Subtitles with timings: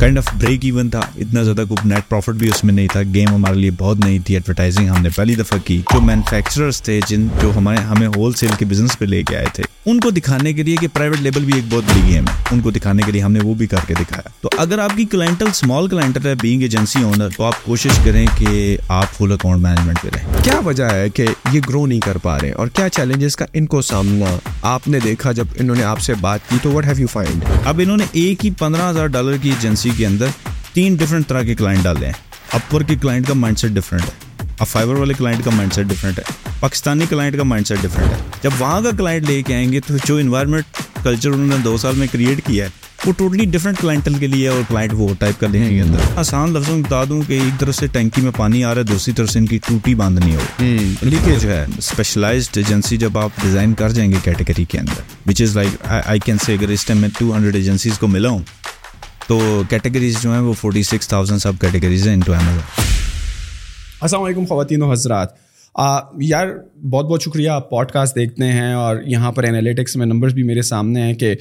[0.00, 3.00] Kind of break even تھا اتنا زیادہ کوئی نیٹ پروفٹ بھی اس میں نہیں تھا
[3.14, 7.00] گیم ہمارے لیے بہت نہیں تھی ایڈورٹائزنگ ہم نے پہلی دفعہ کی جو مینوفیکچررس تھے
[7.08, 10.10] جن جو ہمارے ہمیں ہول سیل کے بزنس پہ لے کے آئے تھے ان کو
[10.10, 13.02] دکھانے کے لیے کہ پرائیویٹ لیبل بھی ایک بہت بڑی گیم ہے ان کو دکھانے
[13.02, 15.88] کے لیے ہم نے وہ بھی کر کے دکھایا تو اگر آپ کی کلائنٹل اسمال
[15.88, 20.08] کلائنٹل ہے بینگ ایجنسی اونر تو آپ کوشش کریں کہ آپ فل اکاؤنٹ مینجمنٹ پہ
[20.14, 23.46] رہیں کیا وجہ ہے کہ یہ گرو نہیں کر پا رہے اور کیا چیلنجز کا
[23.52, 26.86] ان کو سامنا آپ نے دیکھا جب انہوں نے آپ سے بات کی تو وٹ
[26.86, 30.06] ہیو یو فائنڈ اب انہوں نے ایک ہی پندرہ ہزار ڈالر کی ایجنسی ایجنسی کے
[30.06, 30.26] اندر
[30.72, 32.12] تین ڈفرنٹ طرح کے کلائنٹ ڈالے ہیں۔
[32.52, 35.72] اپ ورک کے کلائنٹ کا مائنڈ سیٹ ڈفرنٹ ہے۔ اب فائبر والے کلائنٹ کا مائنڈ
[35.72, 36.24] سیٹ ڈفرنٹ ہے۔
[36.60, 39.80] پاکستانی کلائنٹ کا مائنڈ سیٹ ڈفرنٹ ہے۔ جب وہاں کا کلائنٹ لے کے آئیں گے
[39.80, 42.70] تو جو انوائرمنٹ کلچر انہوں نے دو سال میں کریٹ کیا ہے
[43.06, 46.52] وہ ٹوٹلی ڈفرنٹ کلائنٹل کے لیے اور کلائنٹ وہ ٹائپ کر لینے گے اندر۔ آسان
[46.52, 49.14] لفظوں میں بتا دوں کہ ایک طرف سے ٹینکی میں پانی آ رہا ہے دوسری
[49.14, 50.40] طرف سے ان کی ٹوٹی باندھنی ہو۔
[51.02, 55.42] لیکن جو ہے اسپیشلائزڈ ایجنسی جب آپ ڈیزائن کر جائیں گے کیٹیگری کے اندر وچ
[55.42, 55.68] is like
[56.04, 58.42] I can say اگر اس ٹائم میں ٹو ہنڈریڈ ایجنسیز کو ملا ہوں
[59.28, 62.60] تو کیٹیگریز جو ہیں وہ فورٹی سکس تھاؤزینڈ سب کیٹیگریز ہیں انٹو امیزون
[64.00, 65.28] السلام علیکم خواتین و حضرات.
[66.20, 66.46] یار،
[66.90, 70.42] بہت بہت شکریہ، آپ پوڈ کاسٹ دیکھتے ہیں اور یہاں پر انالیٹکس میں نمبرز بھی
[70.42, 71.34] میرے سامنے ہیں کہ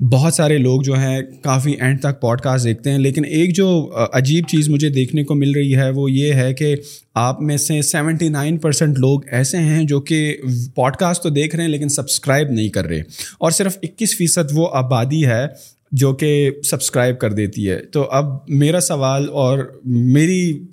[0.00, 3.68] بہت سارے لوگ جو ہیں کافی اینڈ تک پوڈ کاسٹ دیکھتے ہیں، لیکن ایک جو
[4.12, 6.74] عجیب چیز مجھے دیکھنے کو مل رہی ہے وہ یہ ہے کہ
[7.14, 10.36] آپ میں سے سیونٹی نائن پرسینٹ لوگ ایسے ہیں جو کہ
[10.74, 13.00] پوڈ کاسٹ تو دیکھ رہے ہیں لیکن سبسکرائب نہیں کر رہے۔
[13.38, 15.46] اور صرف اکیس فیصد وہ آبادی ہے
[15.92, 20.66] جو کہ سبسکرائب کر دیتی ہے۔ تو اب میرا سوال اور میری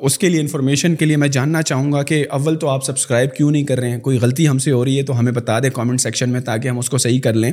[0.00, 3.34] اس کے لیے انفارمیشن کے لیے میں جاننا چاہوں گا کہ اول تو آپ سبسکرائب
[3.34, 5.58] کیوں نہیں کر رہے ہیں؟ کوئی غلطی ہم سے ہو رہی ہے تو ہمیں بتا
[5.58, 7.52] دیں کامنٹ سیکشن میں تاکہ ہم اس کو صحیح کر لیں۔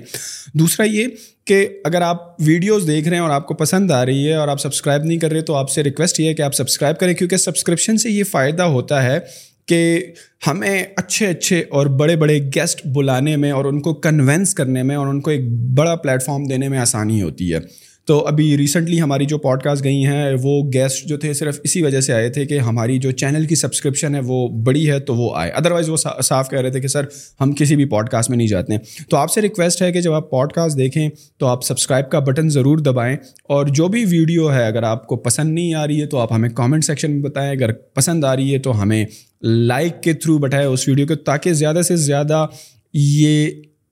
[0.54, 1.08] دوسرا یہ
[1.46, 4.48] کہ اگر آپ ویڈیوز دیکھ رہے ہیں اور آپ کو پسند آ رہی ہے اور
[4.48, 7.14] آپ سبسکرائب نہیں کر رہے تو آپ سے ریکویسٹ یہ ہے کہ آپ سبسکرائب کریں،
[7.14, 9.20] کیونکہ سبسکرپشن سے یہ فائدہ ہوتا ہے۔
[9.68, 10.06] کہ
[10.48, 14.96] ہمیں اچھے اچھے اور بڑے بڑے گیسٹ بلانے میں اور ان کو کنونس کرنے میں
[14.96, 17.60] اور ان کو ایک بڑا پلیٹ فارم دینے میں آسانی ہوتی ہے۔
[18.08, 21.82] تو ابھی ریسنٹلی ہماری جو پوڈ کاسٹ گئی ہیں، وہ گیسٹ جو تھے صرف اسی
[21.82, 25.16] وجہ سے آئے تھے کہ ہماری جو چینل کی سبسکرپشن ہے، وہ بڑی ہے تو
[25.16, 27.06] وہ آئے۔ ادروائز وہ صاف کہہ رہے تھے کہ سر
[27.42, 28.80] ہم کسی بھی پوڈ کاسٹ میں نہیں جاتے ہیں۔
[29.10, 32.20] تو آپ سے ریکویسٹ ہے کہ جب آپ پوڈ کاسٹ دیکھیں تو آپ سبسکرائب کا
[32.20, 36.02] بٹن ضرور دبائیں۔ اور جو بھی ویڈیو ہے، اگر آپ کو پسند نہیں آ رہی
[36.02, 39.06] ہے، تو آپ ہمیں کامنٹ سیکشن میں بتائیں۔ اگر پسند آ رہی ہے، تو ہمیں
[39.44, 42.46] لائک کے تھرو بٹھائے اس ویڈیو کو، تاکہ زیادہ سے زیادہ
[42.94, 43.50] یہ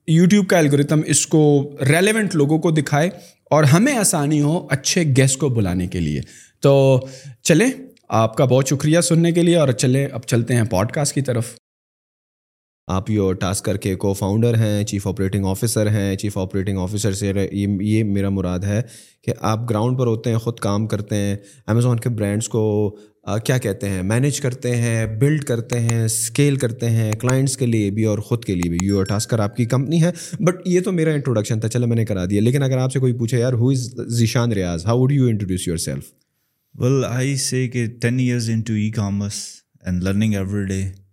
[0.08, 3.10] یوٹیوب کا الگوریتم اس کو ریلیونٹ لوگوں کو دکھائے۔
[3.50, 6.20] اور ہمیں آسانی ہو اچھے گیسٹ کو بلانے کے لیے۔
[6.60, 7.00] تو
[7.42, 7.70] چلیں،
[8.08, 11.20] آپ کا بہت شکریہ سننے کے لیے اور چلیں، اب چلتے ہیں پوڈ کاسٹ کی
[11.20, 11.54] طرف۔
[12.86, 17.12] آپ یو ٹاسک کر کے کو فاؤنڈر ہیں چیف آپریٹنگ آفیسر ہیں چیف آپریٹنگ آفیسر
[17.12, 18.82] سے یہ یہ میرا مراد ہے
[19.24, 21.36] کہ آپ گراؤنڈ پر ہوتے ہیں، خود کام کرتے ہیں۔
[21.66, 22.62] امیزون کے برانڈس کو
[23.44, 27.90] کیا کہتے ہیں؟ مینیج کرتے ہیں بلڈ کرتے ہیں اسکیل کرتے ہیں کلائنٹس کے لیے
[27.90, 30.10] بھی اور خود کے لیے بھی۔ یو ٹاسکر آپ کی کمپنی ہے۔
[30.40, 32.98] بٹ یہ تو میرا انٹروڈکشن تھا۔ چلے میں نے کرا دیا۔ لیکن اگر آپ سے
[32.98, 36.04] کوئی پوچھے، یار who is Zeeshan Riaz how would you introduce yourself
[36.74, 39.34] will I say کہ ten years into e commerce
[39.82, 41.05] and learning every day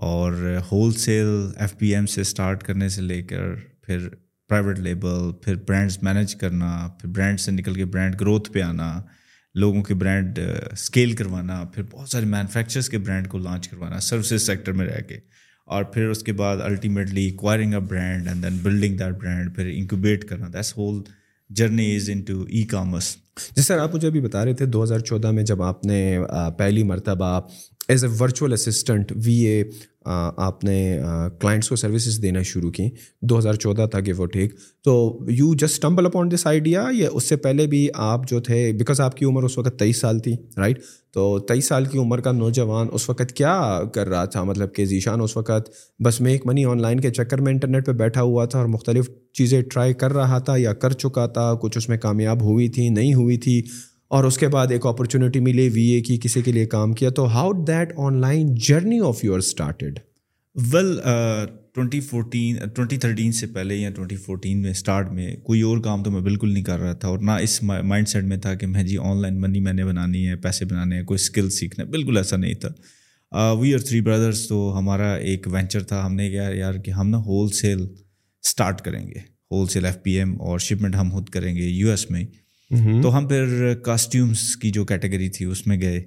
[0.00, 4.08] اور wholesale F P M سے اسٹارٹ کرنے سے لے کر پھر
[4.48, 9.02] پرائیویٹ لیبل پھر برانڈس مینیج کرنا، پھر برانڈ سے نکل کے برانڈ گروتھ پہ آنا،
[9.54, 10.38] لوگوں کے برانڈ
[10.72, 15.00] اسکیل کروانا، پھر بہت سارے مینوفیکچرس کے برانڈ کو لانچ کروانا سروسز سیکٹر میں رہ
[15.00, 15.18] کے۔
[15.66, 19.70] اور پھر اس کے بعد ultimately acquiring a brand and then building that brand پھر
[19.74, 21.02] انکوبیٹ کرنا۔ This whole
[21.50, 23.16] journey is into e commerce
[23.56, 26.18] G sir, آپ مجھے ابھی بتا رہے تھے دو ہزار چودہ میں جب آپ نے
[26.58, 27.40] پہلی مرتبہ
[27.90, 29.62] as a virtual assistant, V A
[30.06, 30.76] آپ نے
[31.40, 32.88] کلائنٹس کو سروسز دینا شروع کی
[33.22, 34.94] دو ہزار چودہ تھا کہ وہ ٹھیک تو
[35.28, 39.00] you just stumble upon this idea یا اس سے پہلے بھی آپ جو تھے بیکاز
[39.00, 40.80] آپ کی عمر اس وقت تیئیس سال تھی رائٹ
[41.14, 44.84] تو تیئیس سال کی عمر کا نوجوان اس وقت کیا کر رہا تھا؟ مطلب کہ
[44.86, 45.70] ذیشان اس وقت
[46.04, 48.68] بس میں ایک منی آن لائن کے چکر میں انٹرنیٹ پہ بیٹھا ہوا تھا اور
[48.68, 49.08] مختلف
[49.38, 52.88] چیزیں ٹرائی کر رہا تھا یا کر چکا تھا، کچھ اس میں کامیاب ہوئی تھی،
[52.88, 53.62] نہیں ہوئی تھی
[54.10, 57.10] اور اس کے بعد ایک اپرچونیٹی ملی وی اے کی کسی کے لیے کام کیا،
[57.10, 59.98] تو how that online journey of your started
[60.56, 60.96] well
[61.74, 66.02] twenty fourteen twenty thirteen سے پہلے یا ٹوئنٹی فورٹین میں اسٹارٹ میں کوئی اور کام
[66.02, 68.66] تو میں بالکل نہیں کر رہا تھا، اور نہ اس مائنڈ سیٹ میں تھا کہ
[68.66, 71.84] میں جی آن لائن منی میں نے بنانی ہے، پیسے بنانے ہیں، کوئی اسکل سیکھنا
[71.84, 72.68] ہے بالکل ایسا نہیں تھا۔
[73.60, 77.08] وی آر تھری بردرس تو ہمارا ایک وینچر تھا۔ ہم نے کیا یار کہ ہم
[77.08, 77.86] نا ہول سیل
[78.44, 79.18] اسٹارٹ کریں گے۔
[79.50, 82.24] Wholesale F P M اور شپمنٹ ہم خود کریں گے یو ایس میں۔
[83.02, 85.98] تو ہم پھر کاسٹیومس کی جو کیٹیگری تھی اس میں گئے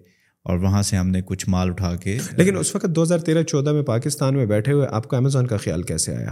[0.46, 3.44] اور وہاں سے ہم نے کچھ مال اٹھا کے لیکن اس وقت دو ہزار تیرہ
[3.44, 6.32] چودہ میں پاکستان میں بیٹھے ہوئے آپ کو امیزون کا خیال کیسے آیا؟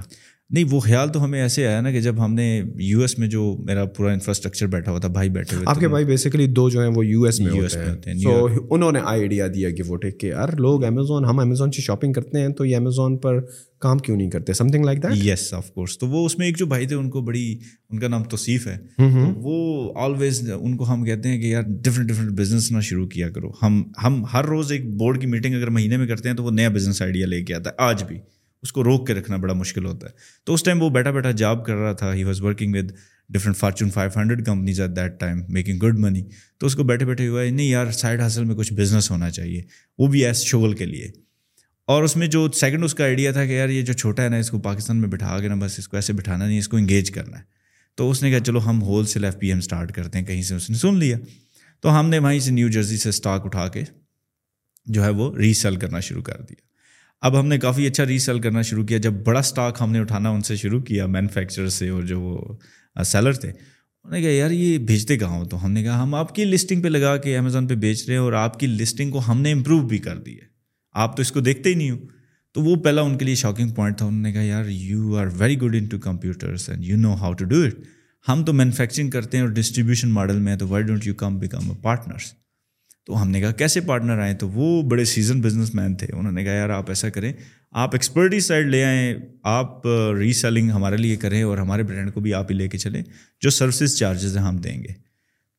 [0.52, 3.28] نہیں وہ خیال تو ہمیں ایسے آیا نا کہ جب ہم نے یو ایس میں
[3.28, 6.70] جو میرا پورا انفراسٹرکچر بیٹھا ہوا تھا بھائی بیٹھے ہوئے آپ کے بھائی بیسیکلی دو
[6.70, 9.48] جو ہیں وہ یو ایس میں US ہوتے میں ہوتے ہیں سو انہوں نے آئیڈیا
[9.48, 12.66] دیا کہ وہ ٹیک کہ یار لوگ امیزون ہم امیزون سے شاپنگ کرتے ہیں تو
[12.66, 13.40] یہ امیزون پر
[13.80, 16.58] کام کیوں نہیں کرتے؟ Something like that yes of course تو وہ اس میں ایک
[16.58, 17.58] جو بھائی تھے ان کو بڑی
[17.90, 18.78] ان کا نام توصیف ہے۔
[19.36, 23.30] وہ آلویز ان کو ہم کہتے ہیں کہ یار ڈفرینٹ ڈفرینٹ بزنس نہ شروع کیا
[23.30, 26.44] کرو۔ ہم ہم ہر روز ایک بورڈ کی میٹنگ اگر مہینے میں کرتے ہیں تو
[26.44, 28.20] وہ نیا بزنس آئیڈیا لے کے آتا ہے آج بھی۔
[28.62, 30.12] اس کو روک کے رکھنا بڑا مشکل ہوتا ہے۔
[30.44, 32.92] تو اس ٹائم وہ بیٹھا بیٹھا جاب کر رہا تھا۔ He was working with
[33.30, 36.24] different Fortune five hundred companies at that time making good money
[36.58, 39.32] تو اس کو بیٹھے بیٹھے ہوا ہے، نہیں یار سائڈ ہاسل میں کچھ بزنس ہونا
[39.32, 39.62] چاہیے۔
[39.98, 41.08] وہ بھی ایس شغل کے لیے۔
[41.86, 44.30] اور اس میں جو سیکنڈ اس کا آئیڈیا تھا کہ یار، یہ جو چھوٹا ہے
[44.30, 46.68] نا، اس کو پاکستان میں بٹھا کے نا، بس اس کو ایسے بٹھانا نہیں، اس
[46.68, 47.44] کو انگیج کرنا ہے۔
[47.96, 50.56] تو اس نے کہا، چلو ہم wholesale F P M start کرتے ہیں، کہیں سے
[50.56, 51.18] اس نے سن لیا۔
[51.80, 53.84] تو ہم نے وہیں سے نیو جرسی سے اسٹاک اٹھا کے
[54.86, 56.71] جو ہے وہ ری سیل کرنا شروع کر دیا۔
[57.22, 60.00] اب ہم نے کافی اچھا ری سیل کرنا شروع کیا۔ جب بڑا اسٹاک ہم نے
[60.00, 62.58] اٹھانا ان سے شروع کیا مینوفیکچر سے اور جو وہ
[63.04, 66.16] سیلر تھے۔ انہوں نے کہا، یار یہ بھیجتے کہاں ہو تو ہم نے کہا، ہم
[66.16, 69.12] آپ کی لسٹنگ پہ لگا کے امیزون پہ بیچ رہے ہیں اور آپ کی لسٹنگ
[69.12, 70.46] کو ہم نے امپروو بھی کر دی ہے۔
[70.94, 71.98] آپ تو اس کو دیکھتے ہی نہیں ہو۔
[72.54, 75.28] تو وہ پہلا ان کے لیے شاکنگ پوائنٹ تھا۔ انہوں نے کہا، یار you are
[75.38, 77.74] very good into computers and you know how to do it
[78.30, 81.72] ہم تو مینوفیکچرنگ کرتے ہیں اور ڈسٹریبیوشن ماڈل میں تو why don't you come become
[81.72, 82.41] a partners
[83.06, 86.32] تو ہم نے کہا کیسے پارٹنر آئیں تو وہ بڑے سیزن بزنس مین تھے۔ انہوں
[86.32, 87.34] نے کہا یار آپ ایسا کریں
[87.72, 89.88] آپ ایکسپرٹی سائڈ لے آئیں آپ
[90.18, 93.04] ری سیلنگ ہمارے لیے کریں اور ہمارے برانڈ کو بھی آپ ہی لے کے چلیں
[93.42, 95.12] جو سروسز چارجز ہیں ہم دیں گے۔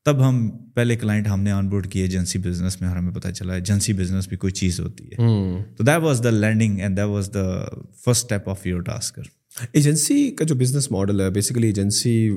[0.04, 3.28] تب ہم پہلے کلائنٹ ہم نے آن بورڈ کیے ایجنسی بزنس میں اور ہمیں پتہ
[3.28, 5.16] چلا ایجنسی بزنس بھی کوئی چیز ہوتی ہے۔
[5.76, 7.64] تو that was the landing and that was the
[8.04, 9.22] first step of your Tasker
[9.72, 12.30] agency کا جو بزنس ماڈل ہے basically agency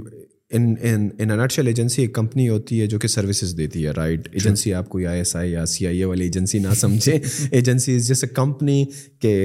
[0.51, 4.73] in in nutshell agency ایک کمپنی ہوتی ہے جو کہ سروسز دیتی ہے رائٹ ایجنسی
[4.73, 7.19] آپ کوئی آئی ایس آئی یا سی آئی اے والی ایجنسی نہ سمجھیں
[7.51, 8.83] ایجنسی از جیسے کمپنی
[9.21, 9.35] کے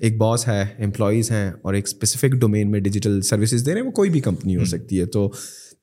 [0.00, 3.86] ایک باس ہے امپلائیز ہیں اور ایک اسپیسیفک ڈومین میں ڈیجیٹل سروسز دے رہے ہیں
[3.86, 5.30] وہ کوئی بھی کمپنی ہو سکتی ہے تو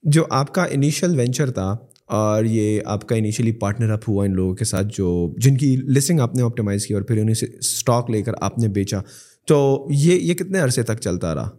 [0.04, 1.76] جو آپ کا انیشیل وینچر تھا
[2.06, 5.76] اور یہ آپ کا انیشیلی پارٹنر اپ ہوا ان لوگوں کے ساتھ جو جن کی
[5.76, 9.02] لسنگ آپ نے آپٹیمائز کی اور پھر انہیں سے اسٹاک لے کر آپ نے بیچا
[9.48, 11.50] تو یہ یہ کتنے عرصے تک چلتا رہا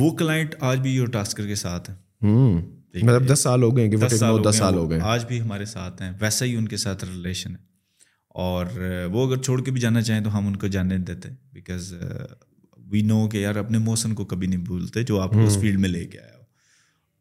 [0.00, 1.96] وہ کلائنٹ آج بھی یور ٹاسکر کے ساتھ ہیں۔
[3.02, 5.64] مطلب دس سال ہو گئے کہ دس سال دس سال ہو گئے آج بھی ہمارے
[5.64, 7.70] ساتھ ہیں ویسا ہی ان کے ساتھ ریلیشن ہے۔
[8.28, 8.66] اور
[9.12, 11.94] وہ اگر چھوڑ کے بھی جانا چاہیں تو ہم ان کو جانے دیتے بیکاز
[12.76, 15.80] وی نو کہ یار اپنے موسم کو کبھی نہیں بھولتے جو آپ کو اس فیلڈ
[15.80, 16.40] میں لے کے آیا ہو۔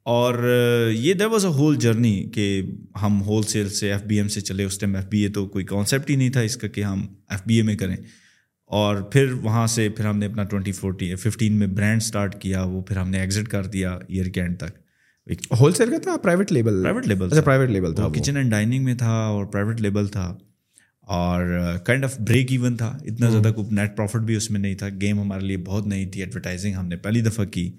[0.03, 0.33] اور
[0.93, 2.61] یہ there was a whole journey کہ
[3.01, 5.47] ہم ہول سیل سے ایف بی ایم سے چلے اس ٹائم ایف بی اے تو
[5.47, 7.97] کوئی کانسیپٹ ہی نہیں تھا اس کا کہ ہم ایف بی اے میں کریں۔
[8.69, 12.63] اور پھر وہاں سے پھر ہم نے اپنا ٹوئنٹی فورٹی ففٹین میں برانڈ اسٹارٹ کیا
[12.63, 14.77] وہ پھر ہم نے ایگزٹ کر دیا ایئر کے اینڈ تک۔
[15.59, 18.83] ہول سیل کا تھا پرائیویٹ لیبل پرائیویٹ لیبل اچھا پرائیویٹ لیبل تھا کچن اینڈ ڈائننگ
[18.83, 20.37] میں تھا اور پرائیویٹ لیبل تھا۔
[21.01, 21.45] اور
[21.85, 24.87] کائنڈ آف بریک ایون تھا۔ اتنا زیادہ کوئی نیٹ پروفٹ بھی اس میں نہیں تھا۔
[25.01, 27.71] گیم ہمارے لیے بہت نئی تھی۔ ایڈورٹائزنگ ہم نے پہلی دفعہ کی۔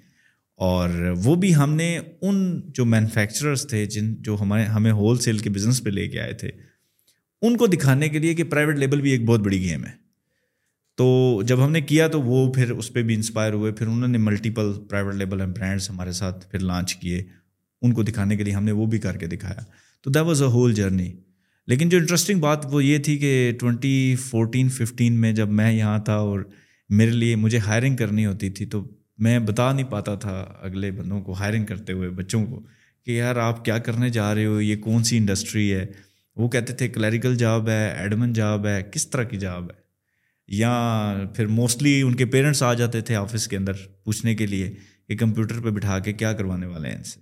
[0.57, 0.89] اور
[1.25, 5.51] وہ بھی ہم نے ان جو مینوفیکچررس تھے جن جو ہمارے ہمیں ہول سیل کے
[5.51, 6.51] بزنس پہ لے کے آئے تھے
[7.43, 10.10] ان کو دکھانے کے لیے کہ پرائیویٹ لیبل بھی ایک بہت بڑی گیم ہے۔
[11.01, 14.09] تو جب ہم نے کیا تو وہ پھر اس پہ بھی انسپائر ہوئے، پھر انہوں
[14.09, 17.23] نے multiple private label and brands ہمارے ساتھ پھر لانچ کیے،
[17.83, 19.61] ان کو دکھانے کے لیے ہم نے وہ بھی کر کے دکھایا۔
[20.03, 21.11] تو that was a whole journey
[21.69, 25.99] لیکن جو انٹرسٹنگ بات وہ یہ تھی کہ ٹوئنٹی فورٹین ففٹین میں جب میں یہاں
[25.99, 26.41] تھا اور
[26.91, 28.85] میرے لیے مجھے ہائرنگ کرنی ہوتی تھی تو
[29.19, 32.61] میں بتا نہیں پاتا تھا اگلے بندوں کو ہائرنگ کرتے ہوئے بچوں کو
[33.07, 35.87] کہ یار آپ کیا کرنے جا رہے ہو، یہ کون سی انڈسٹری ہے؟
[36.37, 39.79] وہ کہتے تھے کلیریکل جاب ہے ایڈمن جاب ہے، کس طرح کی جاب ہے؟
[40.51, 43.73] یا پھر موسٹلی ان کے پیرنٹس آ جاتے تھے آفس کے اندر
[44.05, 44.73] پوچھنے کے لیے
[45.09, 47.21] کہ کمپیوٹر پہ بٹھا کے کیا کروانے والے ہیں ان سے۔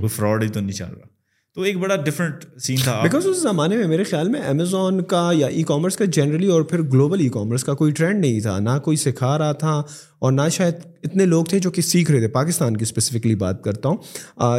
[0.00, 1.06] کوئی فراڈ ہی تو نہیں چل رہا۔
[1.54, 5.30] تو ایک بڑا ڈفرینٹ سین تھا۔ بیکاز اس زمانے میں میرے خیال میں امیزون کا
[5.34, 8.58] یا ای کامرس کا جنرلی اور پھر گلوبل ای کامرس کا کوئی ٹرینڈ نہیں تھا۔
[8.58, 9.82] نہ کوئی سکھا رہا تھا
[10.18, 13.64] اور نہ شاید اتنے لوگ تھے جو کہ سیکھ رہے تھے۔ پاکستان کی اسپیسیفکلی بات
[13.64, 13.96] کرتا ہوں۔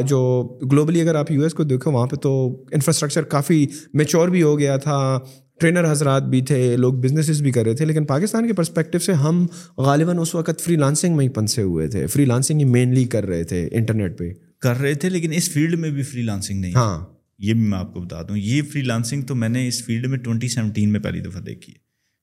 [0.07, 4.41] جو گلوبلی اگر آپ یو ایس کو دیکھو وہاں پہ تو انفراسٹرکچر کافی میچور بھی
[4.41, 5.19] ہو گیا تھا۔
[5.62, 9.13] ٹرینر حضرات بھی تھے لوگ بزنسز بھی کر رہے تھے لیکن پاکستان کے پرسپیکٹیو سے
[9.13, 13.06] ہم غالباً اس وقت فری لانسنگ میں ہی پنسے ہوئے تھے۔ فری لانسنگ ہی مینلی
[13.06, 16.62] کر رہے تھے انٹرنیٹ پہ۔ کر رہے تھے لیکن اس فیلڈ میں بھی فری لانسنگ
[16.62, 17.06] نہیں۔ ہاں۔
[17.39, 20.08] یہ بھی میں آپ کو بتا دوں یہ فری لانسنگ تو میں نے اس فیلڈ
[20.08, 21.77] میں ٹوئنٹی سیونٹین میں پہلی دفعہ دیکھی ہے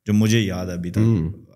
[0.07, 0.99] جو مجھے یاد ابھی تک۔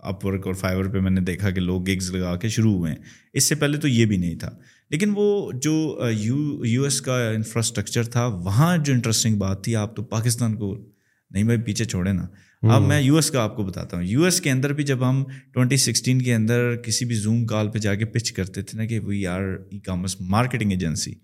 [0.03, 2.93] اپ ورک اور فائبر پہ میں نے دیکھا کہ لوگ گگز لگا کے شروع ہوئے
[2.93, 2.99] ہیں۔
[3.33, 4.51] اس سے پہلے تو یہ بھی نہیں تھا۔
[4.91, 9.97] لیکن وہ جو یو یو ایس کا انفراسٹرکچر تھا وہاں جو انٹرسٹنگ بات تھی آپ
[9.97, 10.92] تو پاکستان کو
[11.33, 12.27] نہیں بھائی پیچھے چھوڑے نا۔
[12.63, 15.09] اب میں یو ایس کا آپ کو بتاتا ہوں۔ یو ایس کے اندر بھی جب
[15.09, 18.79] ہم ٹوئنٹی سکسٹین کے اندر کسی بھی زوم کال پہ جا کے پچ کرتے تھے
[18.79, 21.15] نا کہ we are e commerce marketing agency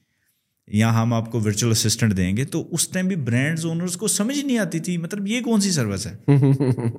[0.68, 4.08] یا ہم آپ کو ورچوئل اسسٹنٹ دیں گے تو اس ٹائم بھی برانڈز اونرس کو
[4.08, 6.16] سمجھ ہی نہیں آتی تھی مطلب یہ کون سی سروس ہے؟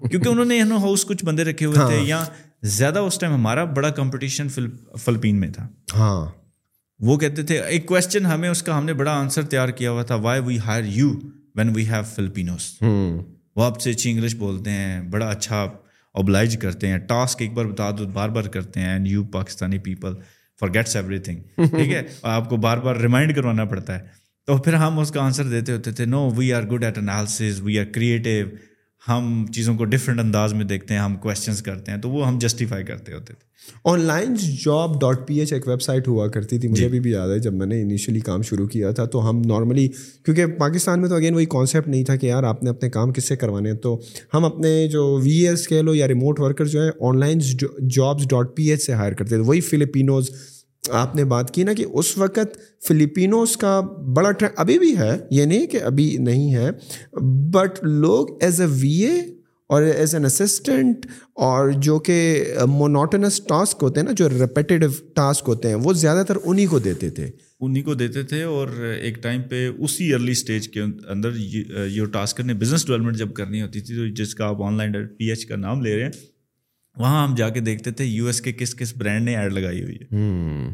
[0.09, 2.23] کیونکہ انہوں نے ہاؤس کچھ بندے رکھے ہوئے تھے یا
[2.63, 4.47] زیادہ اس ٹائم ہمارا بڑا کمپٹیشن
[5.05, 6.25] فلپین میں تھا۔ ہاں۔
[6.99, 10.03] وہ کہتے تھے ایک کوشچن ہمیں اس کا ہم نے بڑا آنسر تیار کیا ہوا
[10.03, 11.13] تھا why we hire you
[11.55, 12.81] when we have Filipinos
[13.55, 15.69] وہ آپ سے اچھی انگلش بولتے ہیں بڑا اچھا
[16.13, 19.77] اوبلائج کرتے ہیں ٹاسک ایک بار بتا دو بار بار کرتے ہیں and you Pakistani
[19.77, 20.13] people
[20.73, 24.03] forgets everything ٹھیک ہے؟ آپ کو بار بار ریمائنڈ کروانا پڑتا ہے۔
[24.47, 27.61] تو پھر ہم اس کا آنسر دیتے ہوتے تھے no we are good at analysis
[27.61, 28.47] we are creative
[29.07, 32.39] ہم چیزوں کو ڈفرینٹ انداز میں دیکھتے ہیں ہم کوشچنس کرتے ہیں تو وہ ہم
[32.39, 33.49] جسٹیفائی کرتے ہوتے تھے۔
[34.01, 34.33] Online
[34.65, 37.39] job dot P H ایک ویب سائٹ ہوا کرتی تھی مجھے ابھی بھی یاد ہے
[37.39, 39.87] جب میں نے انیشلی کام شروع کیا تھا تو ہم نارملی
[40.25, 43.13] کیونکہ پاکستان میں تو اگین وہی کانسیپٹ نہیں تھا کہ یار آپ نے اپنے کام
[43.13, 43.99] کس سے کروانے ہیں تو
[44.33, 46.89] ہم اپنے جو وی ایس کہہ لو یا ریموٹ ورکر جو ہے
[47.19, 47.39] online
[47.87, 50.29] jobs dot P H سے ہائر کرتے تھے۔ وہی فلپینوز
[50.93, 53.79] آپ نے بات کی نا کہ اس وقت فلپینوز کا
[54.15, 56.69] بڑا ٹرینڈ ابھی بھی ہے، یہ نہیں کہ ابھی نہیں ہے
[57.53, 59.19] بٹ لوگ ایز اے وی اے
[59.69, 61.05] اور ایز این اسسٹنٹ
[61.47, 66.23] اور جو کہ مونوٹنس ٹاسک ہوتے ہیں نا، جو ریپیٹیو ٹاسک ہوتے ہیں، وہ زیادہ
[66.27, 67.29] تر انہیں کو دیتے تھے۔
[67.59, 68.67] انہیں کو دیتے تھے اور
[69.01, 73.61] ایک ٹائم پہ اسی ارلی اسٹیج کے اندر یہ ٹاسک کرنے بزنس ڈیولپمنٹ جب کرنی
[73.61, 76.11] ہوتی تھی، تو جس کا آپ آن لائن پی ایچ کا نام لے رہے ہیں
[76.99, 79.83] وہاں ہم جا کے دیکھتے تھے یو ایس کے کس کس برانڈ نے ایڈ لگائی
[79.83, 80.15] ہوئی ہے۔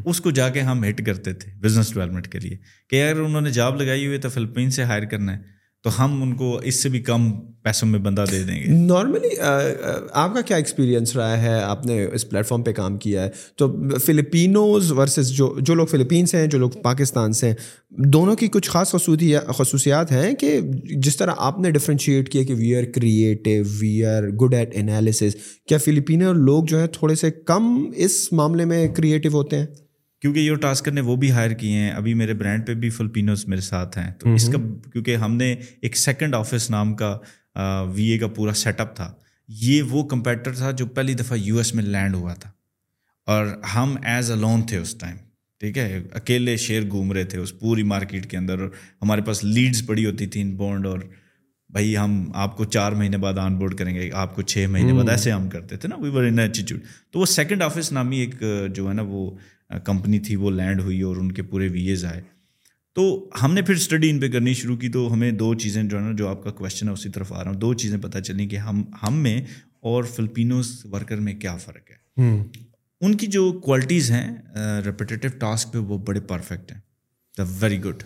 [0.05, 2.57] اس کو جا کے ہم ہٹ کرتے تھے بزنس ڈیولپمنٹ کے لیے
[2.89, 5.54] کہ اگر انہوں نے جاب لگائی ہوئی ہے تو فلپین سے ہائر کرنا ہے۔
[5.85, 7.31] تو ہم ان کو اس سے بھی کم
[7.63, 9.29] پیسوں میں بندہ دے دیں گے۔ نارملی
[10.11, 13.29] آپ کا کیا ایکسپیرینس رہا ہے؟ آپ نے اس پلیٹ فارم پہ کام کیا ہے۔
[13.55, 17.55] تو فلپینوز ورسز جو جو لوگ فلپین سے ہیں، جو لوگ پاکستان سے ہیں،
[17.89, 18.95] دونوں کی کچھ خاص
[19.47, 24.23] خصوصیات ہیں کہ جس طرح آپ نے ڈفرینشیٹ کیا کہ we are creative we are
[24.23, 25.35] good at analysis
[25.67, 29.65] کیا فلپینو لوگ جو ہیں تھوڑے سے کم اس معاملے میں کریٹیو ہوتے ہیں؟
[30.25, 33.47] کیونکہ یہ ٹاسکر نے وہ بھی ہائر کیے ہیں ابھی میرے برانڈ پہ بھی فلپینوز
[33.47, 37.17] میرے ساتھ ہیں۔ تو اس کا کیونکہ ہم نے ایک سیکنڈ آفس نام کا
[37.93, 39.13] وی اے کا پورا سیٹ اپ تھا۔
[39.47, 42.51] یہ وہ کمپیٹر تھا جو پہلی دفعہ یو ایس میں لینڈ ہوا تھا۔
[43.25, 45.15] اور ہم ایز اے لون تھے اس ٹائم
[45.59, 48.69] ٹھیک ہے؟ اکیلے شیئر گھوم رہے تھے اس پوری مارکیٹ کے اندر۔ اور
[49.01, 50.99] ہمارے پاس لیڈس پڑی ہوتی تھیں بونڈ اور
[51.69, 54.93] بھائی ہم آپ کو چار مہینے بعد آن بورڈ کریں گے آپ کو چھ مہینے
[54.93, 58.17] بعد ایسے ہم کرتے تھے نا وی ور ان ایٹیچیوڈ تو وہ سیکنڈ آفس نامی
[58.17, 58.43] ایک
[58.75, 59.31] جو ہے نا وہ
[59.69, 62.21] کمپنی تھی وہ لینڈ ہوئی اور ان کے پورے وی ایز آئے۔
[62.93, 65.97] تو ہم نے پھر اسٹڈی ان پہ کرنی شروع کی تو ہمیں دو چیزیں جو
[65.97, 68.19] ہے نا جو آپ کا کوشچن ہے اسی طرف آ رہا ہوں۔ دو چیزیں پتہ
[68.19, 69.41] چلیں کہ ہم ہم میں
[69.79, 71.95] اور فلپینوز ورکر میں کیا فرق ہے۔
[73.01, 74.35] ان کی جو کوالٹیز ہیں
[74.85, 76.79] ریپیٹیو ٹاسک پہ وہ بڑے پرفیکٹ ہیں۔
[77.37, 78.03] The very good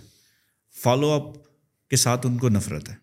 [0.83, 1.35] follow up
[1.89, 2.95] کے ساتھ ان کو نفرت ہے۔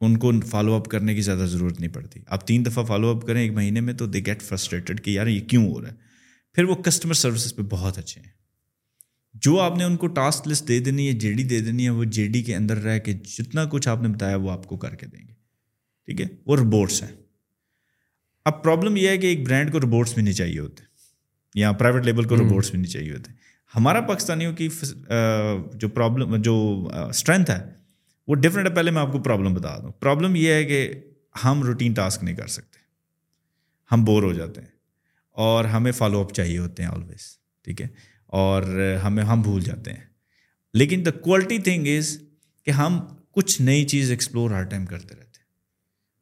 [0.00, 3.26] ان کو فالو اپ کرنے کی زیادہ ضرورت نہیں پڑتی۔ آپ تین دفعہ فالو اپ
[3.26, 6.11] کریں ایک مہینے میں تو دے گیٹ فرسٹریٹڈ کہ یار یہ کیوں ہو رہا ہے؟
[6.52, 8.42] پھر وہ کسٹمر سروسز پہ بہت اچھے ہیں۔
[9.34, 11.90] جو آپ نے ان کو ٹاسک لسٹ دے دینی ہے جے ڈی دے دینی ہے
[11.90, 14.76] وہ جے ڈی کے اندر رہ کے جتنا کچھ آپ نے بتایا وہ آپ کو
[14.76, 15.32] کر کے دیں گے۔
[16.06, 17.12] ٹھیک ہے؟ وہ ربورٹس ہیں۔
[18.44, 20.84] اب پرابلم یہ ہے کہ ایک برانڈ کو ربورٹس بھی نہیں چاہیے ہوتے
[21.54, 23.32] یا پرائیویٹ لیبل کو ربورٹس بھی نہیں چاہیے ہوتے۔
[23.76, 24.68] ہمارا پاکستانیوں کی
[25.74, 27.64] جو پرابلم جو اسٹرینتھ ہے
[28.26, 30.92] وہ ڈفرینٹ ہے۔ پہلے میں آپ کو پرابلم بتا دوں۔ پرابلم یہ ہے کہ
[31.44, 32.78] ہم روٹین ٹاسک نہیں کر سکتے۔
[33.92, 34.71] ہم بور ہو جاتے ہیں۔
[35.32, 37.86] اور ہمیں فالو اپ چاہیے ہوتے ہیں آلویز ٹھیک ہے؟
[38.26, 38.62] اور
[39.04, 40.00] ہمیں، ہم بھول جاتے ہیں۔
[40.74, 42.18] لیکن دا کوالٹی تھنگ از
[42.64, 43.00] کہ ہم
[43.32, 45.42] کچھ نئی چیز ایکسپلور ہر ٹائم کرتے رہتے ہیں۔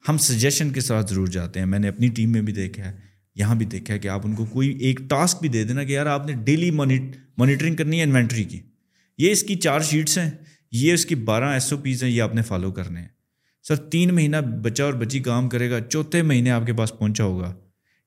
[0.09, 2.97] ہم سجیشن کے ساتھ ضرور جاتے ہیں۔ میں نے اپنی ٹیم میں بھی دیکھا ہے،
[3.35, 5.93] یہاں بھی دیکھا ہے کہ آپ ان کو کوئی ایک ٹاسک بھی دے دینا کہ
[5.93, 8.61] یار آپ نے ڈیلی مانیٹرنگ کرنی ہے انوینٹری کی۔
[9.19, 10.31] یہ اس کی چار شیٹس ہیں،
[10.73, 13.09] یہ اس کی بارہ ایس او پیز ہیں، یہ آپ نے فالو کرنے ہیں۔
[13.63, 17.25] سر تین مہینہ بچہ اور بچی کام کرے گا، چوتھے مہینے آپ کے پاس پہنچا
[17.25, 17.55] ہوگا۔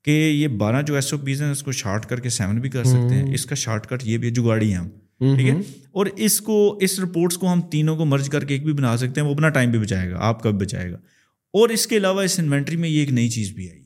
[0.03, 2.69] کہ یہ بارہ جو ایس او پیز ہیں اس کو شارٹ کر کے سیون بھی
[2.69, 4.89] کر سکتے ہیں۔ اس کا شارٹ کٹ یہ بھی ہے جگاڑی ہیں ہم۔
[5.35, 5.55] ٹھیک ہے؟
[5.91, 8.97] اور اس کو اس رپورٹس کو ہم تینوں کو مرج کر کے ایک بھی بنا
[8.97, 10.95] سکتے ہیں۔ وہ اپنا ٹائم بھی بچائے گا۔ آپ کا بھی بچائے گا؟
[11.53, 13.83] اور اس کے علاوہ اس انوینٹری میں یہ ایک نئی چیز بھی آئی۔ ہے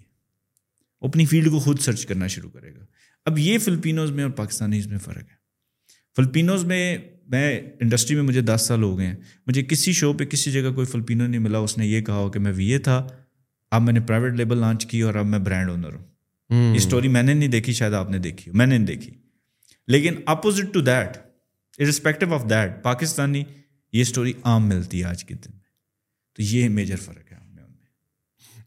[1.02, 2.86] اپنی فیلڈ کو خود سرچ کرنا شروع کرے گا۔
[3.26, 5.38] اب یہ فلپینوز میں اور پاکستانیز میں فرق ہے۔
[6.16, 6.98] فلپینوز میں
[7.28, 9.16] میں انڈسٹری میں مجھے دس سال ہو گئے ہیں۔
[9.48, 12.30] مجھے کسی شو پہ کسی جگہ کوئی فلپینو نہیں ملا اس نے یہ کہا ہو
[12.30, 13.08] کہ میں وی اے تھا۔
[13.72, 16.06] اب میں نے پرائیویٹ لیبل لانچ کی اور اب میں برانڈ اونر ہوں۔
[16.50, 19.12] یہ اسٹوری میں نے نہیں دیکھی شاید آپ نے دیکھی۔ میں نے نہیں دیکھی۔
[19.88, 21.18] لیکن opposite to that
[21.80, 23.44] irrespective of that Pakistani
[23.94, 25.60] یہ اسٹوری عام ملتی ہے آج کے دن میں۔
[26.36, 27.64] تو یہ میجر فرق ہے۔ ہم میں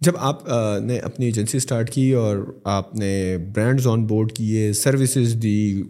[0.01, 0.43] جب آپ
[0.85, 5.83] نے اپنی ایجنسی اسٹارٹ کی اور آپ نے برانڈز آن بورڈ کیے سروسز دی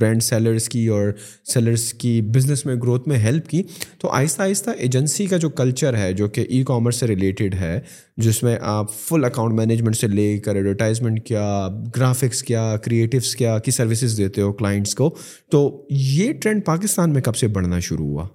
[0.00, 1.12] برانڈ سیلرس کی اور
[1.44, 3.62] سیلرس کی بزنس میں گروتھ میں ہیلپ کی،
[3.98, 7.80] تو آہستہ آہستہ ایجنسی کا جو کلچر ہے، جو کہ ای کامرس سے ریلیٹڈ ہے
[8.16, 13.58] جس میں آپ فل اکاؤنٹ مینجمنٹ سے لے کر ایڈورٹائزمنٹ کیا گرافکس کیا کریٹیوس کیا،
[13.58, 15.14] کی سروسز دیتے ہو کلائنٹس کو،
[15.50, 18.26] تو یہ ٹرینڈ پاکستان میں کب سے بڑھنا شروع ہوا؟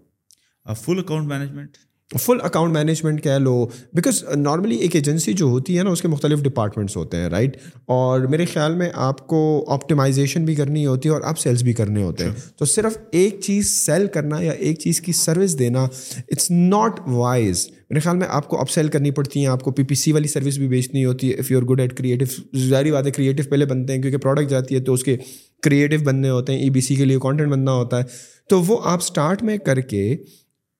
[0.66, 1.78] Full account management
[2.14, 3.66] full account management کہہ لو.
[3.94, 7.58] بیکاز نارملی ایک ایجنسی جو ہوتی ہے نا اس کے مختلف ڈپارٹمنٹس ہوتے ہیں رائٹ
[7.88, 9.44] اور میرے خیال میں آپ کو
[9.74, 12.32] آپٹیمائزیشن بھی کرنی ہوتی ہے اور اپ سیلس بھی کرنے ہوتے ہیں.
[12.58, 17.68] تو صرف ایک چیز سیل کرنا یا ایک چیز کی سروس دینا اٹس ناٹ وائز
[17.90, 20.12] میرے خیال میں آپ کو اپ سیل کرنی پڑتی ہیں آپ کو پی پی سی
[20.12, 21.36] والی سروس بھی بیچنی ہوتی ہے.
[21.36, 22.26] If you are good at creative
[22.60, 25.18] ظاہری بات ہے کریٹو پہلے بنتے ہیں کیونکہ پروڈکٹ جاتی ہے تو اس کے
[25.64, 28.04] کریٹو بننے ہوتے ہیں ای بی سی کے لیے کانٹینٹ بننا ہوتا ہے.
[28.50, 30.16] تو وہ آپ اسٹارٹ میں کر کے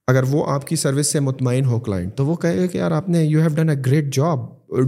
[0.08, 2.92] اگر وہ آپ کی سروس سے مطمئن ہو کلائنٹ تو وہ کہے گا کہ یار
[2.92, 4.40] آپ نے you have done a great job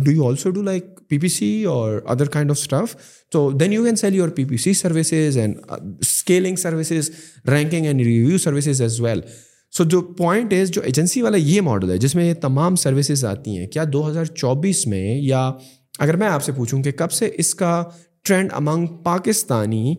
[0.05, 2.95] do you also do like P P C اور ادر کائنڈ آف اسٹف
[3.31, 5.55] تو then you can sell your P P C services and
[6.01, 7.09] scaling services
[7.49, 9.21] ranking and review services as well
[9.73, 13.25] so جو point از جو agency والا یہ model ہے، جس میں یہ تمام سروسز
[13.25, 15.51] آتی ہیں، کیا دو ہزار چوبیس میں یا
[15.99, 17.83] اگر میں آپ سے پوچھوں کہ کب سے اس کا
[18.23, 19.95] ٹرینڈ امنگ پاکستانی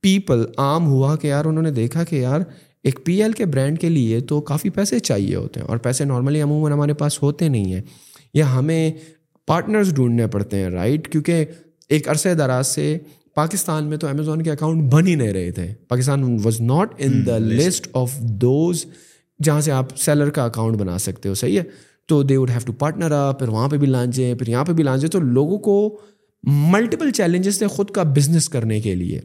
[0.00, 2.40] پیپل عام ہوا کہ یار انہوں نے دیکھا کہ یار
[2.84, 6.04] ایک پی ایل کے برانڈ کے لیے تو کافی پیسے چاہیے ہوتے ہیں اور پیسے
[6.04, 7.82] نارملی عموماً ہمارے پاس ہوتے نہیں ہیں
[8.34, 8.92] یا ہمیں
[9.46, 11.44] پارٹنرز ڈھونڈنے پڑتے ہیں رائٹ کیونکہ
[11.88, 12.98] ایک عرصے دراز سے
[13.34, 17.26] پاکستان میں تو امیزون کے اکاؤنٹ بن ہی نہیں رہے تھے۔ Pakistan was not in
[17.26, 18.86] the list of those
[19.42, 21.64] جہاں سے آپ سیلر کا اکاؤنٹ بنا سکتے ہو صحیح ہے؟
[22.06, 24.72] تو they would have to partner up پھر وہاں پہ بھی لانچیں پھر یہاں پہ
[24.72, 26.00] بھی لانچیں تو لوگوں کو
[26.42, 29.20] ملٹیپل چیلنجز تھے خود کا بزنس کرنے کے لیے۔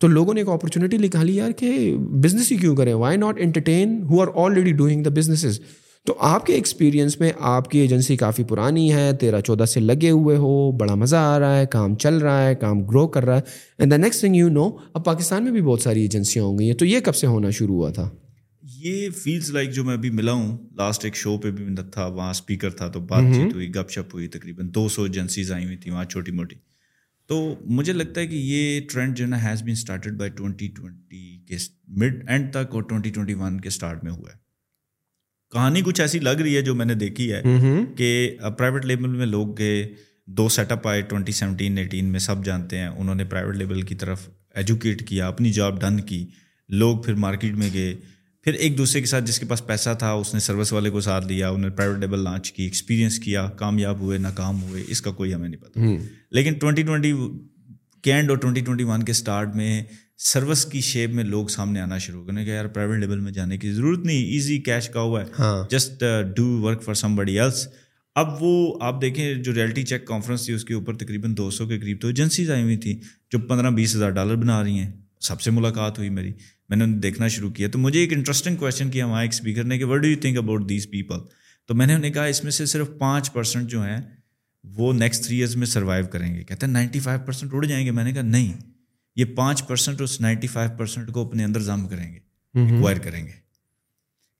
[0.00, 4.02] تو لوگوں نے ایک اپرچونیٹی نکالی یار کہ بزنس ہی کیوں کریں؟ Why not entertain
[4.02, 5.60] who are already doing the businesses
[6.06, 10.10] تو آپ کے ایکسپیرینس میں آپ کی ایجنسی کافی پرانی ہے تیرہ چودہ سے لگے
[10.10, 13.36] ہوئے ہو بڑا مزہ آ رہا ہے کام چل رہا ہے کام گرو کر رہا
[13.36, 13.40] ہے۔
[13.78, 16.70] And the next thing you know اب پاکستان میں بھی بہت ساری ایجنسیاں ہوں گئی
[16.70, 18.10] ہیں۔ تو یہ کب سے ہونا شروع ہوا تھا؟
[18.62, 22.30] یہ فیلز لائک جو میں ابھی ملا ہوں لاسٹ ایک شو پہ بھی تھا وہاں
[22.30, 25.76] اسپیکر تھا تو بات چیت ہوئی گپ شپ ہوئی تقریباً دو سو ایجنسیز آئی ہوئی
[25.76, 26.56] تھیں وہاں چھوٹی موٹی۔
[27.28, 30.68] تو مجھے لگتا ہے کہ یہ ٹرینڈ جو ہے نا has been started by twenty
[30.68, 31.56] twenty کے
[31.88, 34.36] مڈ اینڈ تک اور ٹوئنٹی ٹوئنٹی ون کے اسٹارٹ میں ہوا ہے۔
[35.52, 37.42] کہانی کچھ ایسی لگ رہی ہے جو میں نے دیکھی ہے
[37.96, 39.94] کہ پرائیویٹ لیبل میں لوگ گئے
[40.26, 43.82] دو سیٹ اپ آئے ٹوئنٹی سیونٹین ایٹین میں سب جانتے ہیں۔ انہوں نے پرائیویٹ لیبل
[43.82, 46.26] کی طرف ایجوکیٹ کیا اپنی جاب ڈن کی۔
[46.68, 47.94] لوگ پھر مارکیٹ میں گئے۔
[48.48, 51.00] پھر ایک دوسرے کے ساتھ جس کے پاس پیسہ تھا اس نے سروس والے کو
[51.00, 55.02] ساتھ لیا انہوں نے پرائیویٹ لیبل لانچ کی ایکسپیرینس کیا کامیاب ہوئے ناکام ہوئے اس
[55.02, 55.80] کا کوئی ہمیں نہیں پتا۔
[56.30, 57.12] لیکن ٹوئنٹی ٹوئنٹی
[58.02, 59.82] کینڈ اور ٹوئنٹی ٹوئنٹی ون کے اسٹارٹ میں
[60.18, 63.58] سروس کی شیپ میں لوگ سامنے آنا شروع کرنے کہ یار پرائیویٹ لیول میں جانے
[63.58, 66.04] کی ضرورت نہیں ایزی کیش کا ہوا ہے۔ Just
[66.36, 67.68] do work for somebody else
[68.14, 71.66] اب وہ آپ دیکھیں جو ریئلٹی چیک کانفرنس تھی اس کے اوپر تقریباً دو سو
[71.66, 72.96] کے قریب تو ایجنسیز آئی ہوئی تھیں
[73.32, 76.32] جو پندرہ بیس ہزار ڈالر بنا رہی ہیں۔ سب سے ملاقات ہوئی میری۔
[76.68, 79.64] میں نے انہیں دیکھنا شروع کیا تو مجھے ایک انٹرسٹنگ کوشچن کیا وہاں ایک اسپیکر
[79.64, 81.18] نے کہ what do you think about these people
[81.66, 84.00] تو میں نے انہیں کہا اس میں سے صرف پانچ پرسنٹ جو ہیں
[84.64, 86.42] وہ نیکسٹ تھری ایئرس میں سروائیو کریں گے.
[86.44, 87.90] کہتے ہیں نائنٹی فائیو پرسینٹ اڑ جائیں گے.
[87.90, 88.52] میں نے کہا نہیں
[89.16, 92.18] یہ پانچ پرسینٹ اس نائنٹی فائیو پرسینٹ کو اپنے اندر ضم کریں گے
[92.54, 93.32] ایکوائر کریں گے۔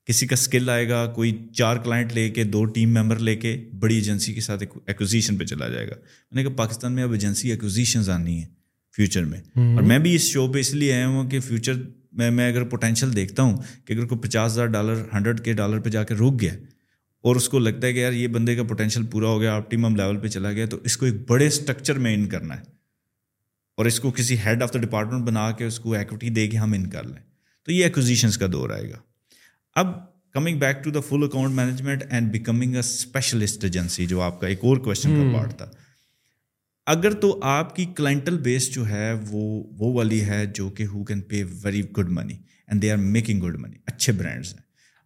[0.06, 3.56] کسی کا اسکل آئے گا کوئی چار کلائنٹ لے کے دو ٹیم ممبر لے کے
[3.80, 7.12] بڑی ایجنسی کے ساتھ ایکوزیشن پہ چلا جائے گا۔ میں نے کہا پاکستان میں اب
[7.12, 8.48] ایجنسی ایکوزیشنز آنی ہیں
[8.96, 9.40] فیوچر میں.
[9.56, 11.74] اور میں بھی اس شو پہ اس لیے آیا ہوں کہ فیوچر
[12.18, 15.80] میں میں اگر پوٹینشیل دیکھتا ہوں کہ اگر کوئی پچاس ہزار ڈالر ہنڈریڈ کے ڈالر
[15.80, 16.52] پہ جا کے رک گیا
[17.22, 19.96] اور اس کو لگتا ہے کہ یار یہ بندے کا پوٹینشیل پورا ہو گیا آپٹیمم
[19.96, 22.62] لیول پہ چلا گیا تو اس کو ایک بڑے اسٹرکچر میں ان کرنا ہے
[23.76, 26.56] اور اس کو کسی ہیڈ آف دا ڈپارٹمنٹ بنا کے اس کو ایکوٹی دے کے
[26.56, 27.22] ہم ان کر لیں۔
[27.66, 28.96] تو یہ ایکوزیشنس کا دور آئے گا۔
[29.74, 29.86] اب
[30.32, 34.46] coming back to the full account management and becoming a specialist agency جو آپ کا
[34.46, 35.70] ایک اور کوشچن کا پارٹ تھا۔
[36.88, 41.04] اگر تو آپ کی کلائنٹل بیس جو ہے وہ وہ والی ہے جو کہ who
[41.04, 42.34] can pay very good money
[42.66, 44.60] and they are making good money اچھے برانڈس ہیں۔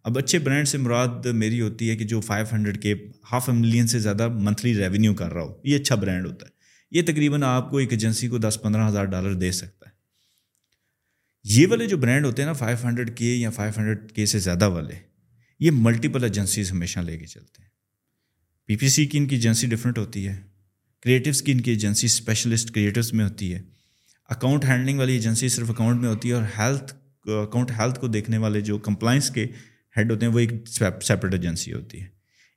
[0.05, 2.95] اب اچھے برانڈ سے مراد میری ہوتی ہے کہ جو five hundred K
[3.33, 6.51] half a million سے زیادہ منتھلی ریونیو کر رہا ہو، یہ اچھا برانڈ ہوتا ہے۔
[6.91, 9.95] یہ تقریباً آپ کو ایک ایجنسی کو دس پندرہ ہزار ڈالر دے سکتا ہے۔
[11.45, 14.39] یہ والے جو برانڈ ہوتے ہیں نا فائیو ہنڈریڈ کے یا فائیو ہنڈریڈ کے سے
[14.39, 14.95] زیادہ والے،
[15.61, 17.69] یہ ملٹیپل ایجنسیز ہمیشہ لے کے چلتے ہیں۔
[18.67, 20.52] پی پی سی کی ان کی ایجنسی ڈفرینٹ ہوتی ہے۔
[21.03, 23.61] کریٹوس کی ان کی ایجنسی اسپیشلسٹ کریٹوس میں ہوتی ہے۔
[24.29, 28.39] اکاؤنٹ ہینڈلنگ والی ایجنسی صرف اکاؤنٹ میں ہوتی ہے اور ہیلتھ اکاؤنٹ ہیلتھ کو دیکھنے
[28.39, 29.47] والے جو کمپلائنس کے
[29.97, 30.51] ہیڈ ہوتے ہیں وہ ایک
[31.03, 32.07] سیپریٹ ایجنسی ہوتی ہے۔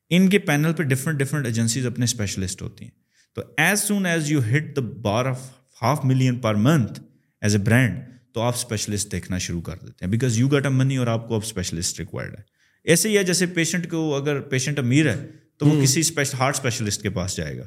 [0.09, 2.91] ان کے پینل پہ ڈفرنٹ ڈفرنٹ ایجنسیز اپنے اسپیشلسٹ ہوتی ہیں۔
[3.35, 5.49] تو as soon as you hit the bar of
[5.81, 6.99] half million per month
[7.41, 7.99] as a brand
[8.33, 11.27] تو آپ اسپیشلسٹ دیکھنا شروع کر دیتے ہیں۔ Because you get a money اور آپ
[11.27, 12.43] کو اب اسپیشلسٹ ریکوائرڈ ہے۔
[12.83, 16.01] ایسے ہی ہے جیسے پیشنٹ کو اگر پیشنٹ امیر ہے تو وہ کسی
[16.39, 17.63] ہارٹ اسپیشلسٹ کے پاس جائے گا۔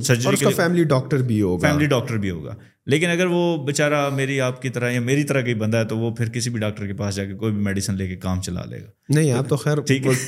[0.00, 2.54] سرجری فیملی ڈاکٹر بھی ہوگا۔ فیملی ڈاکٹر بھی ہوگا۔
[2.86, 5.96] لیکن اگر وہ بیچارہ میری آپ کی طرح یا میری طرح کا بندہ ہے تو
[5.98, 8.40] وہ پھر کسی بھی ڈاکٹر کے پاس جا کے کوئی بھی میڈیسن لے کے کام
[8.40, 9.78] چلا لے گا۔ نہیں آپ تو خیر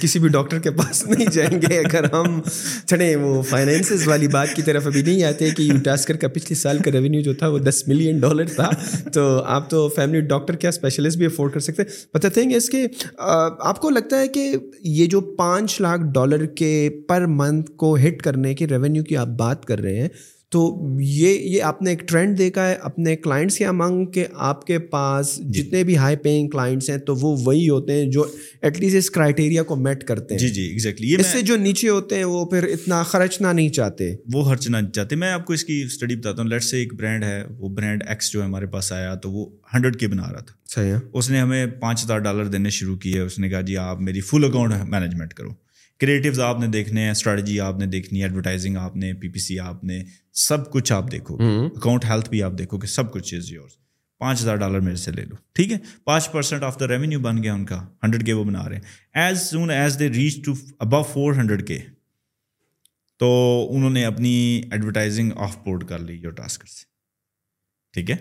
[0.01, 2.41] کسی بھی ڈاکٹر کے پاس نہیں جائیں گے۔ اگر ہم
[2.87, 6.55] چڑھیں وہ فائنینسز والی بات کی طرف ابھی نہیں آتے کہ یو ٹاسکر کا پچھلے
[6.55, 8.71] سال کا ریونیو جو تھا وہ دس ملین ڈالر تھا۔
[9.13, 11.83] تو آپ تو فیملی ڈاکٹر کیا اسپیشلسٹ بھی افورڈ کر سکتے۔
[12.15, 12.87] بٹ تھنگ اس کے
[13.19, 18.23] آپ کو لگتا ہے کہ یہ جو پانچ لاکھ ڈالر کے پر منتھ کو ہٹ
[18.23, 20.09] کرنے کے ریونیو کی آپ بات کر رہے ہیں
[20.51, 24.67] تو یہ یہ آپ نے ایک ٹرینڈ دیکھا ہے اپنے کلائنٹس یا امنگ کہ آپ
[24.67, 28.25] کے پاس جی۔ جتنے بھی ہائی پیئنگ کلائنٹس ہیں تو وہ وہی ہوتے ہیں جو
[28.63, 31.89] ایٹ لیسٹ اس کرائٹیریا کو میٹ کرتے ہیں۔ جی جی ایگزیکٹلی اس سے جو نیچے
[31.89, 35.53] ہوتے ہیں وہ پھر اتنا خرچنا نہیں چاہتے۔ وہ خرچنا نہیں چاہتے۔ میں آپ کو
[35.53, 38.67] اس کی اسٹڈی بتاتا ہوں۔ لیٹ سے ایک برانڈ ہے وہ برانڈ ایکس جو ہمارے
[38.67, 42.05] پاس آیا تو وہ ہنڈریڈ کے بنا رہا تھا۔ صحیح ہے۔ اس نے ہمیں پانچ
[42.05, 45.68] ہزار ڈالر دینے شروع کیے۔ اس نے کہا جی آپ میری فل اکاؤنٹ مینجمنٹ کرو۔
[45.99, 49.39] کریٹیوز آپ نے دیکھنے ہیں اسٹریٹجی آپ نے دیکھنی ہے ایڈورٹائزنگ آپ نے پی پی
[49.39, 51.39] سی آپ نے سب کچھ آپ دیکھو
[51.77, 53.73] اکاؤنٹ ہیلتھ بھی آپ دیکھو کہ سب کچھ چیز یورس
[54.19, 57.43] پانچ ہزار ڈالر میرے سے لے لو ٹھیک ہے؟ پانچ پرسینٹ آف دا ریونیو بن
[57.43, 58.83] گیا ان کا ہنڈریڈ کے وہ بنا رہے ہیں۔
[59.15, 61.79] As soon as they reach to above four hundred K
[63.17, 63.29] تو
[63.71, 66.85] انہوں نے اپنی ایڈورٹائزنگ آف بورڈ کر لی یور ٹاسکر سے۔
[67.93, 68.17] ٹھیک ہے؟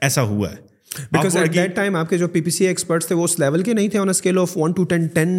[0.00, 3.14] ایسا ہوا ہے۔ بیکاز ایٹ دیٹ ٹائم آپ کے جو پی پی سی ایکسپرٹس تھے
[3.14, 5.30] وہ اس لیول کے نہیں تھے on scale of one two ten ten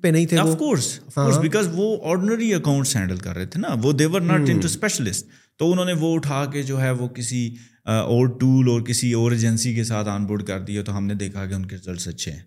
[0.00, 0.98] پہ نہیں تھے آف کورس
[1.42, 5.26] بیکاز وہ آرڈنری اکاؤنٹس ہینڈل کر رہے تھے نا۔ وہ they were not into specialist
[5.60, 7.48] تو انہوں نے وہ اٹھا کے جو ہے وہ کسی
[7.86, 11.14] اور ٹول اور کسی اور ایجنسی کے ساتھ آن بورڈ کر دیا تو ہم نے
[11.14, 12.40] دیکھا کہ ان کے ریزلٹس اچھے ہیں۔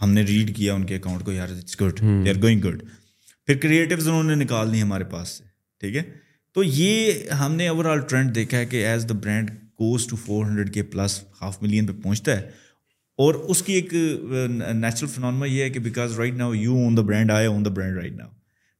[0.00, 2.82] ہم نے ریڈ کیا ان کے اکاؤنٹ کو یار it's good they are going good
[3.48, 5.44] پھر کریٹیوز انہوں نے نکال لی ہمارے پاس سے
[5.82, 6.02] ٹھیک ہے؟
[6.56, 9.50] تو یہ ہم نے اوور آل ٹرینڈ دیکھا ہے کہ as the brand
[9.82, 12.50] goes to four hundred K plus half million پہ پہنچتا ہے
[13.18, 17.02] اور اس کی ایک نیچرل فنانما یہ ہے کہ because right now you own the
[17.02, 18.28] brand I own the brand right now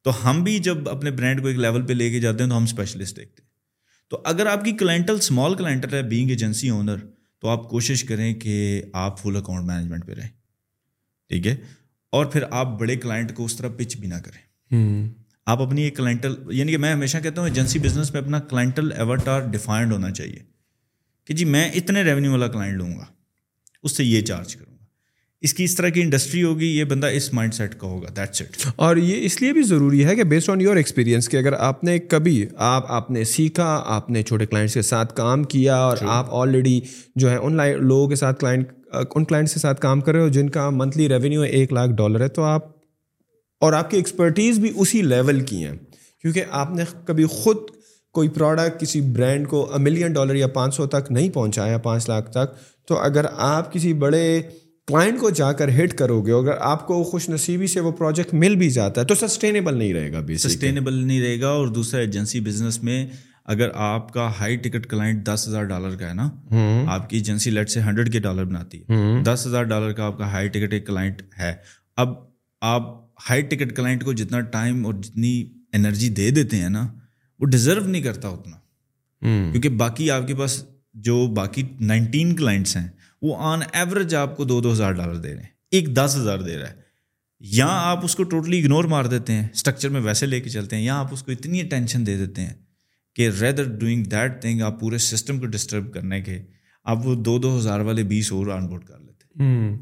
[0.04, 2.56] تو ہم بھی جب اپنے برانڈ کو ایک لیول پہ لے کے جاتے ہیں تو
[2.56, 3.50] ہم اسپیشلسٹ دیکھتے ہیں
[4.10, 6.96] تو اگر آپ کی کلائنٹل اسمال کلائنٹل ہے بینگ ایجنسی اونر
[7.42, 10.28] تو آپ کوشش کریں کہ آپ فل اکاؤنٹ مینجمنٹ پہ رہیں
[11.30, 11.56] ٹھیک ہے
[12.12, 15.10] اور پھر آپ بڑے کلائنٹ کو اس طرح پچ بھی نہ کریں
[15.46, 18.92] آپ اپنی ایک کلائنٹل یعنی کہ میں ہمیشہ کہتا ہوں ایجنسی بزنس میں اپنا کلائنٹل
[18.92, 20.51] ایورٹار ڈیفائنڈ ہونا چاہیے
[21.26, 23.04] کہ جی میں اتنے ریونیو والا کلائنٹ لوں گا
[23.82, 24.85] اس سے یہ چارج کروں گا۔
[25.40, 28.42] اس کی اس طرح کی انڈسٹری ہوگی یہ بندہ اس مائنڈ سیٹ کا ہوگا دیٹس
[28.42, 31.52] اٹ اور یہ اس لیے بھی ضروری ہے کہ بیسڈ آن یور ایکسپیرینس کہ اگر
[31.52, 35.76] آپ نے کبھی آپ آپ نے سیکھا آپ نے چھوٹے کلائنٹس کے ساتھ کام کیا
[35.76, 36.80] اور آپ آلریڈی
[37.16, 38.72] جو ہے ان لوگوں کے ساتھ کلائنٹ
[39.14, 42.20] ان کلائنٹس کے ساتھ کام کر رہے ہو جن کا منتھلی ریونیو ایک لاکھ ڈالر
[42.20, 42.66] ہے تو آپ
[43.61, 45.76] اور آپ کی ایکسپرٹیز بھی اسی لیول کی ہیں۔
[46.22, 47.56] کیونکہ آپ نے کبھی خود
[48.12, 52.31] کوئی پروڈکٹ کسی برانڈ کو ملین ڈالر یا پانچ سو تک نہیں پہنچایا پانچ لاکھ
[52.31, 52.57] تک
[52.88, 54.42] تو اگر آپ کسی بڑے
[54.87, 58.35] کلائنٹ کو جا کر ہٹ کرو گے اگر آپ کو خوش نصیبی سے وہ پروجیکٹ
[58.35, 62.01] مل بھی جاتا ہے تو سسٹینیبل نہیں رہے گا سسٹینیبل نہیں رہے گا اور دوسرا
[62.01, 63.07] ایجنسی بزنس میں
[63.44, 66.29] اگر آپ کا ہائی ٹکٹ کلائنٹ دس ہزار ڈالر کا ہے نا
[66.88, 70.18] آپ کی agency let's say hundred K dollar بناتی ہے۔ دس ہزار ڈالر کا آپ
[70.18, 71.55] کا ہائی ٹکٹ ایک کلائنٹ ہے۔
[71.96, 72.09] اب
[72.61, 72.83] آپ
[73.31, 76.88] ہائی ٹکٹ کلائنٹ کو جتنا ٹائم اور جتنی انرجی دے دیتے ہیں نا
[77.42, 78.57] وہ ڈیزرو نہیں کرتا اتنا۔
[79.52, 82.88] کیونکہ باقی آپ کے پاس جو باقی نائنٹین کلائنٹس ہیں
[83.22, 86.38] وہ آن ایوریج آپ کو دو دو ہزار ڈالر دے رہے ہیں۔ ایک دس ہزار
[86.38, 86.74] دے رہا ہے۔
[87.40, 90.76] یا آپ اس کو ٹوٹلی اگنور مار دیتے ہیں اسٹرکچر میں ویسے لے کے چلتے
[90.76, 92.55] ہیں یا آپ اس کو اتنی اٹینشن دے دیتے ہیں
[93.14, 96.42] کہ ریدر ڈوئنگ دیٹ تھنگ آپ پورے سسٹم کو ڈسٹرب کرنے کے
[96.85, 99.78] آپ وہ دو دو ہزار والے بیس اور آن بورڈ کر لیتے ہیں۔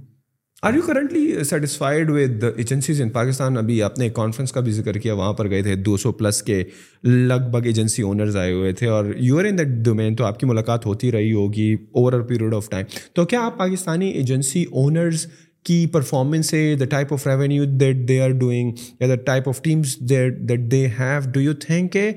[0.62, 4.73] Are you currently satisfied with agencies in Pakistan ابھی آپ نے ایک کانفرنس کا بھی
[4.73, 6.62] ذکر کیا وہاں پر گئے تھے دو سو پلس کے
[7.05, 10.40] لگ بھگ ایجنسی اونرز آئے ہوئے تھے اور you are in that domain تو آپ
[10.40, 14.64] کی ملاقات ہوتی رہی ہوگی over a period of time تو کیا آپ پاکستانی ایجنسی
[14.73, 15.27] اونرز
[15.66, 19.62] کی پرفارمنس ہے the type of revenue that they are doing یا the type of
[19.62, 22.11] teams that they have do you think کہ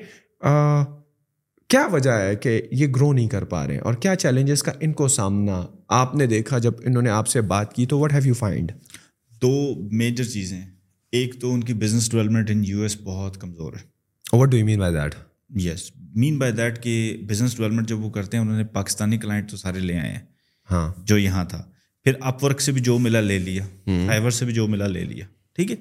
[1.69, 4.71] کیا وجہ ہے کہ یہ گرو نہیں کر پا رہے ہیں اور کیا چیلنجز کا
[4.79, 8.13] ان کو سامنا آپ نے دیکھا جب انہوں نے آپ سے بات کی تو وٹ
[8.13, 8.71] ہیو یو فائنڈ
[9.41, 10.61] دو میجر چیزیں
[11.11, 13.81] ایک تو ان کی business development in U S بہت کمزور ہے۔
[14.35, 15.15] What do you mean by that
[15.55, 19.49] yes mean by that کہ بزنس ڈیولپمنٹ جب وہ کرتے ہیں انہوں نے پاکستانی کلائنٹ
[19.49, 20.19] تو سارے لے آئے ہیں۔
[20.71, 21.63] ہاں۔ جو یہاں تھا۔
[22.03, 25.03] پھر اپ ورک سے بھی جو ملا لے لیا۔ فائیور سے بھی جو ملا لے
[25.03, 25.25] لیا۔
[25.55, 25.75] ٹھیک ہے؟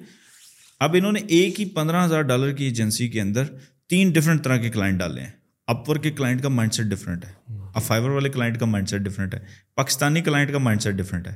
[0.79, 3.43] اب انہوں نے ایک ہی پندرہ ہزار ڈالر کی ایجنسی کے اندر
[3.89, 5.31] تین ڈفرینٹ طرح کے کلائنٹ ڈالے ہیں۔
[5.67, 9.01] اپور کے کلائنٹ کا مائنڈ سیٹ ڈفرینٹ ہے۔ اب فائبر والے کلائنٹ کا مائنڈ سیٹ
[9.01, 9.39] ڈفرینٹ ہے۔
[9.75, 11.33] پاکستانی کلائنٹ کا مائنڈ سیٹ ڈفرینٹ ہے۔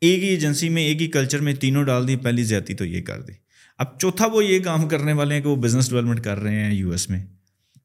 [0.00, 3.02] ایک ہی ایجنسی میں ایک ہی کلچر میں تینوں ڈال دی پہلی زیادتی تو یہ
[3.02, 3.32] کر دی
[3.78, 6.74] اب چوتھا وہ یہ کام کرنے والے ہیں کہ وہ بزنس ڈیولپمنٹ کر رہے ہیں
[6.74, 7.24] یو ایس میں۔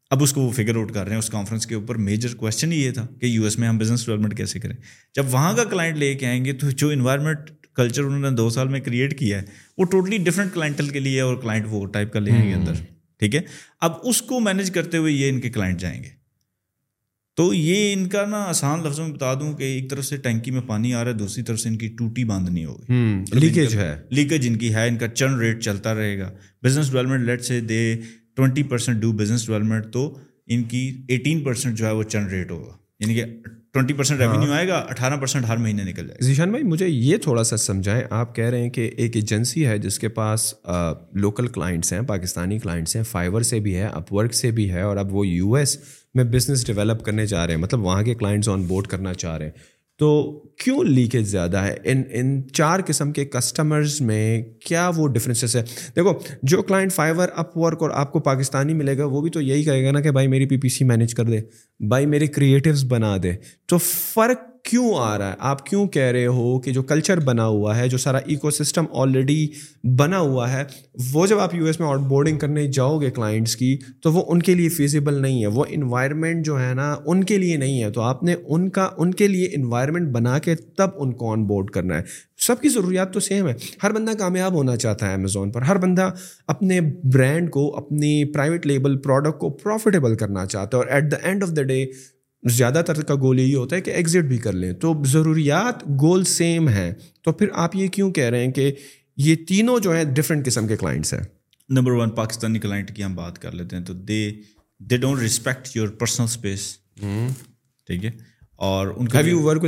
[0.10, 2.74] اب اس کو وہ فگر آؤٹ کر رہے ہیں۔ اس کانفرنس کے اوپر میجر کوشچن
[2.74, 4.76] یہ تھا کہ یو ایس میں ہم بزنس ڈیولپمنٹ کیسے کریں۔
[5.16, 7.38] جب وہاں کا کلائنٹ لے کے آئیں گے تو جو انوائرمنٹ
[7.76, 9.46] کلچر انہوں نے دو سال میں کریٹ کیا ہے
[9.78, 12.74] وہ ٹوٹلی ڈفرینٹ کلائنٹل کے لیے اور کلائنٹ وہ ٹائپ کا لے آئیں گے اندر۔
[13.20, 13.42] ٹھیک ہے؟
[13.82, 16.21] اب اس کو مینیج کرتے ہوئے یہ ان کے کلائنٹ جائیں گے۔
[17.42, 20.52] تو یہ ان کا نا آسان لفظوں میں بتا دوں کہ ایک طرف سے ٹینکی
[20.52, 22.94] میں پانی آ رہا ہے دوسری طرف سے ان کی ٹوٹی باندھنی ہوگی
[23.34, 26.32] لیکیج ہے۔ لیکیج ان کی ہے ان کا چرن ریٹ چلتا رہے گا۔
[26.64, 27.96] Business development let's say they
[28.36, 32.52] twenty percent do business development تو ان کی ایٹین پرسینٹ جو ہے وہ چرن ریٹ
[32.52, 33.24] ہوگا۔ یعنی کہ
[33.72, 36.88] ٹوئنٹی پرسینٹ ریونیو آئے گا اٹھارہ پرسینٹ ہر مہینے نکل جائے گا۔ ذیشان بھائی مجھے
[36.88, 40.54] یہ تھوڑا سا سمجھائیں۔ آپ کہہ رہے ہیں کہ ایک ایجنسی ہے جس کے پاس
[41.14, 44.82] لوکل کلائنٹس ہیں پاکستانی کلائنٹس ہیں فائیور سے بھی ہے اپ ورک سے بھی ہے
[44.82, 45.78] اور اب وہ یو ایس
[46.14, 49.38] میں بزنس ڈیولپ کرنے جا رہے ہیں مطلب وہاں کے کلائنٹس آن بورڈ کرنا چاہ
[49.38, 50.32] رہے ہیں۔ تو
[50.64, 55.62] کیوں لیکیج زیادہ ہے؟ ان ان چار قسم کے کسٹمرز میں کیا وہ ڈفرینسز ہے
[55.96, 59.42] دیکھو، جو کلائنٹ فائیور اپ ورک اور آپ کو پاکستانی ملے گا، وہ بھی تو
[59.42, 61.42] یہی کہے گا نا کہ بھائی میری پی پی سی مینیج کر دے،
[61.80, 63.32] بھائی میرے کریٹیوز بنا دے۔
[63.66, 67.46] تو فرق کیوں آ رہا ہے؟ آپ کیوں کہہ رہے ہو کہ جو کلچر بنا
[67.46, 69.48] ہوا ہے، جو سارا ایکو سسٹم آلریڈی
[69.84, 70.64] بنا ہوا ہے،
[71.14, 74.24] وہ جب آپ یو ایس میں آؤٹ بورڈنگ کرنے جاؤ گے کلائنٹس کی، تو وہ
[74.28, 77.84] ان کے لیے فیزیبل نہیں ہے۔ وہ انوائرمنٹ جو ہے نا، ان کے لیے نہیں
[77.84, 81.32] ہے۔ تو آپ نے ان کا، ان کے لیے انوائرمنٹ بنا کے تب ان کو
[81.32, 82.04] آن بورڈ کرنا ہے۔
[82.38, 85.76] سب کی ضروریات تو سیم ہے۔ ہر بندہ کامیاب ہونا چاہتا ہے امیزون پر۔ ہر
[85.76, 86.10] بندہ
[86.48, 91.18] اپنے برانڈ کو، اپنی پرائیویٹ لیبل پروڈکٹ کو پروفیٹیبل کرنا چاہتا ہے۔ اور at the
[91.24, 91.86] end of the day
[92.50, 96.24] زیادہ تر کا گول یہی ہوتا ہے کہ ایگزٹ بھی کر لیں۔ تو ضروریات گول
[96.24, 98.72] سیم ہیں۔ تو پھر آپ یہ کیوں کہہ رہے ہیں کہ
[99.18, 101.22] یہ تینوں جو ہیں ڈفرینٹ قسم کے کلائنٹس ہیں؟
[101.70, 104.32] نمبر ون پاکستانی کلائنٹ کی ہم بات کر لیتے ہیں تو they
[104.80, 106.78] they don't respect your personal space
[107.88, 108.12] ٹھیک ہے؟
[108.56, 109.20] اور ان کا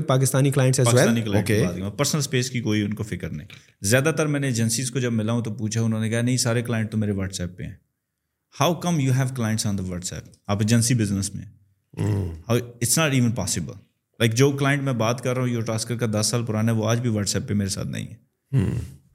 [0.08, 0.52] پاکستانی
[1.98, 3.48] پرسنل اسپیس کی کوئی ان کو فکر نہیں۔
[3.82, 6.38] زیادہ تر میں نے ایجنسیز کو جب ملا ہوں تو پوچھا انہوں نے کہا نہیں
[6.38, 7.76] سارے کلائنٹ تو میرے واٹس ایپ پہ ہیں۔
[8.60, 9.84] How come you have clients on the
[10.14, 11.44] WhatsApp آپ ایجنسی بزنس میں
[11.98, 13.74] it's not even possible
[14.20, 16.78] like جو کلائنٹ میں بات کر رہا ہوں یو ٹاسکر کا دس سال پرانا ہے
[16.78, 18.16] وہ آج بھی واٹس ایپ پہ میرے ساتھ نہیں ہے.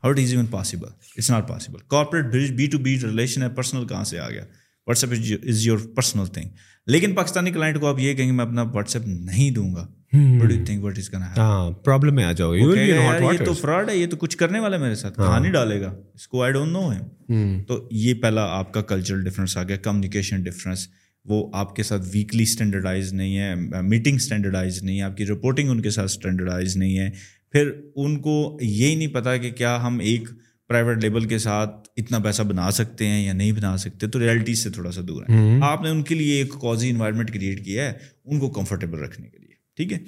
[0.02, 3.86] How it is even possible it's not possible corporate B to B relation ہے پرسنل
[3.88, 4.44] کہاں سے آ گیا?
[5.04, 5.12] WhatsApp
[5.42, 6.48] is your personal thing
[6.86, 9.86] لیکن پاکستانی کلائنٹ کو آپ یہ کہیں گے میں اپنا واٹس ایپ نہیں دوں گا.
[11.84, 15.16] پرابلم میں آ جاؤ یہ تو فراڈ ہے یہ تو کچھ کرنے والا میرے ساتھ.
[15.16, 17.00] کہاں نہیں ڈالے گا؟ اس کو آئی ڈونٹ نو ہے.
[17.68, 20.86] تو یہ پہلا آپ کا کلچرل ڈفرینس آ گیا کمیونیکیشن ڈفرینس
[21.28, 25.70] وہ آپ کے ساتھ ویکلی اسٹینڈرڈائز نہیں ہے میٹنگ اسٹینڈرڈائز نہیں ہے آپ کی رپورٹنگ
[25.70, 27.10] ان کے ساتھ اسٹینڈرڈائز نہیں ہے۔
[27.52, 30.28] پھر ان کو یہی نہیں پتا کہ کیا ہم ایک
[30.68, 34.54] پرائیویٹ لیبل کے ساتھ اتنا پیسہ بنا سکتے ہیں یا نہیں بنا سکتے تو ریئلٹی
[34.54, 37.84] سے تھورا سا دور ہے۔ آپ نے ان کے لیے ایک کازی انوائرمنٹ کریٹ کیا
[37.84, 37.92] ہے
[38.24, 39.98] ان کو کمفرٹیبل رکھنے کے لیے ٹھیک ہے؟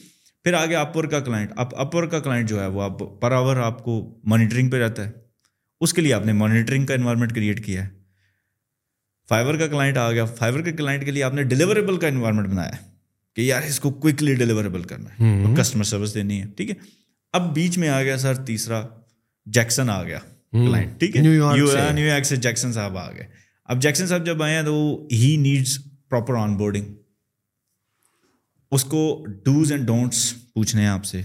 [0.45, 3.57] پھر آگے اپور کا کلائنٹ اب اپور کا کلائنٹ جو ہے وہ آپ پر آور
[3.57, 5.11] آپ کو مانیٹرنگ پہ رہتا ہے۔
[5.81, 8.00] اس کے لیے آپ نے مانیٹرنگ کا انوائرمنٹ کریٹ کیا ہے۔
[9.31, 10.25] فائبر کا کلائنٹ آ گیا.
[10.27, 12.71] فائبر کے کلائنٹ کے لیے آپ نے ڈیلیوریبل کا انوائرمنٹ بنایا
[13.37, 15.55] کہ یار اس کو کوئکلی ڈیلیوریبل کرنا ہے.
[15.57, 16.47] کسٹمر سروس دینی ہے.
[16.57, 16.75] ٹھیک ہے؟
[17.35, 18.83] اب بیچ میں آ گیا سر تیسرا
[19.47, 20.19] جیکسن آ گیا
[20.53, 22.37] کلائنٹ ٹھیک ہے؟ نیو یارک سے.
[22.37, 23.27] جیکسن صاحب آ گئے.
[23.69, 25.79] اب جیکسن صاحب جب آئے ہیں تو he needs
[26.11, 26.95] proper onboarding
[28.73, 29.03] اس کو
[29.45, 31.21] ڈوز اینڈ ڈونٹس پوچھنے ہیں آپ سے.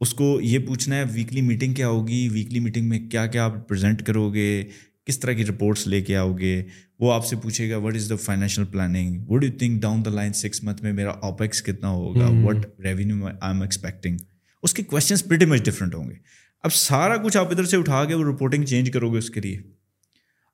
[0.00, 2.28] اس کو یہ پوچھنا ہے ویکلی میٹنگ کیا ہوگی?
[2.28, 4.62] ویکلی میٹنگ میں کیا کیا آپ پرزینٹ کرو گے
[5.06, 6.62] کس طرح کی رپورٹس لے کے آؤ گے؟
[7.00, 10.10] وہ آپ سے پوچھے گا what is the financial planning what you think down the
[10.10, 12.26] line six month میں میرا آپیکس کتنا ہوگا?
[12.44, 14.16] What revenue I am expecting
[14.62, 16.14] اس کے کوشچنس پریٹی مچ ڈفرینٹ ہوں گے۔
[16.62, 19.40] اب سارا کچھ آپ ادھر سے اٹھا کے وہ رپورٹنگ چینج کرو گے اس کے
[19.40, 19.58] لیے۔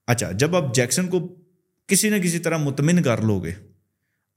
[0.06, 1.42] اچھا جب آپ جیکسن کو
[1.86, 3.52] کسی نہ کسی طرح مطمئن کر لو گے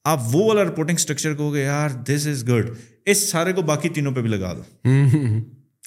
[0.04, 2.70] آپ وہ والا رپورٹنگ اسٹرکچر کو گے یار دس از گڈ
[3.06, 4.90] اس سارے کو باقی تینوں پہ بھی لگا دو۔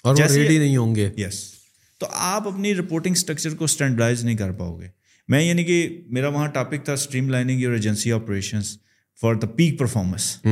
[0.03, 1.58] اور ریڈی نہیں ہوں گے۔ یس
[1.99, 4.89] تو آپ اپنی رپورٹنگ اسٹرکچر کو اسٹینڈرڈائز نہیں کر پاؤ گے۔
[5.29, 6.93] میں یعنی کہ میرا وہاں ٹاپک تھا
[7.31, 8.79] streamlining your agency operations
[9.21, 10.43] for the peak performance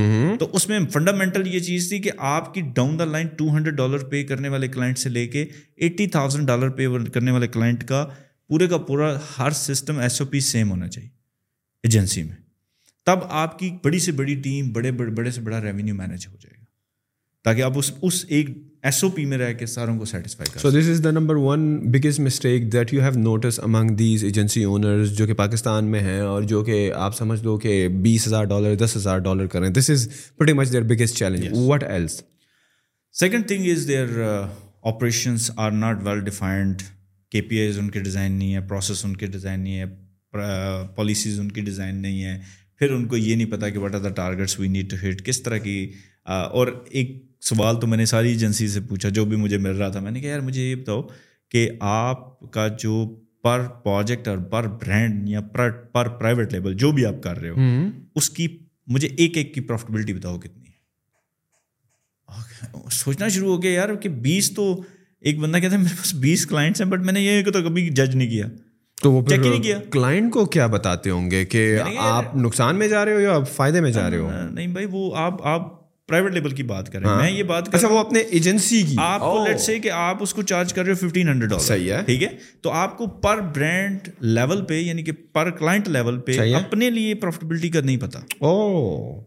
[0.41, 3.77] تو اس میں فنڈامنٹل یہ چیز تھی کہ آپ کی down the line two hundred
[3.77, 7.85] dollar pay کرنے والے کلائنٹ سے لے کے ایٹی تھاؤزینڈ ڈالر پے کرنے والے کلائنٹ
[7.85, 8.07] کا
[8.49, 11.09] پورے کا پورا ہر system S O P same ہونا چاہیے
[11.83, 12.37] ایجنسی میں۔
[13.07, 16.61] تب آپ کی بڑی سے بڑی ٹیم بڑے بڑے سے بڑا ریونیو مینیج ہو جائے
[16.61, 16.65] گا۔
[17.45, 18.51] تاکہ آپ اس اس ایک
[18.87, 21.37] ایس او پی میں رہ کے ساروں کو سیٹسفائی کریں so this is the number
[21.37, 26.01] one biggest mistake that you have noticed among these agency owners جو کہ پاکستان میں
[26.01, 29.69] ہیں اور جو کہ آپ سمجھ لو کہ بیس ہزار ڈالر دس ہزار ڈالر کریں
[29.71, 30.09] this is
[30.41, 32.21] witty much their biggest challenge what else
[33.15, 34.21] second thing is their
[34.85, 36.83] operations are not well defined
[37.33, 41.41] K P Is ان کے ڈیزائن نہیں ہے پروسیس ان کے ڈیزائن نہیں ہے پالیسیز
[41.41, 42.39] ان کی ڈیزائن نہیں ہے
[42.79, 45.25] پھر ان کو یہ نہیں پتا کہ what are the targets we need to hit
[45.25, 45.91] کس طرح کی
[46.27, 49.89] اور ایک سوال تو میں نے ساری ایجنسی سے پوچھا جو بھی مجھے مل رہا
[49.89, 51.03] تھا میں نے کہا یار مجھے یہ بتاؤ
[51.51, 56.93] کہ آپ کا جو پر پروجیکٹ اور پر برانڈ یا پر پر پرائیویٹ لیبل جو
[56.93, 57.55] بھی آپ کر رہے ہو
[58.15, 60.67] اس کی مجھے ایک ایک کی پروفٹیبلٹی بتاؤ کتنی ہے۔
[62.91, 64.83] سوچنا شروع ہو گیا یار کہ بیس تو
[65.21, 67.89] ایک بندہ کہتا ہے میرے پاس بیس کلائنٹس ہیں بٹ میں نے یہ تو کبھی
[67.89, 68.47] جج نہیں کیا۔
[69.03, 72.77] تو وہ چیک ہی نہیں کیا۔ کلائنٹ کو کیا بتاتے ہوں گے کہ آپ نقصان
[72.77, 75.47] میں جا رہے ہو یا آپ فائدے میں جا رہے ہو؟ نہیں بھائی وہ آپ
[75.47, 78.83] آپ پرائیویٹ لیبل کی بات کر رہے ہیں میں یہ بات اچھا وہ اپنے ایجنسی
[78.83, 81.51] کی۔ آپ کو لیٹ سے کہ آپ اس کو چارج کر رہے ہو ففٹین ہنڈریڈ
[81.51, 82.29] ڈالر صحیح ہے۔ ٹھیک ہے؟
[82.61, 87.15] تو آپ کو پر برانڈ لیول پہ یعنی کہ پر کلائنٹ لیول پہ اپنے لیے
[87.15, 89.21] پروفیٹیبلٹی کا نہیں پتا۔ او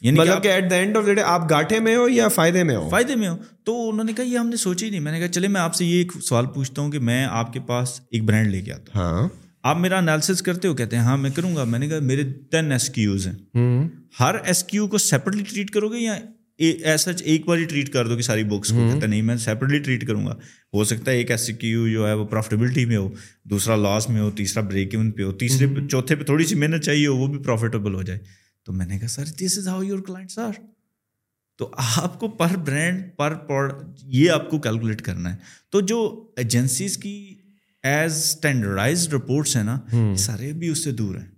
[0.00, 2.64] یعنی مطلب کہ at the end of the day آپ گاٹھے میں ہو یا فائدے
[2.64, 5.00] میں ہو؟ فائدے میں ہو۔ تو انہوں نے کہا یہ ہم نے سوچا ہی نہیں۔
[5.00, 7.52] میں نے کہا چلے میں آپ سے یہ ایک سوال پوچھتا ہوں کہ میں آپ
[7.52, 9.28] کے پاس ایک برانڈ لے کے آتا ہوں۔ ہاں۔
[9.66, 12.22] آپ میرا انالیسس کرتے ہو کہتے ہیں ہاں میں کروں گا۔ میں نے کہا میرے
[12.50, 13.88] ٹین ایس کیوز ہیں۔
[14.20, 16.18] ہر ایس کیو کو سیپریٹلی ٹریٹ کرو گے یا
[16.84, 19.78] ایسا ایک بار ہی ٹریٹ کر دو کہ ساری بکس کو؟ کہتے نہیں میں سیپریٹلی
[19.78, 20.34] ٹریٹ کروں گا۔
[20.74, 23.10] ہو سکتا ہے ایک ایس کیو جو ہے وہ پروفیٹیبلٹی میں ہو
[23.44, 26.54] دوسرا لاس میں ہو تیسرا بریک ایون پہ ہو تیسرے پہ چوتھے پہ تھوڑی سی
[26.54, 28.18] محنت چاہیے ہو وہ بھی پروفیٹیبل ہو جائے۔
[28.64, 30.52] تو میں نے کہا sir this is how your clients are
[31.58, 33.34] تو آپ کو پر برانڈ پر
[34.02, 35.36] یہ آپ کو کیلکولیٹ کرنا ہے۔
[35.70, 37.35] تو جو ایجنسیز کی
[37.86, 39.78] ایز اسٹینڈرڈائز رپورٹس ہیں نا
[40.18, 41.35] سارے بھی اس سے دور ہیں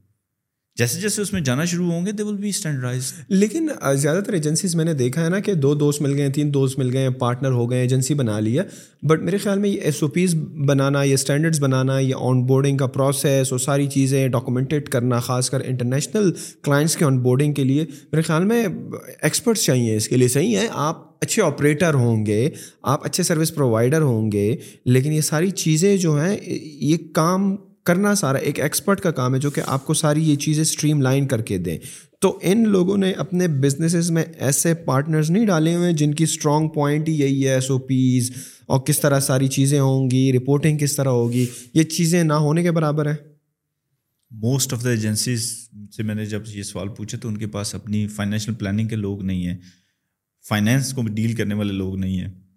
[0.78, 4.32] جیسے جیسے اس میں جانا شروع ہوں گے دے ول بی اسٹینڈرڈائز لیکن زیادہ تر
[4.32, 6.92] ایجنسیز میں نے دیکھا ہے نا کہ دو دوست مل گئے ہیں، تین دوست مل
[6.92, 8.64] گئے ہیں پارٹنر ہو گئے ایجنسی بنا لی ہے۔
[9.02, 10.34] بٹ میرے خیال میں یہ ایس او پیز
[10.68, 15.50] بنانا، یہ اسٹینڈرڈس بنانا، یہ آن بورڈنگ کا پروسیس اور ساری چیزیں ڈاکومنٹیڈ کرنا، خاص
[15.50, 18.64] کر انٹرنیشنل کلائنٹس کے آن بورڈنگ کے لیے، میرے خیال میں
[19.22, 22.48] ایکسپرٹس چاہیے اس کے لیے۔ صحیح ہے، آپ اچھے آپریٹر ہوں گے،
[22.82, 27.56] آپ اچھے سروس پرووائڈر ہوں گے، لیکن یہ ساری چیزیں جو ہیں، یہ کام
[27.88, 31.02] کرنا سارا ایک ایکسپرٹ کا کام ہے جو کہ آپ کو ساری یہ چیزیں اسٹریم
[31.02, 31.78] لائن کر کے دیں۔
[32.20, 36.24] تو ان لوگوں نے اپنے بزنسز میں ایسے پارٹنرز نہیں ڈالے ہوئے ہیں جن کی
[36.24, 38.30] اسٹرانگ پوائنٹ ہی یہی ہے ایس او پیز
[38.66, 42.62] اور کس طرح ساری چیزیں ہوں گی رپورٹنگ کس طرح ہوگی، یہ چیزیں نہ ہونے
[42.62, 43.16] کے برابر ہیں۔
[44.30, 47.74] موسٹ آف دا ایجنسیز سے میں نے جب یہ سوال پوچھے تو ان کے پاس
[47.74, 49.56] اپنی فائنینشیل پلاننگ کے لوگ نہیں ہیں۔
[50.48, 52.47] فائنینس کو ڈیل کرنے والے لوگ نہیں ہیں۔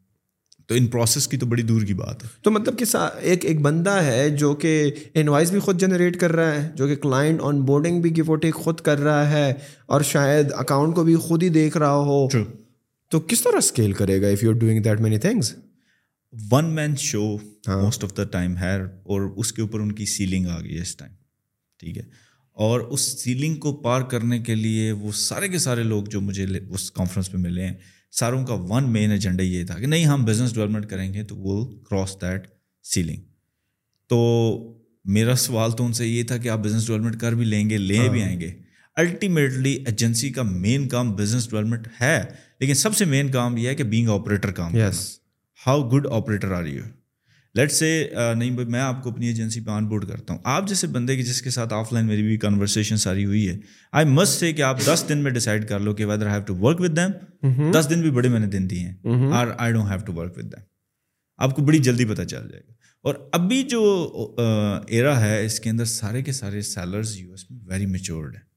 [0.72, 3.62] تو ان پروسیس کی تو بڑی دور کی بات ہے۔ تو مطلب کہ ایک ایک
[3.62, 7.62] بندہ ہے جو کہ انوائس بھی خود جنریٹ کر رہا ہے جو کہ کلائنٹ آن
[7.62, 9.54] بورڈنگ بھی گیو ٹیک خود کر رہا ہے
[9.86, 12.28] اور شاید اکاؤنٹ کو بھی خود ہی دیکھ رہا ہو۔
[13.10, 15.54] تو کس طرح اسکیل کرے گا if you doing that many things
[16.52, 20.48] one man show most of the time ہے اور اس کے اوپر ان کی سیلنگ
[20.48, 21.12] آ گئی ہے اس ٹائم
[21.80, 22.04] ٹھیک ہے۔
[22.54, 26.46] اور اس سیلنگ کو پار کرنے کے لیے وہ سارے کے سارے لوگ جو مجھے
[26.70, 27.74] اس کانفرنس پہ ملے ہیں
[28.12, 31.36] ساروں کا ون مین ایجنڈا یہ تھا کہ نہیں ہم بزنس ڈیولپمنٹ کریں گے تو
[31.36, 32.48] ول کراس دیٹ
[32.84, 33.22] سیلنگ
[34.10, 34.20] تو
[35.06, 37.78] میرا سوال تو ان سے یہ تھا کہ آپ بزنس ڈیولپمنٹ کر بھی لیں گے
[37.78, 38.52] لے بھی آئیں گے۔
[38.96, 42.24] الٹیمیٹلی ایجنسی کا مین کام بزنس ڈیولپمنٹ ہے
[42.60, 45.20] لیکن سب سے مین کام یہ ہے کہ being operator com yes
[45.68, 46.84] how good operator are you
[47.56, 50.68] let's say نہیں بھائی میں آپ کو اپنی ایجنسی پہ آن بورڈ کرتا ہوں۔ آپ
[50.68, 53.58] جیسے بندے کی جس کے ساتھ آف لائن میری بھی کنورسیشن ساری ہوئی ہے
[53.92, 56.56] آئی مسٹ سے کہ آپ دس دن میں ڈیسائڈ کر لو کہ whether have to
[56.56, 57.12] work with them
[57.72, 58.96] دس دن بھی بڑے میں نے دن دیے ہیں۔
[59.34, 60.64] Or I don't have to work with them
[61.38, 63.82] آپ کو بڑی جلدی پتہ چل جائے گا۔ اور ابھی جو
[64.88, 68.50] ایرا ہے اس کے اندر سارے کے سارے سیلرز یو ایس میں ویری میچورڈ ہیں۔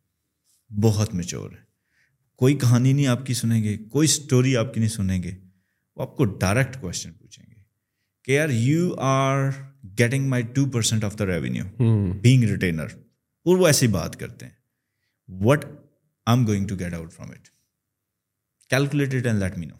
[0.80, 1.62] بہت میچور ہے
[2.36, 5.32] کوئی کہانی نہیں آپ کی سنیں گے کوئی اسٹوری آپ کی نہیں سنیں گے۔
[5.96, 7.53] وہ آپ کو ڈائریکٹ کوشچن پوچھیں گے۔
[8.24, 9.48] کہ یار you are
[9.98, 11.64] getting my two percent of the revenue
[12.20, 12.86] being retainer
[13.46, 14.52] اور وہ ایسی بات کرتے ہیں۔
[15.28, 17.48] What I am going to get out from it
[18.70, 19.74] calculated and let me know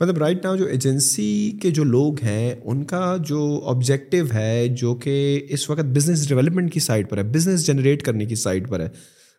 [0.00, 4.94] مطلب رائٹ ناؤ جو ایجنسی کے جو لوگ ہیں ان کا جو آبجیکٹیو ہے جو
[4.94, 8.80] کہ اس وقت بزنس ڈیولپمنٹ کی سائڈ پر ہے بزنس جنریٹ کرنے کی سائڈ پر
[8.80, 8.88] ہے۔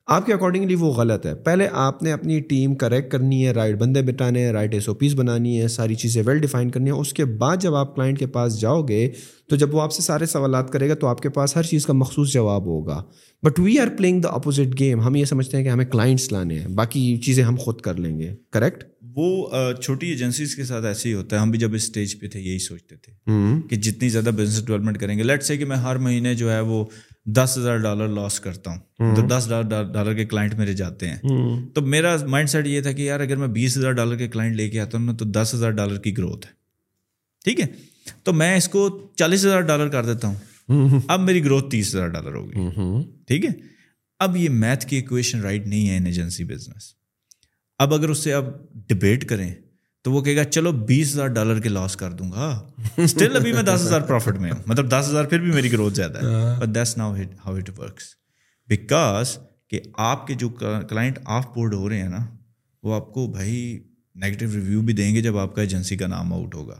[0.07, 3.75] آپ کے اکارڈنگلی وہ غلط ہے۔ پہلے آپ نے اپنی ٹیم کریکٹ کرنی ہے رائٹ
[3.75, 6.95] بندے بٹانے ہیں رائٹ ایس او پیز بنانی ہے ساری چیزیں ویل ڈیفائن کرنی ہے
[6.95, 9.09] اس کے بعد جب آپ کلائنٹ کے پاس جاؤ گے
[9.49, 11.85] تو جب وہ آپ سے سارے سوالات کرے گا تو آپ کے پاس ہر چیز
[11.85, 13.01] کا مخصوص جواب ہوگا۔
[13.43, 16.59] But we are playing the opposite game ہم یہ سمجھتے ہیں کہ ہمیں کلائنٹس لانے
[16.59, 18.83] ہیں باقی چیزیں ہم خود کر لیں گے۔ کریکٹ
[19.15, 19.49] وہ
[19.81, 22.59] چھوٹی ایجنسیز کے ساتھ ایسے ہی ہوتا ہے۔ ہم بھی جب اسٹیج پہ تھے یہی
[22.59, 23.11] سوچتے تھے
[23.69, 26.59] کہ جتنی زیادہ بزنس ڈیولپمنٹ کریں گے۔ لیٹ سے کہ میں ہر مہینے جو ہے
[26.61, 26.83] وہ
[27.25, 31.17] دس ہزار ڈالر لاس کرتا ہوں۔ تو دس ڈالر کے کلائنٹ میرے جاتے ہیں۔
[31.73, 34.55] تو میرا مائنڈ سیٹ یہ تھا کہ یار اگر میں بیس ہزار ڈالر کے کلائنٹ
[34.55, 36.51] لے کے آتا ہوں نا تو دس ہزار ڈالر کی گروتھ ہے۔
[37.45, 37.65] ٹھیک ہے؟
[38.23, 42.07] تو میں اس کو چالیس ہزار ڈالر کر دیتا ہوں۔ اب میری گروتھ تیس ہزار
[42.07, 42.53] ڈالر ہوگی
[43.27, 43.49] ٹھیک ہے؟
[44.19, 46.93] اب یہ میتھ کی اکویشن رائٹ نہیں ہے ان ایجنسی بزنس
[47.79, 49.53] اب اگر اس سے آپ ڈبیٹ کریں
[50.05, 53.53] تو وہ کہے گا چلو بیس ہزار ڈالر کے لاس کر دوں گا۔ اسٹل ابھی
[53.53, 56.59] میں دس ہزار پروفٹ میں ہوں۔ مطلب دس ہزار پھر بھی میری گروتھ زیادہ ہے۔
[56.59, 58.03] But that's now how it works
[58.67, 59.37] because
[59.67, 60.49] کہ آپ کے جو
[60.89, 62.25] کلائنٹ آف بورڈ ہو رہے ہیں نا
[62.83, 63.83] وہ آپ کو بھائی
[64.15, 66.75] نگیٹو ریویو بھی دیں گے جب آپ کا ایجنسی کا نام آؤٹ ہوگا۔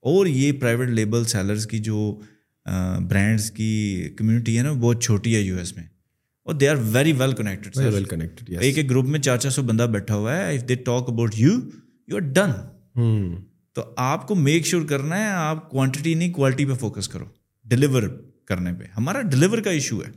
[0.00, 2.20] اور یہ پرائیویٹ لیبل سیلرس کی جو
[3.08, 5.84] برانڈس کی کمیونٹی ہے نا بہت چھوٹی ہے یو ایس میں۔
[6.44, 9.62] اور they are very well connected well connected ایک ایک گروپ میں چار چار سو
[9.62, 11.50] بندہ بیٹھا ہوا ہے۔ If they talk about you
[12.08, 12.50] you are done
[13.72, 17.24] تو آپ کو میک شیور کرنا ہے آپ کوانٹٹی نہیں کوالٹی پہ فوکس کرو.
[17.64, 18.02] ڈلیور
[18.44, 18.84] کرنے پہ.
[18.96, 20.10] ہمارا ڈلیور کا ایشو ہے.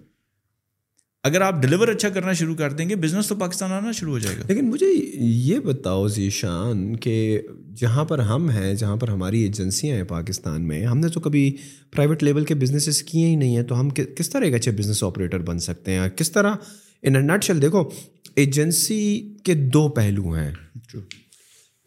[1.23, 4.19] اگر آپ ڈلیور اچھا کرنا شروع کر دیں گے بزنس تو پاکستان آنا شروع ہو
[4.19, 4.43] جائے گا.
[4.47, 4.85] لیکن مجھے
[5.21, 7.41] یہ بتاؤ ذیشان کہ
[7.75, 11.57] جہاں پر ہم ہیں جہاں پر ہماری ایجنسیاں ہیں پاکستان میں ہم نے تو کبھی
[11.91, 15.03] پرائیویٹ لیول کے بزنسز کیے ہی نہیں ہیں۔ تو ہم کس طرح ایک اچھے بزنس
[15.03, 16.53] آپریٹر بن سکتے ہیں؟ کس طرح
[17.01, 17.89] ان نٹ چل دیکھو
[18.35, 20.51] ایجنسی کے دو پہلو ہیں۔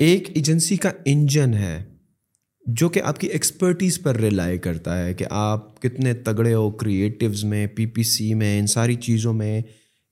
[0.03, 1.85] ایک ایجنسی کا انجن ہے
[2.67, 7.45] جو کہ آپ کی ایکسپرٹیز پر ریلائی کرتا ہے کہ آپ کتنے تگڑے ہو کریٹیوز
[7.45, 9.63] میں پی پی سی میں، ان ساری چیزوں میں۔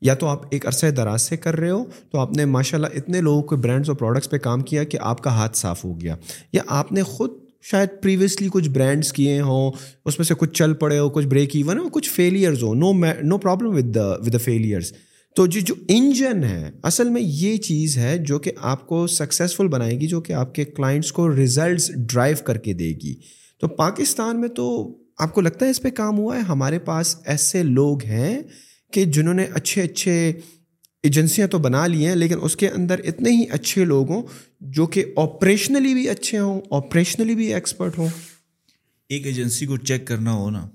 [0.01, 2.86] یا تو آپ ایک عرصہ دراز سے کر رہے ہو تو آپ نے ماشاء اللہ
[2.95, 6.01] اتنے لوگوں کے برانڈس اور پروڈکٹس پہ کام کیا کہ آپ کا ہاتھ صاف ہو
[6.01, 6.16] گیا۔
[6.53, 7.30] یا آپ نے خود
[7.62, 9.72] شاید پریویسلی کچھ برانڈس کیے ہوں،
[10.05, 12.93] اس میں سے کچھ چل پڑے ہو، کچھ بریک ایون ہو، کچھ failures who. No
[13.22, 14.93] no problem with the with the failures
[15.35, 19.68] تو جی جو انجن ہے، اصل میں یہ چیز ہے جو کہ آپ کو سکسیزفل
[19.68, 23.14] بنائے گی، جو کہ آپ کے کلائنٹس کو ریزلٹس ڈرائیو کر کے دے گی۔
[23.61, 27.16] تو پاکستان میں تو آپ کو لگتا ہے اس پہ کام ہوا ہے؟ ہمارے پاس
[27.24, 28.41] ایسے لوگ ہیں
[28.93, 30.33] کہ جنہوں نے اچھے اچھے
[31.03, 34.22] ایجنسیاں تو بنا لی ہیں، لیکن اس کے اندر اتنے ہی اچھے لوگ ہوں
[34.61, 38.09] جو کہ آپریشنلی بھی اچھے ہوں آپریشنلی بھی ایکسپرٹ ہوں۔
[39.09, 40.68] ایک ایجنسی کو چیک کرنا ہو نا۔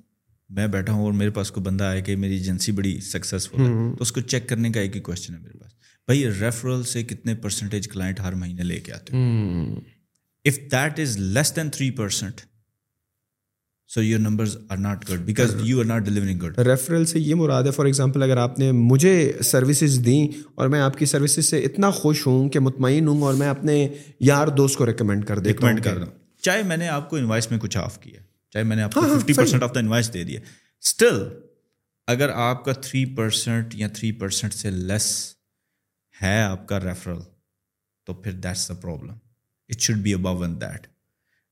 [0.49, 3.65] میں بیٹھا ہوں اور میرے پاس کوئی بندہ آئے کہ میری ایجنسی بڑی سکسیزفل ہے
[3.65, 5.71] تو اس کو چیک کرنے کا ایک ہی کوشچن ہے میرے پاس۔
[6.07, 9.13] بھائی ریفرل سے کتنے پرسنٹیج کلائنٹ ہر مہینے لے کے آتے
[10.45, 12.41] if that is less than three percent
[13.87, 17.35] so your numbers are not good because you are not delivering good referral سے یہ
[17.35, 21.45] مراد ہے فار ایگزامپل اگر آپ نے مجھے سروسز دیں اور میں آپ کی سروسز
[21.45, 23.87] سے اتنا خوش ہوں کہ مطمئن ہوں اور میں اپنے
[24.19, 27.51] یار دوست کو ریکمینڈ کر دیتا ریکمینڈ کر دوں چاہے میں نے آپ کو انوائس
[27.51, 28.19] میں کچھ آف کیا
[28.55, 30.39] چاہے میں نے آپ کو fifty percent of the invoice دے دیا۔
[30.83, 31.23] اسٹل
[32.07, 35.35] اگر آپ کا تھری پرسینٹ یا تھری پرسینٹ سے لیس
[36.21, 37.17] ہے آپ کا ریفرل
[38.05, 39.13] تو پھر that's the problem
[39.69, 40.87] it should be above in that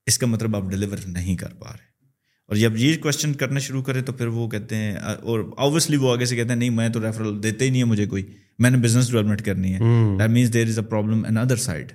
[0.06, 2.06] اس کا مطلب آپ ڈلیور نہیں کر پا رہے۔
[2.48, 6.12] اور جب یہ کوشچن کرنا شروع کرے تو پھر وہ کہتے ہیں اور آبویسلی وہ
[6.12, 8.24] آگے سے کہتے ہیں نہیں میں تو ریفرل دیتے ہی نہیں ہے مجھے کوئی۔
[8.60, 9.80] میں نے بزنس ڈیولپمنٹ کرنی ہے۔
[10.20, 11.94] That means there is a problem in other side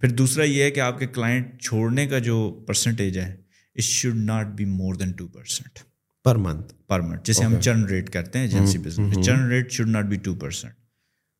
[0.00, 3.41] پھر دوسرا یہ ہے کہ آپ کے کلائنٹ چھوڑنے کا جو پرسنٹیج ہے
[3.76, 5.78] it should not be more than two percent
[6.24, 9.88] per month per month جیسے ہم چرن ریٹ کرتے ہیں agency business churn rate should
[9.88, 10.74] not be two percent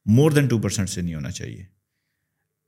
[0.07, 1.64] more than two percent سے نہیں ہونا چاہیے۔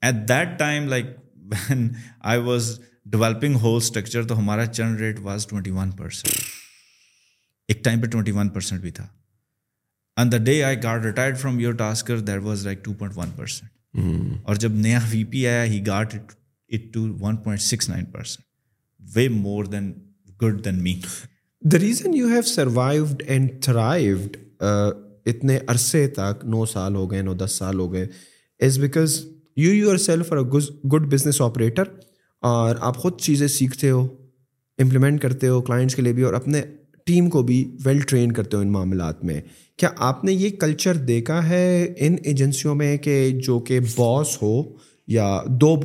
[0.02, 1.06] At that time like
[1.52, 1.88] when
[2.20, 6.42] I was developing whole structure تو ہمارا churn rate was twenty one percent
[7.68, 9.06] ایک time پہ ٹوئنٹی ون پرسینٹ بھی تھا۔
[10.16, 13.30] On the day I got retired from your tasker that was like two point one
[13.36, 13.70] percent
[14.44, 18.46] اور جب نیا V P آیا ہی got it to one point six nine percent
[19.14, 19.92] way more than
[20.42, 20.94] good than me
[21.62, 24.36] the reason you have survived and thrived
[25.26, 28.06] اتنے عرصے تک نو سال ہو گئے نو دس سال ہو گئے
[28.60, 29.26] is because
[29.56, 30.38] you yourself are
[30.88, 31.82] good business operator
[32.40, 34.08] اور آپ خود چیزیں سیکھتے ہو
[34.78, 36.62] امپلیمنٹ کرتے ہو کلائنٹس کے لیے بھی اور اپنے
[37.04, 39.40] ٹیم کو بھی ویل ٹرین کرتے ہو ان معاملات میں۔
[39.76, 44.62] کیا آپ نے یہ کلچر دیکھا ہے ان ایجنسیوں میں کہ جو کہ باس ہو
[45.06, 45.76] یا دو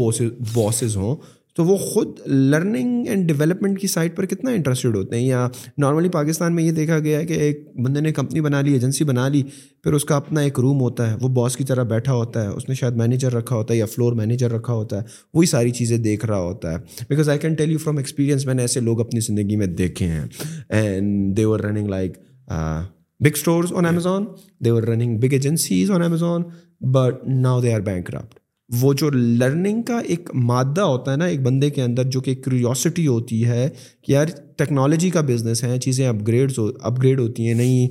[0.53, 1.15] باسز ہوں
[1.59, 5.47] تو وہ خود لرننگ اینڈ ڈیولپمنٹ کی سائٹ پر کتنا انٹرسٹیڈ ہوتے ہیں؟ یا
[5.77, 9.03] نارملی پاکستان میں یہ دیکھا گیا ہے کہ ایک بندے نے کمپنی بنا لی ایجنسی
[9.03, 9.43] بنا لی،
[9.83, 12.47] پھر اس کا اپنا ایک روم ہوتا ہے، وہ باس کی طرح بیٹھا ہوتا ہے،
[12.47, 15.01] اس نے شاید مینیجر رکھا ہوتا ہے یا فلور مینیجر رکھا ہوتا ہے،
[15.33, 16.77] وہی ساری چیزیں دیکھ رہا ہوتا ہے۔
[17.09, 20.05] Because I can tell you from experience میں نے ایسے لوگ اپنی زندگی میں دیکھے
[20.05, 20.25] ہیں۔
[20.69, 22.17] And they were running like
[23.19, 24.25] big stores on Amazon
[24.65, 26.43] they were running big agencies on Amazon
[26.81, 28.38] but now they are bankrupt
[28.69, 32.35] وہ جو لرننگ کا ایک مادہ ہوتا ہے نا، ایک بندے کے اندر جو کہ
[32.35, 33.69] کریوسٹی ہوتی ہے
[34.01, 34.25] کہ یار
[34.57, 37.87] ٹیکنالوجی کا بزنس ہے، چیزیں اپ گریڈس اپ گریڈ ہوتی ہیں، نئی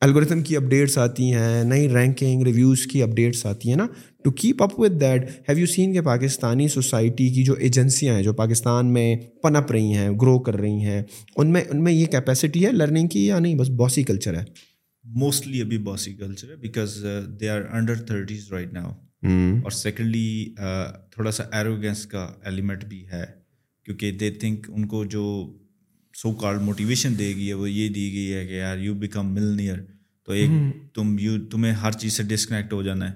[0.00, 3.86] الگوریتم کی اپڈیٹس آتی ہیں، نئی رینکنگ ریویوز کی اپڈیٹس آتی ہیں نا۔
[4.24, 8.22] To keep up with that have you seen کہ پاکستانی سوسائٹی کی جو ایجنسیاں ہیں،
[8.22, 11.02] جو پاکستان میں پنپ رہی ہیں گرو کر رہی ہیں،
[11.36, 14.44] ان میں ان میں یہ کیپیسٹی ہے لرننگ کی یا نہیں؟ بس باسی کلچر ہے۔
[15.04, 17.04] موسٹلی ابھی باسی کلچر ہے because
[17.40, 18.90] they are under thirties right now
[19.62, 20.54] اور سیکنڈلی
[21.10, 23.24] تھوڑا سا ایروگینس کا ایلیمنٹ بھی ہے
[23.84, 25.52] کیونکہ دے تھنک ان کو جو
[26.14, 29.34] سو کارڈ موٹیویشن دے گی ہے وہ یہ دی گئی ہے کہ یار یو بیکم
[29.34, 29.78] مل نیئر
[30.26, 30.50] تو ایک
[30.94, 33.14] تم یو تمہیں ہر چیز سے ڈسکنیکٹ ہو جانا ہے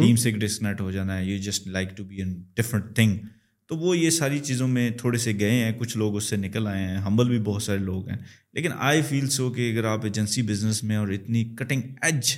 [0.00, 3.18] ٹیم سے ڈسکنیکٹ ہو جانا ہے you just like to be an different thing
[3.66, 6.66] تو وہ یہ ساری چیزوں میں تھوڑے سے گئے ہیں کچھ لوگ اس سے نکل
[6.66, 8.18] آئے ہیں ہمبل بھی بہت سارے لوگ ہیں۔
[8.52, 12.36] لیکن آئی فیل سو کہ اگر آپ ایجنسی بزنس میں اور اتنی کٹنگ ایج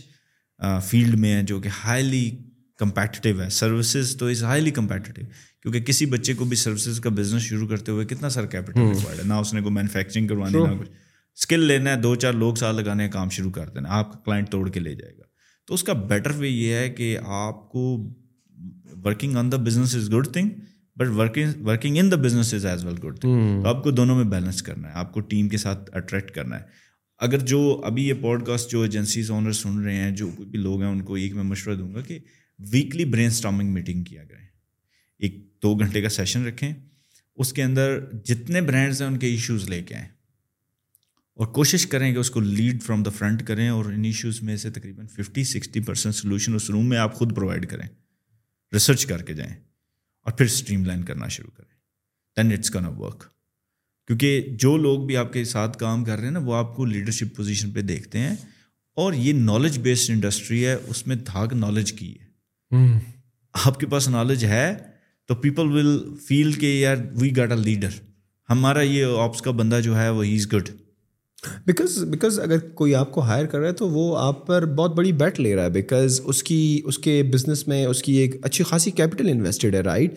[0.85, 2.31] فیلڈ میں ہیں جو کہ ہائیلی
[2.83, 3.49] کمپیٹیو ہے.
[3.49, 5.25] سروسز تو از ہائیلی کمپیٹیو
[5.63, 9.19] کیونکہ کسی بچے کو بھی سروسز کا بزنس شروع کرتے ہوئے کتنا سر کیپٹل ریکوائرڈ
[9.19, 10.91] ہے؟ نہ اس نے کوئی مینوفیکچرنگ کروانی نہ کچھ۔
[11.37, 14.19] اسکل لینا ہے دو چار لوگ سال لگانے کا کام شروع کر دینا آپ کا
[14.19, 15.23] کلائنٹ توڑ کے لے جائے گا۔
[15.67, 18.13] تو اس کا بیٹر وے یہ ہے کہ آپ کو
[19.05, 20.49] working on the business is good thing
[20.97, 24.25] but working working in the business is as well good تو آپ کو دونوں میں
[24.25, 26.83] بیلنس کرنا ہے۔ آپ کو ٹیم کے ساتھ اٹریکٹ کرنا ہے۔
[27.19, 30.59] اگر جو ابھی یہ پوڈ کاسٹ جو ایجنسیز اونر سن رہے ہیں جو کوئی بھی
[30.59, 32.19] لوگ ہیں ان کو ایک میں مشورہ دوں گا کہ
[32.71, 34.47] ویکلی برین اسٹامنگ میٹنگ کیا کریں۔
[35.19, 36.75] ایک دو گھنٹے کا سیشن رکھیں۔
[37.37, 40.09] اس کے اندر جتنے برانڈس ہیں ان کے ایشوز لے کے آئیں۔
[41.35, 44.57] اور کوشش کریں کہ اس کو لیڈ فرام دا فرنٹ کریں اور ان ایشوز میں
[44.57, 47.89] سے تقریباً ففٹی سکسٹی پرسینٹ سولوشن اس روم میں آپ خود پرووائڈ کریں۔
[48.73, 49.55] ریسرچ کر کے جائیں
[50.23, 51.73] اور پھر اسٹریم لائن کرنا شروع کریں۔
[52.37, 53.25] دین اٹس کن ورک
[54.07, 56.85] کیونکہ جو لوگ بھی آپ کے ساتھ کام کر رہے ہیں نا، وہ آپ کو
[56.85, 58.37] لیڈرشپ پوزیشن پہ دیکھتے ہیں۔
[58.97, 62.22] اور یہ نالج بیسڈ انڈسٹری ہے، اس میں دھاگ نالج کی ہے۔
[63.55, 64.75] آپ کے پاس نالج ہے
[65.29, 67.99] تو پیپل ول فیل کہ یار وی گیٹ اے لیڈر
[68.49, 70.69] ہمارا یہ آپس کا بندہ جو ہے وہ ہی از گڈ
[71.67, 74.95] بیکاز بیکاز اگر کوئی آپ کو ہائر کر رہا ہے تو وہ آپ پر بہت
[74.95, 78.37] بڑی بیٹ لے رہا ہے بیکاز اس کی اس کے بزنس میں اس کی ایک
[78.43, 80.15] اچھی خاصی کیپٹل انویسٹڈ ہے رائٹ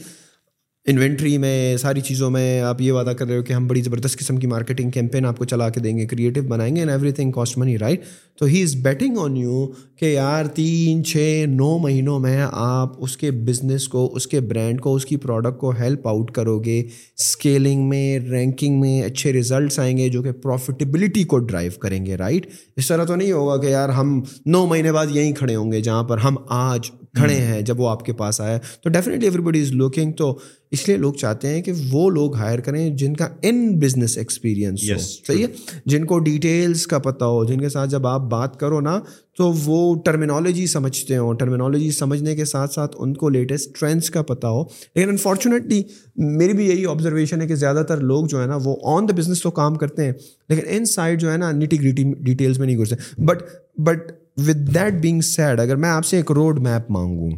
[0.88, 4.18] انوینٹری میں، ساری چیزوں میں آپ یہ وعدہ کر رہے ہو کہ ہم بڑی زبردست
[4.20, 7.32] قسم کی مارکیٹنگ کیمپین آپ کو چلا کے دیں گے کریٹو بنائیں گے and everything
[7.32, 8.04] cost money right
[8.38, 9.66] تو ہی از بیٹنگ آن یو
[10.00, 14.82] کہ یار تین، چھ، نو مہینوں میں آپ اس کے بزنس کو، اس کے برانڈ
[14.82, 19.80] کو، اس کی پروڈکٹ کو ہیلپ آؤٹ کرو گے اسکیلنگ میں رینکنگ میں اچھے ریزلٹس
[19.80, 23.58] آئیں گے جو کہ پروفیٹیبلٹی کو ڈرائیو کریں گے رائٹ اس طرح تو نہیں ہوگا
[23.58, 27.34] کہ یار ہم نو مہینے بعد یہیں کھڑے ہوں گے جہاں پر ہم آج کھڑے
[27.34, 30.40] ہیں جب وہ آپ کے پاس آیا تو definitely everybody is looking تو
[30.72, 34.92] اس لیے لوگ چاہتے ہیں کہ وہ لوگ ہائر کریں جن کا ان بزنس ایکسپیرینس
[34.92, 35.48] ہو۔ صحیح ہے؟
[35.86, 39.00] جن کو ڈیٹیلس کا پتہ ہو جن کے ساتھ جب آپ بات کرو نا
[39.38, 44.22] تو وہ ٹرمینالوجی سمجھتے ہوں۔ ٹرمینالوجی سمجھنے کے ساتھ ساتھ ان کو لیٹسٹ ٹرینڈس کا
[44.22, 44.64] پتہ ہو۔
[44.96, 45.84] لیکن انفارچونیٹلی
[46.16, 49.14] میری بھی یہی آبزرویشن ہے کہ زیادہ تر لوگ جو ہے نا وہ آن دا
[49.14, 50.14] بزنس تو کام کرتے ہیں
[50.50, 53.44] لیکن ان سائڈ جو ہے نا نیٹی گریٹی ڈیٹیلس میں نہیں گھستے۔ But
[53.78, 57.30] but with that being said اگر میں آپ سے ایک روڈ میپ مانگوں،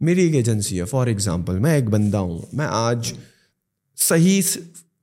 [0.00, 3.12] میری ایک ایجنسی ہے فار ایگزامپل میں ایک بندہ ہوں، میں آج
[3.98, 4.40] صحیح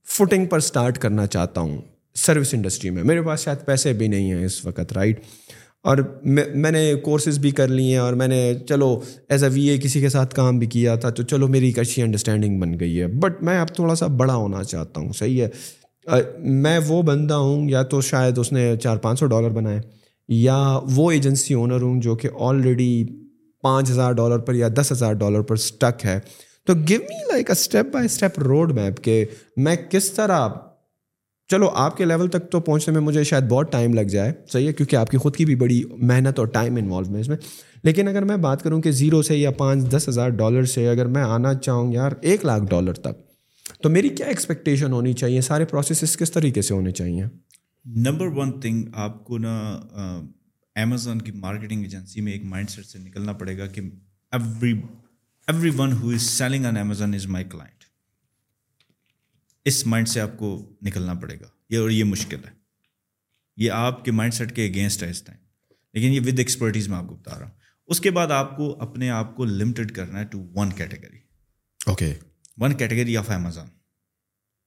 [0.08, 1.80] فٹنگ پر اسٹارٹ کرنا چاہتا ہوں
[2.16, 5.20] سروس انڈسٹری میں۔ میرے پاس شاید پیسے بھی نہیں ہیں اس وقت رائٹ
[5.84, 9.68] اور میں نے کورسز بھی کر لیے ہیں اور میں نے، چلو ایز اے وی
[9.68, 12.78] اے کسی کے ساتھ کام بھی کیا تھا تو چلو میری ایک اچھی انڈرسٹینڈنگ بن
[12.80, 17.02] گئی ہے۔ بٹ میں اب تھوڑا سا بڑا ہونا چاہتا ہوں، صحیح ہے؟ میں وہ
[17.02, 19.80] بندہ ہوں، یا تو شاید اس نے چار پانچ سو ڈالر بنائے۔
[20.28, 23.06] یا وہ ایجنسی اونر ہوں جو کہ آلریڈی
[23.62, 26.20] پانچ ہزار ڈالر پر یا دس ہزار ڈالر پر اسٹک ہے۔
[26.66, 29.24] تو give me like a step by step road map کہ
[29.56, 30.48] میں کس طرح
[31.48, 34.68] چلو آپ کے لیول تک تو پہنچنے میں مجھے شاید بہت ٹائم لگ جائے۔ صحیح
[34.68, 37.36] ہے، کیونکہ آپ کی خود کی بھی بڑی محنت اور ٹائم انوالو ہے اس میں۔
[37.82, 41.06] لیکن اگر میں بات کروں کہ زیرو سے یا پانچ دس ہزار ڈالر سے اگر
[41.06, 43.32] میں آنا چاہوں یار ایک لاکھ ڈالر تک،
[43.82, 47.24] تو میری کیا ایکسپیکٹیشن ہونی چاہیے؟ سارے پروسیسز کس طریقے سے ہونے چاہیے؟
[47.84, 49.52] نمبر ون تھنگ آپ کو نا
[50.76, 53.80] امیزون کی مارکیٹنگ ایجنسی میں ایک مائنڈ سیٹ سے نکلنا پڑے گا کہ
[54.32, 54.72] every
[55.48, 57.84] every one who is selling an Amazon is my client
[59.66, 62.50] us mind سے آپ کو نکلنا پڑے گا یہ اور یہ مشکل ہے
[63.58, 65.38] یہ آپ کے مائنڈ سیٹ کے اگینسٹ ہے اس ٹائم
[65.94, 68.76] لیکن یہ ود ایکسپرٹیز میں آپ کو بتا رہا ہوں اس کے بعد آپ کو
[68.80, 71.18] اپنے آپ کو لمیٹڈ کرنا ہے to one category
[71.80, 72.14] okay
[72.58, 73.66] one category of Amazon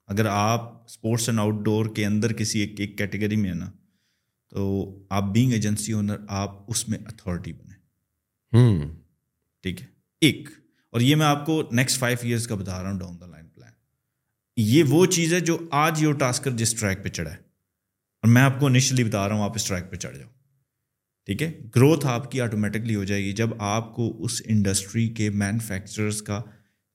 [0.08, 3.72] اگر آپ اسپورٹس اینڈ آؤٹ ڈور کے اندر کسی ایک ایک کیٹیگری میں ہے نا
[4.50, 7.76] تو آپ بینگ ایجنسی اونر آپ اس میں اتھارٹی بنیں۔
[9.62, 9.88] ٹھیک ہے؟
[10.22, 10.50] ایک۔
[10.92, 13.48] اور یہ میں آپ کو نیکسٹ فائیو ایئرس کا بتا رہا ہوں ڈاؤن دا لائن
[13.48, 13.72] پلان
[14.58, 17.38] یہ وہ چیز ہے جو آج یور ٹاسکر جس ٹریک پہ چڑھا ہے۔
[18.22, 20.30] اور میں آپ کو انیشلی بتا رہا ہوں آپ اس ٹریک پہ چڑھ جاؤ۔
[21.26, 25.30] ٹھیک ہے؟ گروتھ آپ کی آٹومیٹکلی ہو جائے گی جب آپ کو اس انڈسٹری کے
[25.30, 26.42] مینوفیکچررس کا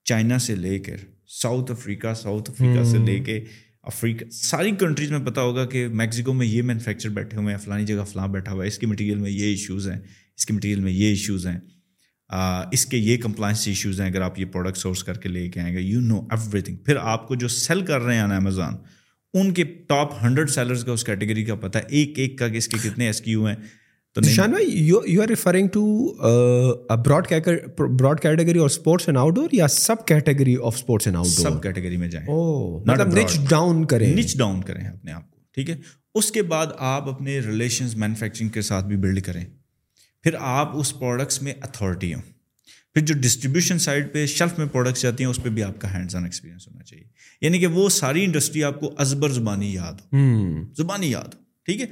[0.04, 0.96] چائنا سے لے کر
[1.28, 3.44] ساؤتھ افریقہ ساؤتھ افریقہ سے لے کے
[3.82, 7.86] افریقہ ساری کنٹریز میں پتہ ہوگا کہ میکسیکو میں یہ مینوفیکچر بیٹھے ہوئے ہیں فلانی
[7.86, 9.98] جگہ فلاں بیٹھا ہوا ہے اس کے مٹیریل میں یہ ایشوز ہیں
[10.36, 11.58] اس کے مٹیریل میں یہ ایشوز ہیں
[12.72, 15.60] اس کے یہ کمپلائنس ایشوز ہیں اگر آپ یہ پروڈکٹ سورس کر کے لے کے
[15.60, 18.36] آئیں گے یو نو ایوری تھنگ پھر آپ کو جو سیل کر رہے ہیں نا
[18.36, 18.74] امیزون
[19.34, 22.56] ان کے ٹاپ ہنڈریڈ سیلرز کا اس کیٹیگری کا پتہ ہے ایک ایک کا کہ
[22.56, 23.56] اس کے کتنے ایس کیو ہیں۔
[24.16, 25.82] نشان بھائی you are referring to
[27.04, 27.32] broad
[27.76, 31.62] broad category اور اسپورٹس اینڈ آؤٹ ڈور یا sub category of sports and outdoor sub
[31.62, 32.26] category میں جائیں.
[32.86, 34.14] مطلب نچ ڈاؤن کریں.
[34.14, 35.38] نچ ڈاؤن کریں اپنے آپ کو.
[35.56, 35.76] ٹھیک ہے؟
[36.14, 39.44] اس کے بعد آپ اپنے ریلیشنز مینوفیکچرنگ کے ساتھ بھی بلڈ کریں.
[40.24, 42.22] پھر آپ اس پروڈکٹس میں اتھارٹی ہوں.
[42.94, 45.92] پھر جو ڈسٹریبیوشن سائڈ پہ شیلف میں پروڈکٹس جاتی ہیں اس پہ بھی آپ کا
[45.94, 47.04] ہینڈز آن ایکسپیرینس ہونا چاہیے.
[47.42, 50.64] یعنی کہ وہ ساری انڈسٹری آپ کو ازبر زبانی یاد ہو.
[50.78, 51.42] زبانی یاد ہو.
[51.66, 51.86] ٹھیک ہے؟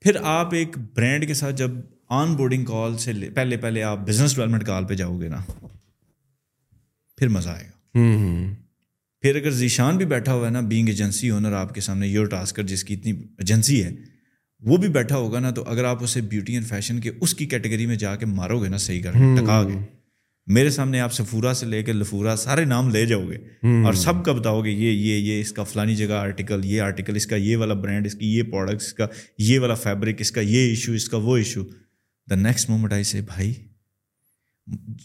[0.00, 1.70] پھر آپ ایک برانڈ کے ساتھ جب
[2.08, 5.40] آن بورڈنگ کال سے پہلے پہلے آپ بزنس ڈیولپمنٹ کال پہ جاؤ گے نا
[7.18, 7.78] پھر مزہ آئے گا۔
[9.20, 12.26] پھر اگر ذیشان بھی بیٹھا ہوا ہے نا بینگ ایجنسی اونر آپ کے سامنے یور
[12.26, 13.90] ٹاسکر جس کی اتنی ایجنسی ہے
[14.60, 17.46] وہ بھی بیٹھا ہوگا نا تو اگر آپ اسے بیوٹی اینڈ فیشن کے اس کی
[17.46, 19.97] کیٹیگری میں جا کے مارو گے نا صحیح کر ٹکا گے۔
[20.48, 23.36] میرے سامنے آپ سفورا سے لے کے لفورا سارے نام لے جاؤ گے
[23.66, 27.16] اور سب کا بتاؤ گے یہ یہ یہ اس کا فلانی جگہ آرٹیکل یہ آرٹیکل
[27.16, 29.06] اس کا یہ والا برانڈ اس کی یہ پروڈکٹس اس کا
[29.38, 31.64] یہ والا فیبرک اس کا یہ ایشو اس کا وہ issue
[32.30, 33.54] the next moment I say بھائی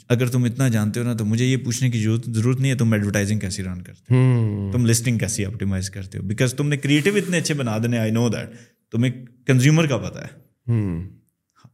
[0.09, 2.93] اگر تم اتنا جانتے ہو نا تو مجھے یہ پوچھنے کی ضرورت نہیں ہے تم
[2.93, 7.15] ایڈورٹائزنگ کیسی رن کرتے ہو۔ تم لسٹنگ کیسی آپٹیمائز کرتے ہو۔ بیکاز تم نے کریٹو
[7.15, 8.49] اتنے اچھے بنا دینے آئی نو دیٹ
[8.91, 10.37] تمہیں کنزیومر کا پتا ہے۔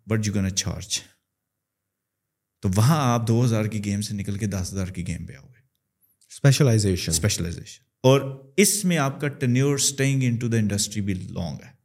[0.07, 0.99] بٹ یو کین چارج
[2.61, 5.33] تو وہاں آپ دو ہزار کی گیم سے نکل کے دس ہزار کی گیم پہ
[5.33, 5.59] آؤ گے۔
[6.31, 8.21] اسپیشلائزیشن اسپیشلائزیشن اور
[8.57, 11.77] اس میں آپ کا tenure staying into the industry بھی لانگ ہے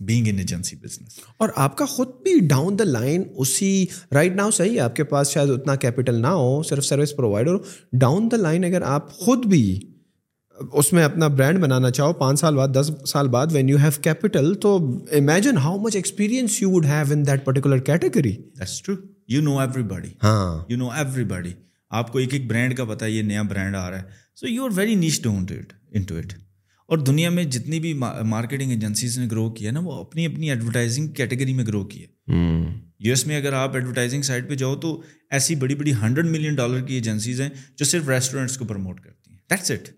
[0.00, 4.50] بینگ ان ایجنسی بزنس اور آپ کا خود بھی ڈاؤن دا لائن اسی رائٹ ناؤ
[4.50, 7.58] صحیح ہے آپ کے پاس شاید اتنا کیپٹل نہ ہو صرف سروس پرووائڈر ہو۔
[7.92, 9.80] ڈاؤن دا لائن اگر آپ خود بھی
[10.72, 13.90] اس میں اپنا برانڈ بنانا چاہو پانچ سال بعد دس سال بعد وین یو ہیو
[14.02, 14.76] کیپٹل تو
[15.12, 18.36] imagine how much experience you would have in that particular category
[18.84, 18.94] true
[19.28, 21.52] you know everybody ہاں۔ یو نو ایوری بڈی
[21.90, 24.48] آپ کو ایک ایک برانڈ کا پتا ہے یہ نیا برانڈ آ رہا ہے۔ So
[24.48, 25.72] you are very niche to it
[26.02, 26.32] into it
[26.88, 31.08] اور دنیا میں جتنی بھی مارکیٹنگ ایجنسیز نے گرو کیا نا وہ اپنی اپنی ایڈورٹائزنگ
[31.08, 32.06] کیٹیگری میں گرو کیا
[33.00, 35.00] یو ایس میں اگر آپ ایڈورٹائزنگ سائٹ پہ جاؤ تو
[35.30, 39.30] ایسی بڑی بڑی ہنڈریڈ ملین ڈالر کی ایجنسیز ہیں جو صرف ریسٹورینٹس کو پروموٹ کرتی
[39.30, 39.88] ہیں۔ That's it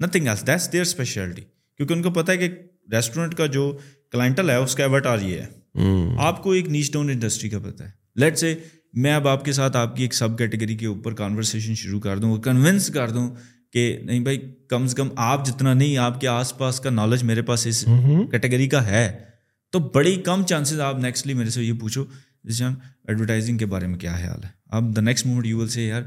[0.00, 1.42] nothing else that's their speciality
[1.76, 2.48] کیونکہ ان کو پتا ہے کہ
[2.92, 3.78] ریسٹورینٹ کا جو
[4.12, 7.58] کلائنٹل ہے اس کا ایورٹ آ یہ ہے۔ آپ کو ایک نیچ ڈاؤن انڈسٹری کا
[7.58, 8.54] پتا ہے۔ لیٹ سے
[8.92, 12.18] میں اب آپ کے ساتھ آپ کی ایک سب کیٹیگری کے اوپر کانورسیشن شروع کر
[12.18, 13.30] دوں کنونس کر دوں
[13.72, 14.38] کہ نہیں بھائی
[14.68, 17.84] کم از کم آپ جتنا نہیں آپ کے آس پاس کا نالج میرے پاس اس
[18.30, 19.24] کیٹیگری کا ہے۔
[19.70, 22.04] تو بڑی کم چانسز آپ نیکسٹلی میرے سے یہ پوچھو
[22.44, 22.74] جیسے ہم
[23.08, 26.02] ایڈورٹائزنگ کے بارے میں کیا خیال ہے؟ اب the next moment you will say یار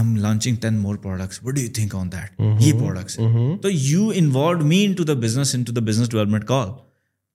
[0.00, 3.20] ہم launching ten more products what do you think on that یہ پروڈکٹس
[3.62, 6.68] تو you involved me into the business into the business development call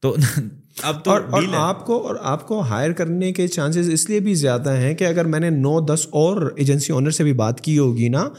[0.01, 0.15] تو
[0.78, 4.34] اب تو اور آپ کو اور آپ کو ہائر کرنے کے چانسز اس لیے بھی
[4.34, 7.78] زیادہ ہیں کہ اگر میں نے نو دس اور ایجنسی اونر سے بھی بات کی
[7.80, 8.30] ہوگی نا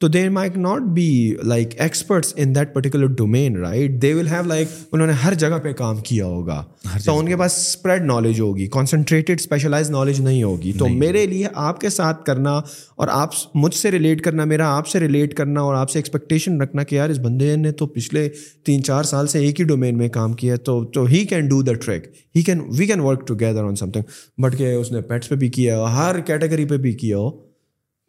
[0.00, 4.42] تو there might not be like experts in that particular domain right they will have
[4.46, 6.64] like انہوں نے ہر جگہ پہ کام کیا ہوگا۔
[7.04, 11.46] تو ان کے پاس اسپریڈ نالج ہوگی کانسنٹریٹیڈ اسپیشلائز نالج نہیں ہوگی۔ تو میرے لیے
[11.54, 12.50] آپ کے ساتھ کرنا
[12.96, 16.60] اور آپ مجھ سے ریلیٹ کرنا میرا آپ سے ریلیٹ کرنا اور آپ سے ایکسپیکٹیشن
[16.60, 18.28] رکھنا کہ یار اس بندے نے تو پچھلے
[18.66, 21.48] تین چار سال سے ایک ہی ڈومین میں کام کیا ہے تو تو he can
[21.48, 25.00] do the track he can we can work together on something but کہ اس نے
[25.00, 27.47] پیٹس پہ بھی کیا ہر کیٹیگری پہ بھی کیا ہو۔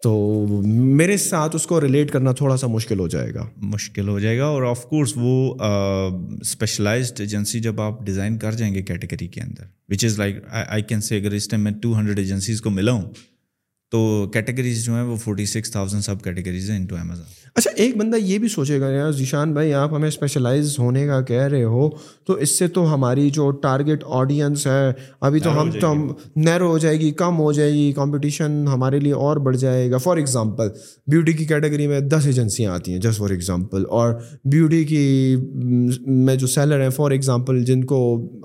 [0.03, 0.11] تو
[0.65, 4.37] میرے ساتھ اس کو ریلیٹ کرنا تھوڑا سا مشکل ہو جائے گا۔ مشکل ہو جائے
[4.37, 5.55] گا اور آف کورس وہ
[6.41, 10.35] اسپیشلائزڈ ایجنسی جب آپ ڈیزائن کر جائیں گے کیٹیگری کے اندر وچ is like
[10.67, 13.11] I can say اگر اس ٹائم میں ٹو ہنڈریڈ ایجنسیز کو ملا ہوں
[13.91, 17.25] تو کیٹیگریز جو ہیں وہ forty six thousand sub categories ہیں انٹو امیزون
[17.55, 21.21] اچھا ایک بندہ یہ بھی سوچے گا یار ذیشان بھائی آپ ہمیں اسپیشلائز ہونے کا
[21.21, 21.89] کہہ رہے ہو
[22.25, 26.67] تو اس سے تو ہماری جو ٹارگیٹ آڈینس ہے ابھی تو ہم تو ہم نیرو
[26.69, 30.17] ہو جائے گی کم ہو جائے گی کمپٹیشن ہمارے لیے اور بڑھ جائے گا۔ فار
[30.17, 30.69] ایگزامپل
[31.07, 34.13] بیوٹی کی کیٹیگری میں دس ایجنسیاں آتی ہیں جسٹ فار ایگزامپل اور
[34.45, 35.35] بیوٹی کی
[36.07, 37.99] میں جو سیلر ہیں فار ایگزامپل جن کو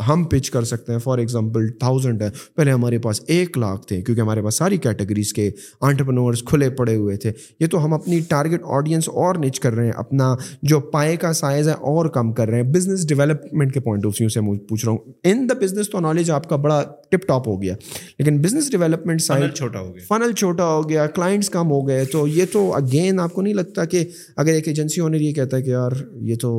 [0.08, 4.02] ہم پچ کر سکتے ہیں فار ایگزامپل تھاؤزنڈ ہے پہلے ہمارے پاس ایک لاکھ تھے
[4.02, 8.20] کیونکہ ہمارے پاس ساری کیٹیگریز کے آنٹرپرنورس کھلے پڑے ہوئے تھے۔ یہ تو ہم اپنی
[8.20, 12.32] ٹارگیٹ آڈینس اور نیچ کر رہے ہیں اپنا جو پائے کا سائز ہے اور کم
[12.32, 15.54] کر رہے ہیں۔ بزنس ڈیولپمنٹ کے پوائنٹ آف ویو سے پوچھ رہا ہوں۔ ان دا
[15.54, 17.74] بزنس تو نالج آپ کا بڑا ٹپ ٹاپ ہو گیا
[18.18, 22.04] لیکن بزنس ڈیولپمنٹ سائڈ چھوٹا ہو گیا۔ فنل چھوٹا ہو گیا کلائنٹس کم ہو گئے۔
[22.04, 24.04] تو یہ تو اگین آپ کو نہیں لگتا کہ
[24.36, 26.50] اگر ایک ایجنسی اونر یہ کہتا ہے کہ یار یہ تو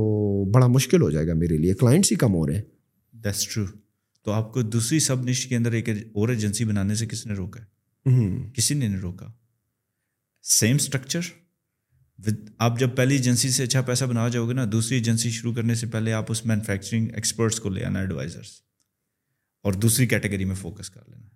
[0.45, 2.61] بڑا مشکل ہو جائے گا میرے لیے کلائنٹس ہی کم ہو رہے ہیں۔
[3.23, 3.65] دیٹس ٹرو
[4.25, 7.33] تو آپ کو دوسری سب نش کے اندر ایک اور ایجنسی بنانے سے کس نے
[7.33, 7.74] روکا ہے؟
[8.05, 9.27] کسی نے نہیں روکا۔
[10.43, 11.19] سیم اسٹرکچر
[12.57, 15.75] آپ جب پہلی ایجنسی سے اچھا پیسہ بنا جاؤ گے نا دوسری ایجنسی شروع کرنے
[15.75, 18.51] سے پہلے آپ اس مینوفیکچرنگ ایکسپرٹس کو لے آنا ایڈوائزرس
[19.65, 21.27] اور دوسری کیٹیگری میں فوکس کر لینا۔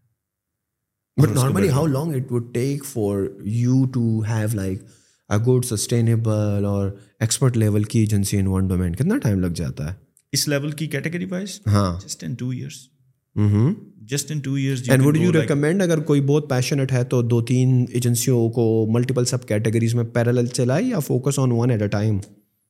[1.18, 4.84] But normally how long it would take for you to have like
[5.30, 6.90] a good sustainable اور
[7.20, 9.96] ایکسپرٹ لیول کی ایجنسی ان ون ڈومین کتنا ٹائم لگ جاتا ہے؟
[10.32, 12.88] اس لیول کی کیٹیگری وائز ہاں۔ Just in two years
[13.36, 17.42] just in two years and would you recommend اگر کوئی بہت پیشنٹ ہے تو دو
[17.42, 21.88] تین ایجنسیوں کو ملٹیپل سب کیٹیگریز میں پیرل چلائے یا focus on one at a
[21.88, 22.18] time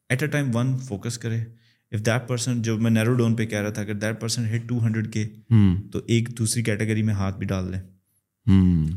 [0.09, 1.39] at a time one focus کرے
[1.91, 4.67] اف دیٹ پرسن جو میں نیرو ڈاؤن پہ کہہ رہا تھا اگر that person hit
[4.69, 5.25] two hundred K
[5.91, 7.79] تو ایک دوسری کیٹیگری میں ہاتھ بھی ڈال لیں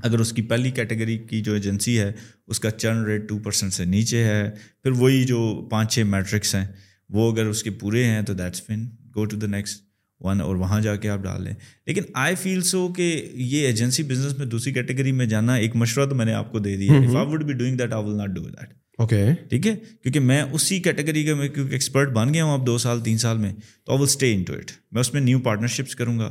[0.02, 2.12] اگر اس کی پہلی کیٹیگری کی جو ایجنسی ہے
[2.46, 4.50] اس کا چرن ریٹ ٹو پرسینٹ سے نیچے ہے
[4.82, 5.40] پھر وہی جو
[5.70, 6.64] پانچ چھ میٹرکس ہیں
[7.10, 8.84] وہ اگر اس کے پورے ہیں تو that's fun
[9.16, 9.91] go to the next
[10.22, 11.54] one اور وہاں جا کے آپ ڈال لیں۔
[11.86, 16.08] لیکن آئی فیل سو کہ یہ ایجنسی بزنس میں دوسری کیٹیگری میں جانا ایک مشورہ
[16.08, 18.28] تو میں نے آپ کو دے دیا I would be doing that I will not
[18.28, 22.44] do that okay ٹھیک ہے؟ کیونکہ میں اسی کیٹیگری کا میں کیونکہ ایکسپرٹ بن گیا
[22.44, 23.52] ہوں اب دو سال تین سال میں
[23.84, 26.28] تو I will stay into it میں اس میں نیو پارٹنرشپس کروں گا۔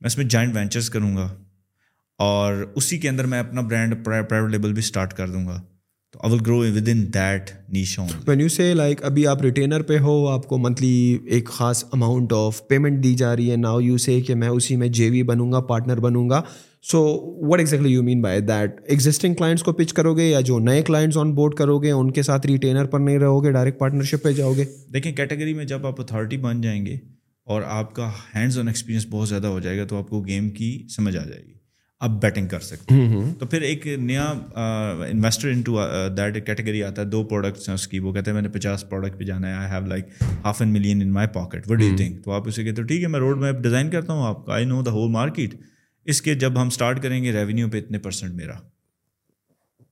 [0.00, 1.34] میں اس میں جوائنٹ وینچرس کروں گا۔
[2.18, 5.62] اور اسی کے اندر میں اپنا برانڈ پرائیویٹ لیبل بھی اسٹارٹ کر دوں گا۔
[6.22, 9.98] I will grow with in that niche when you say like ابھی آپ ریٹینر پہ
[9.98, 13.96] ہو آپ کو منتھلی ایک خاص اماؤنٹ آف پیمنٹ دی جا رہی ہے ناؤ یو
[13.98, 16.40] سے کہ میں اسی میں جے وی بنوں گا پارٹنر بنوں گا
[16.82, 17.00] so
[17.48, 20.82] what exactly you mean by that existing clients کو پچ کرو گے یا جو نئے
[20.82, 24.22] کلائنٹس آن بورڈ کرو گے ان کے ساتھ ریٹینر پر نہیں رہو گے ڈائریکٹ پارٹنرشپ
[24.22, 26.96] پہ جاؤ گے دیکھیں کیٹیگری میں جب آپ اتھارٹی بن جائیں گے
[27.46, 30.50] اور آپ کا ہینڈز آن ایکسپیرینس بہت زیادہ ہو جائے گا تو آپ کو گیم
[30.50, 31.59] کی سمجھ آ جائے گی
[32.00, 34.24] آپ بیٹنگ کر سکتے ہیں۔ تو پھر ایک نیا
[35.10, 35.78] انویسٹر انٹو
[36.16, 38.88] دیٹ کیٹیگری آتا ہے۔ دو پروڈکٹس ہیں اس کی۔ وہ کہتے ہیں میں نے پچاس
[38.90, 40.06] پروڈکٹ پہ جانا ہے۔ I have like
[40.44, 43.02] half an million in my pocket what you think تو آپ اسے کہتے ہو ٹھیک
[43.02, 45.54] ہے میں روڈ میپ ڈیزائن کرتا ہوں۔ آپ کا آئی نو دا ہول مارکیٹ
[46.06, 48.54] اس کے جب ہم اسٹارٹ کریں گے ریونیو پہ اتنے پرسینٹ میرا۔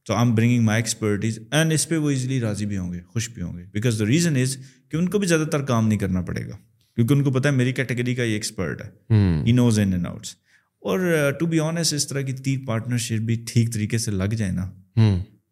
[0.06, 3.00] تو I am bringing my expertise and اس پہ وہ ایزیلی راضی بھی ہوں گے
[3.06, 4.56] خوش بھی ہوں گے۔ بیکاز دا ریزن از
[4.90, 6.56] کہ ان کو بھی زیادہ تر کام نہیں کرنا پڑے گا۔
[6.96, 9.14] کیونکہ ان کو پتا ہے میری کیٹیگری کا یہ ایکسپرٹ ہے۔
[9.46, 10.34] He knows in and outs
[10.82, 14.52] اور ٹو بی آنیسٹ اس طرح کی تین پارٹنرشپ بھی ٹھیک طریقے سے لگ جائے
[14.52, 14.70] نا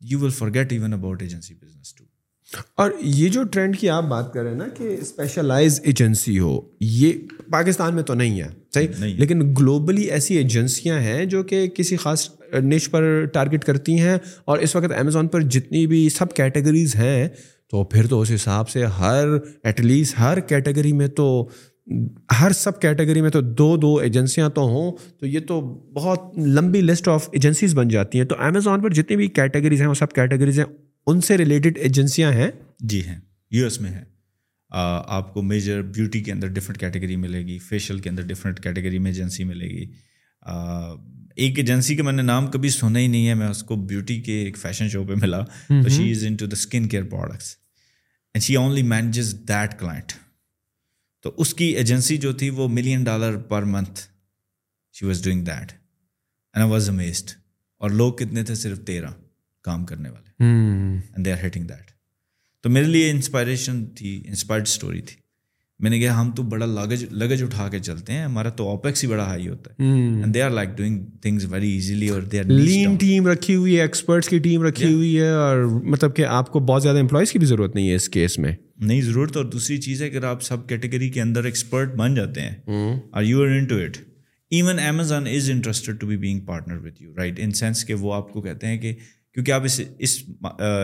[0.01, 2.05] you will forget even about agency business too
[2.75, 6.61] اور یہ جو ٹرینڈ کی آپ بات کر رہے ہیں نا کہ اسپیشلائز ایجنسی ہو
[6.81, 7.13] یہ
[7.51, 12.29] پاکستان میں تو نہیں ہے صحیح؟ لیکن گلوبلی ایسی ایجنسیاں ہیں جو کہ کسی خاص
[12.63, 17.29] نش پر ٹارگیٹ کرتی ہیں اور اس وقت امیزون پر جتنی بھی سب کیٹیگریز ہیں
[17.71, 19.27] تو پھر تو اس حساب سے ہر
[19.63, 21.49] ایٹ لیسٹ ہر کیٹیگری میں تو
[22.41, 25.61] ہر سب کیٹیگری میں تو دو دو ایجنسیاں تو ہوں تو یہ تو
[25.95, 29.89] بہت لمبی لسٹ آف ایجنسیز بن جاتی ہیں۔ تو امیزون پر جتنی بھی کیٹیگریز ہیں
[29.89, 30.67] وہ سب کیٹیگریز ہیں۔
[31.07, 33.21] ان سے ریلیٹڈ ایجنسیاں ہیں۔ جی ہیں
[33.51, 34.05] یو ایس میں ہے
[34.71, 38.99] آپ کو میجر بیوٹی کے اندر ڈفرینٹ کیٹیگری ملے گی فیشیل کے اندر ڈفرینٹ کیٹیگری
[38.99, 39.85] میں ایجنسی ملے گی۔
[41.37, 44.21] ایک ایجنسی کا میں نے نام کبھی سنا ہی نہیں ہے میں اس کو بیوٹی
[44.21, 47.55] کے ایک فیشن شو پہ ملا۔ تو she is into the skin care products
[48.35, 50.13] and she only manages that client
[51.27, 54.01] تو اس کی ایجنسی جو تھی وہ million dollar per month
[54.95, 57.31] she was doing that and I was amazed
[57.81, 59.11] اور لوگ کتنے تھے؟ صرف تیرہ
[59.65, 60.31] کام کرنے والے.
[60.39, 61.91] And they are hitting that
[62.65, 65.17] تو میرے لیے انسپائریشن تھی انسپائرڈ اسٹوری تھی.
[65.81, 69.05] میں نے کہا ہم تو بڑا لگج لگج اٹھا کے چلتے ہیں ہمارا تو اوپیکس
[69.05, 69.85] ہی بڑا ہائی ہوتا ہے۔
[70.21, 73.77] And they are like doing things very easily اور دے آر لین ٹیم رکھی ہوئی
[73.77, 77.33] ہے ایکسپرٹس کی ٹیم رکھی ہوئی ہے اور مطلب کہ آپ کو بہت زیادہ امپلائز
[77.33, 80.25] کی بھی ضرورت نہیں ہے اس کیس میں۔ نہیں ضرورت اور دوسری چیز ہے کہ
[80.25, 82.55] آپ سب کیٹیگری کے اندر ایکسپرٹ بن جاتے ہیں
[83.11, 83.97] اور you are into it
[84.51, 88.15] even Amazon is interested to be being partner with you right in sense کہ وہ
[88.15, 88.93] آپ کو کہتے ہیں کہ
[89.35, 90.23] کیونکہ آپ اس اس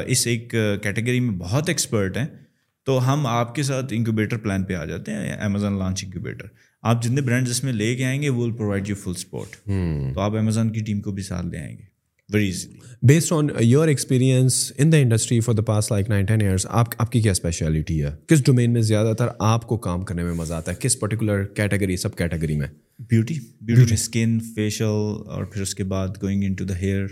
[0.06, 2.26] اس ایک کیٹیگری میں بہت ایکسپرٹ ہیں
[2.84, 6.46] تو ہم آپ کے ساتھ انکوبیٹر پلان پہ آ جاتے ہیں امیزون لانچ انکوبیٹر
[6.82, 9.48] آپ جتنے برانڈ اس میں لے کے آئیں گے وہ will provide you full support
[10.14, 11.92] تو آپ امیزون کی ٹیم کو بھی ساتھ لے آئیں گے۔
[12.32, 16.40] Very easily based on your experience in the industry for the past like nine ten
[16.40, 20.02] years آپ آپ کی کیا اسپیشلٹی ہے؟ کس ڈومین میں زیادہ تر آپ کو کام
[20.02, 22.66] کرنے میں مزہ آتا ہے؟ کس پرٹیکولر کیٹیگری سب کیٹیگری میں؟
[22.98, 24.86] بیوٹی بیوٹی اسکن فیشیل
[25.26, 27.06] اور پھر اس کے بعد going in to the hair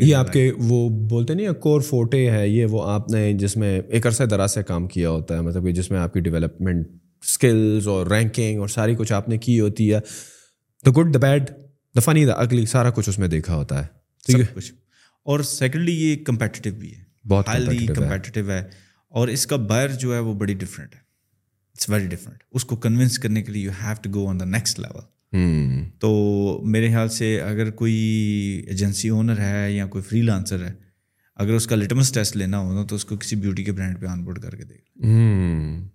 [0.00, 3.80] یہ آپ کے وہ بولتے نہیں کور فوٹے ہے یہ وہ آپ نے جس میں
[3.88, 6.86] ایک عرصہ دراز سے کام کیا ہوتا ہے مطلب کہ جس میں آپ کی ڈیولپمنٹ
[7.22, 10.00] اسکلز اور رینکنگ اور ساری کچھ آپ نے کی ہوتی ہے۔
[10.86, 11.50] دا گڈ دا بیڈ
[11.96, 13.86] دا فنی دا اگلی سارا کچھ اس میں دیکھا ہوتا ہے۔
[14.26, 14.72] تو یہ کچھ۔
[15.24, 18.62] اور سیکنڈلی یہ کمپیٹیو بھی ہے۔ بہت ہائیلی کمپیٹیو ہے۔
[19.08, 21.00] اور اس کا بائر جو ہے وہ بڑی ڈفرینٹ ہے۔
[21.72, 24.44] اٹس ویری ڈفرینٹ اس کو کنونس کرنے کے لیے you have to go on the
[24.44, 25.13] next level
[25.98, 26.10] تو
[26.64, 27.94] میرے خیال سے اگر کوئی
[28.66, 30.72] ایجنسی اونر ہے یا کوئی فری لانسر ہے
[31.34, 34.06] اگر اس کا لٹمس ٹیسٹ لینا ہو تو اس کو کسی بیوٹی کے برانڈ پہ
[34.06, 35.88] آن بورڈ کر کے دے گا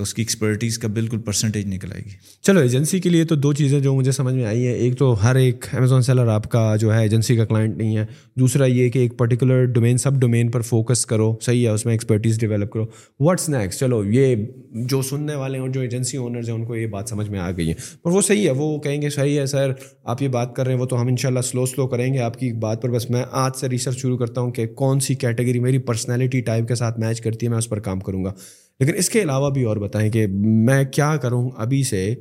[0.00, 2.10] تو اس کی ایکسپرٹیز کا بالکل پرسنٹیج نکل آئے گی۔
[2.42, 5.24] چلو ایجنسی کے لیے تو دو چیزیں جو مجھے سمجھ میں آئی ہیں۔ ایک تو
[5.24, 8.04] ہر ایک امیزون سیلر آپ کا جو ہے ایجنسی کا کلائنٹ نہیں ہے۔
[8.36, 11.94] دوسرا یہ کہ ایک پرٹیکولر ڈومین سب ڈومین پر فوکس کرو۔ صحیح ہے، اس میں
[11.94, 12.86] ایکسپرٹیز ڈیولپ کرو۔
[13.20, 14.36] واٹس نیکسٹ چلو، یہ
[14.70, 17.38] جو سننے والے ہیں اور جو ایجنسی اونرز ہیں، ان کو یہ بات سمجھ میں
[17.38, 19.72] آ گئی ہے۔ پر وہ صحیح ہے، وہ کہیں گے صحیح ہے، سر،
[20.04, 22.14] آپ یہ بات کر رہے ہیں، وہ تو ہم ان شاء اللہ سلو سلو کریں
[22.14, 25.00] گے۔ آپ کی بات پر بس میں آج سے ریسرچ شروع کرتا ہوں کہ کون
[25.00, 28.24] سی کیٹیگری میری پرسنالٹی ٹائپ کے ساتھ میچ کرتی ہے، میں اس پر کام کروں
[28.24, 28.32] گا۔
[28.80, 30.26] لیکن اس کے علاوہ بھی اور بتائیں کہ
[30.66, 32.14] میں کیا کروں ابھی سے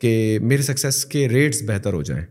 [0.00, 2.24] کہ میرے سکسیس کے ریٹس بہتر ہو جائیں۔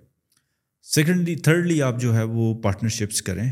[0.84, 3.50] سیکنڈلی تھرڈلی آپ جو ہے وہ پارٹنرشپس کریں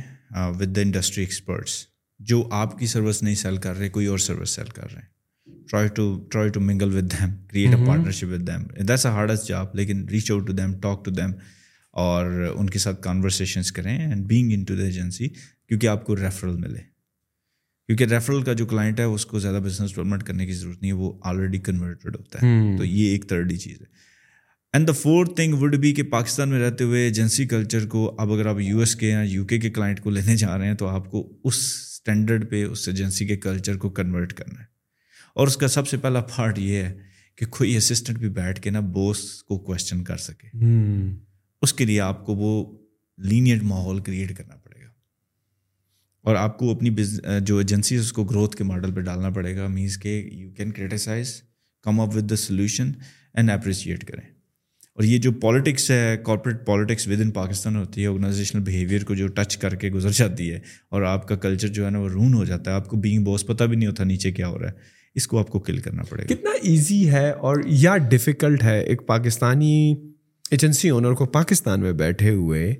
[0.59, 1.85] ود دا انڈسٹری ایکسپرٹس
[2.19, 5.65] جو آپ کی سروس نہیں سیل کر رہے کوئی اور سروس سیل کر رہے ہیں۔
[5.69, 9.47] Try to try to mingle with them create a partnership with them that's a hardest
[9.47, 11.31] job لیکن reach out to them talk to them
[11.93, 15.27] اور ان کے ساتھ کانورسیشنس کریں and being into the agency
[15.67, 16.92] کیونکہ آپ کو ریفرل ملے۔
[17.87, 20.91] کیونکہ ریفرل کا جو کلائنٹ ہے اس کو زیادہ بزنس ڈیولپمنٹ کرنے کی ضرورت نہیں
[20.91, 23.85] ہے وہ آلریڈی کنورٹیڈ ہوتا ہے۔ تو یہ ایک تھرڈ چیز ہے۔
[24.73, 28.33] And the fourth thing would بھی کہ پاکستان میں رہتے ہوئے ایجنسی کلچر کو اب
[28.33, 30.73] اگر آپ یو ایس کے یا یو کے کے کلائنٹ کو لینے جا رہے ہیں
[30.73, 34.65] تو آپ کو اس اسٹینڈرڈ پہ اس ایجنسی کے کلچر کو کنورٹ کرنا ہے۔
[35.35, 36.97] اور اس کا سب سے پہلا پارٹ یہ ہے
[37.35, 40.57] کہ کوئی اسسٹنٹ بھی بیٹھ کے نا بوس کو کوشچن کر سکے۔
[41.61, 42.77] اس کے لیے آپ کو وہ
[43.17, 44.55] لینیٹ ماحول کریٹ کرنا
[46.23, 46.89] اور آپ کو اپنی
[47.41, 50.49] جو ایجنسی ہے اس کو گروتھ کے ماڈل پہ ڈالنا پڑے گا مینس کہ you
[50.49, 51.41] can criticize
[51.85, 52.91] come up with the solution
[53.33, 54.27] and appreciate کریں۔
[54.95, 59.15] اور یہ جو پالیٹکس ہے corporate politics with in Pakistan ہوتی ہے آرگنائزیشنل بیہیویئر کو
[59.15, 60.59] جو ٹچ کر کے گزر جاتی ہے،
[60.91, 63.23] اور آپ کا کلچر جو ہے نا وہ رون ہو جاتا ہے۔ آپ کو بینگ
[63.23, 65.77] باس پتہ بھی نہیں ہوتا نیچے کیا ہو رہا ہے۔ اس کو آپ کو کل
[65.77, 69.93] کرنا پڑے گا۔ کتنا ایزی ہے اور یا ڈیفیکلٹ ہے ایک پاکستانی
[70.51, 72.73] ایجنسی اونر کو پاکستان میں بیٹھے ہوئے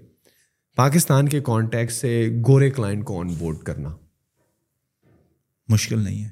[0.76, 3.90] پاکستان کے کانٹیکٹ سے گورے کلائنٹ کو آن بورڈ کرنا۔
[5.68, 6.30] مشکل نہیں ہے۔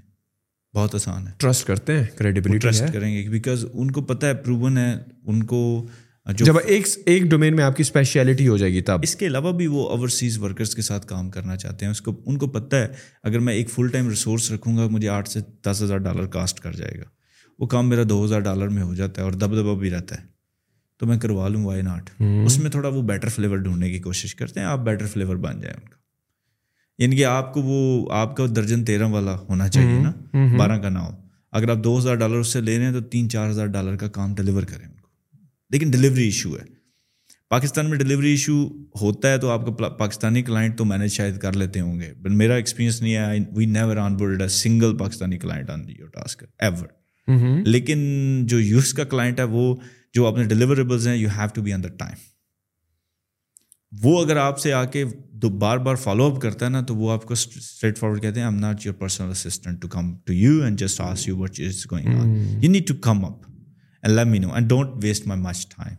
[0.74, 4.34] بہت آسان ہے۔ ٹرسٹ کرتے ہیں کریڈیبلٹی ٹرسٹ کریں گے بیکاز ان کو پتہ ہے
[4.34, 5.88] پروون ہے۔ ان کو
[6.34, 9.28] جو جب ایک ایک ڈومین میں آپ کی اسپیشلٹی ہو جائے گی تب۔ اس کے
[9.28, 12.48] علاوہ بھی وہ اوورسیز ورکرس کے ساتھ کام کرنا چاہتے ہیں۔ اس کو ان کو
[12.48, 12.88] پتہ ہے
[13.24, 16.60] اگر میں ایک فل ٹائم ریسورس رکھوں گا مجھے آٹھ سے دس ہزار ڈالر کاسٹ
[16.60, 17.04] کر جائے گا۔
[17.60, 20.22] وہ کام میرا دو ہزار ڈالر میں ہو جاتا ہے اور دب دبا بھی رہتا
[20.22, 20.31] ہے۔
[21.02, 22.10] تو میں کروا لوں وائی ناٹ۔
[22.46, 25.60] اس میں تھوڑا وہ بیٹر فلیور ڈھونڈنے کی کوشش کرتے ہیں آپ بیٹر فلیور بن
[25.62, 25.96] جائیں ان کا۔
[26.98, 30.12] یعنی کہ آپ کو وہ آپ کا درجن تیرہ والا ہونا چاہیے نا
[30.58, 31.12] بارہ کا نہ ہو
[31.52, 33.96] اگر آپ دو ہزار ڈالر اس سے لے رہے ہیں تو تین چار ہزار ڈالر
[33.96, 35.08] کا کام ڈلیور کریں ان کو۔
[35.70, 36.64] لیکن ڈلیوری ایشو ہے۔
[37.50, 38.68] پاکستان میں ڈلیوری ایشو
[39.02, 42.32] ہوتا ہے تو آپ کا پاکستانی کلائنٹ تو مینیج شاید کر لیتے ہوں گے۔ بٹ
[42.32, 43.26] میرا ایکسپیرینس نہیں ہے
[43.56, 46.88] we never onboard a single Pakistani client on your task ever
[47.66, 48.00] لیکن
[48.46, 49.76] جو یوز کا کلائنٹ ہے وہ
[50.16, 52.16] جو اپنے ڈلیوریبلز ہیں you have to be on the time
[53.92, 55.04] وہ اگر آپ سے آ کے
[55.34, 58.40] دو بار بار فالو اپ کرتا ہے نا تو وہ آپ کو اسٹریٹ فارورڈ کہتے
[58.40, 61.60] ہیں am not your personal assistant to come to you and just ask you what
[61.60, 63.46] is going on you need to come up
[64.04, 65.96] and let me know and don't waste my much time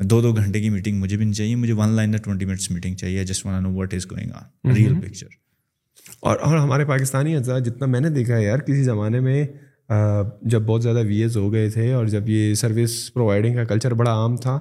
[0.00, 2.94] دو دو گھنٹے کی meeting مجھے بھی نہیں چاہیے مجھے one line twenty minutes meeting
[2.94, 5.26] چاہیے just one know what is going on real picture
[6.20, 9.46] اور اور ہمارے پاکستانی اجزاء جتنا میں نے دیکھا ہے یار کسی زمانے میں
[10.42, 13.94] جب بہت زیادہ وی ایز ہو گئے تھے اور جب یہ سروس پرووائڈنگ کا کلچر
[13.94, 14.58] بڑا عام تھا،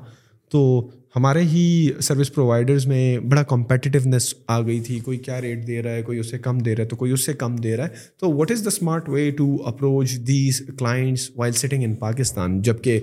[0.52, 5.82] تو ہمارے ہی سروس پرووائڈرز میں بڑا کمپیٹیونیس آ گئی تھی۔ کوئی کیا ریٹ دے
[5.84, 7.76] رہا ہے، کوئی اس سے کم دے رہا ہے، تو کوئی اس سے کم دے
[7.78, 11.96] رہا ہے۔ تو what is the smart way to approach these clients while sitting in
[11.96, 13.00] Pakistan جبکہ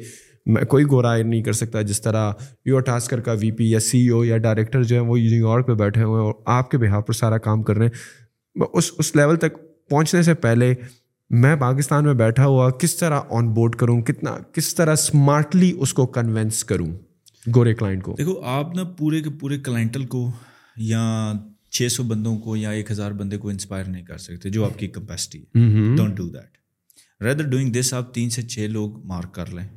[0.68, 2.32] کوئی گورا نہیں کر سکتا۔ جس طرح
[2.66, 5.66] یو ٹاسکر کا وی پی یا سی او یا ڈائریکٹر جو ہیں، وہ نیو یارک
[5.66, 8.90] پہ بیٹھے ہوئے ہیں اور آپ کے بہاف پر سارا کام کر رہے ہیں۔ اس
[8.98, 9.56] اس لیول تک
[9.90, 10.74] پہنچنے سے پہلے
[11.30, 15.94] میں پاکستان میں بیٹھا ہوا کس طرح آن بورڈ کروں کتنا کس طرح اسمارٹلی اس
[15.94, 16.98] کو کنوینس کروں
[17.54, 20.32] گورے کلائنٹ کو؟ دیکھو آپ نا پورے کے پورے کلائنٹل کو
[20.76, 21.32] یا
[21.70, 24.78] چھ سو بندوں کو یا ایک ہزار بندے کو انسپائر نہیں کر سکتے جو آپ
[24.78, 26.58] کی کیپیسٹی ہے۔ Don't do that
[27.22, 29.68] rather doing this آپ تین سے چھ لوگ مارک کر لیں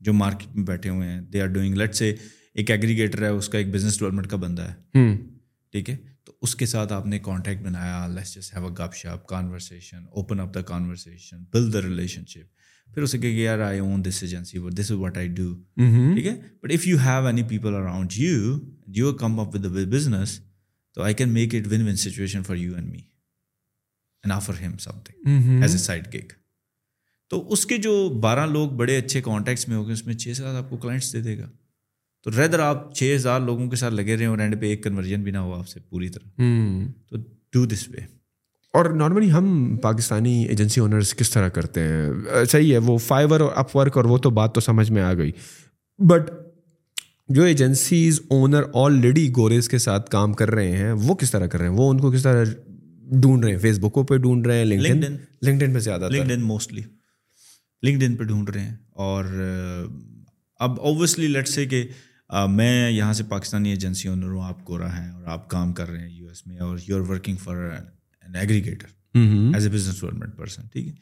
[0.00, 2.14] جو مارکیٹ میں بیٹھے ہوئے ہیں۔ دے آر ڈوئنگ لیٹ سے
[2.54, 5.16] ایک ایگریگیٹر ہے اس کا ایک بزنس ڈیولپمنٹ کا بندہ ہے۔
[5.72, 8.06] ٹھیک ہے؟ تو اس کے ساتھ آپ نے کانٹیکٹ بنایا.
[8.06, 11.82] لیٹس جسٹ ہیو اے گپ شپ conversation open up the conversation build the
[12.26, 15.54] relationship پھر اسے کہ یار I own this agency this is what I do
[16.14, 20.40] ٹھیک ہے؟ But if you have any people around you you come up with business
[20.94, 24.76] تو I can make it one one situation for you and me and offer him
[25.04, 26.32] something as a side kick
[27.28, 30.32] تو اس کے جو بارہ لوگ بڑے اچھے contacts میں ہو گئے اس میں چھ
[30.36, 31.50] سات آپ کو کلائنٹس دے دے گا۔
[32.24, 35.22] تو ریدر آپ چھ ہزار لوگوں کے ساتھ لگے رہے اور اینڈ پہ ایک کنورژن
[35.22, 36.42] بھی نہ ہو آپ سے پوری طرح۔
[37.08, 37.16] تو
[37.52, 38.00] ڈو دس وے
[38.72, 42.10] اور نارملی ہم پاکستانی ایجنسی اونرس کس طرح کرتے ہیں؟
[42.50, 45.14] صحیح ہے وہ فائبر اور اپ ورک اور وہ تو بات تو سمجھ میں آ
[45.14, 45.32] گئی۔
[45.98, 46.30] بٹ
[47.28, 51.58] جو ایجنسیز اونر آلریڈی گوریز کے ساتھ کام کر رہے ہیں وہ کس طرح کر
[51.58, 52.44] رہے ہیں؟ وہ ان کو کس طرح
[53.12, 55.04] ڈھونڈ رہے ہیں؟ فیس بکوں پہ ڈھونڈ رہے ہیں لنکڈ
[55.42, 56.82] لنکڈ پہ زیادہ LinkedIn mostly
[57.82, 59.24] LinkedIn پہ ڈھونڈ رہے ہیں۔ اور
[60.56, 61.86] اب اوبیسلی لیٹ سے کہ
[62.48, 65.90] میں یہاں سے پاکستانی ایجنسی اونر ہوں آپ کو رہا ہیں اور آپ کام کر
[65.90, 68.86] رہے ہیں یو ایس میں اور you are working for an aggregator
[69.54, 70.92] as a business development person ٹھیک ہے؟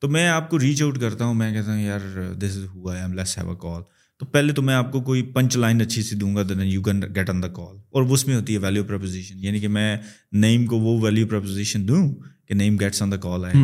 [0.00, 2.96] تو میں آپ کو ریچ آؤٹ کرتا ہوں میں کہتا ہوں یار دس از ہوا
[2.96, 3.82] ایم لیس ہیو اے کال
[4.18, 6.82] تو پہلے تو میں آپ کو کوئی پنچ لائن اچھی سی دوں گا then you
[6.82, 9.96] can get on the call اور اس میں ہوتی ہے ویلیو پرپوزیشن یعنی کہ میں
[10.32, 12.14] نیم کو وہ ویلیو پرپوزیشن دوں
[12.48, 13.54] کہ نیم گیٹس آن دا کال آئے۔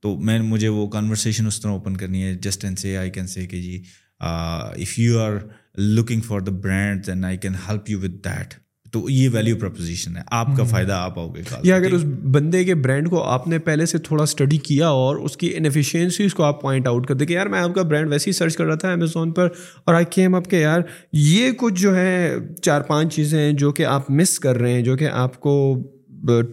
[0.00, 3.26] تو میں مجھے وہ کانورسیشن اس طرح اوپن کرنی ہے جسٹ اینڈ سے آئی کین
[3.26, 3.82] سے کہ جی
[4.22, 5.32] if you are
[5.74, 8.54] looking for the brand then I can help you with that
[8.92, 12.64] تو یہ ویلیو پرپوزیشن ہے۔ آپ کا فائدہ آپ آؤ گے یا اگر اس بندے
[12.64, 16.42] کے برانڈ کو آپ نے پہلے سے تھوڑا اسٹڈی کیا اور اس کی انفیشینسیز کو
[16.42, 18.64] آپ پوائنٹ آؤٹ کر دیں کہ یار میں آپ کا برانڈ ویسے ہی سرچ کر
[18.64, 19.48] رہا تھا امیزون پر
[19.84, 20.80] اور آئی کیم اپ کہ یار
[21.12, 24.82] یہ کچھ جو ہے چار پانچ چیزیں ہیں جو کہ آپ مس کر رہے ہیں
[24.82, 25.82] جو کہ آپ کو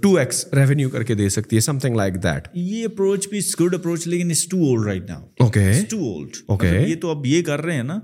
[0.02, 3.40] ٹو ایکس ریونیو کر کے دے سکتی ہے سم تھنگ لائک دیٹ یہ اپروچ بھی
[3.60, 7.42] گڈ اپروچ لیکن too old right now okay too old okay یہ تو اب یہ
[7.42, 8.00] کر رہے ہیں نا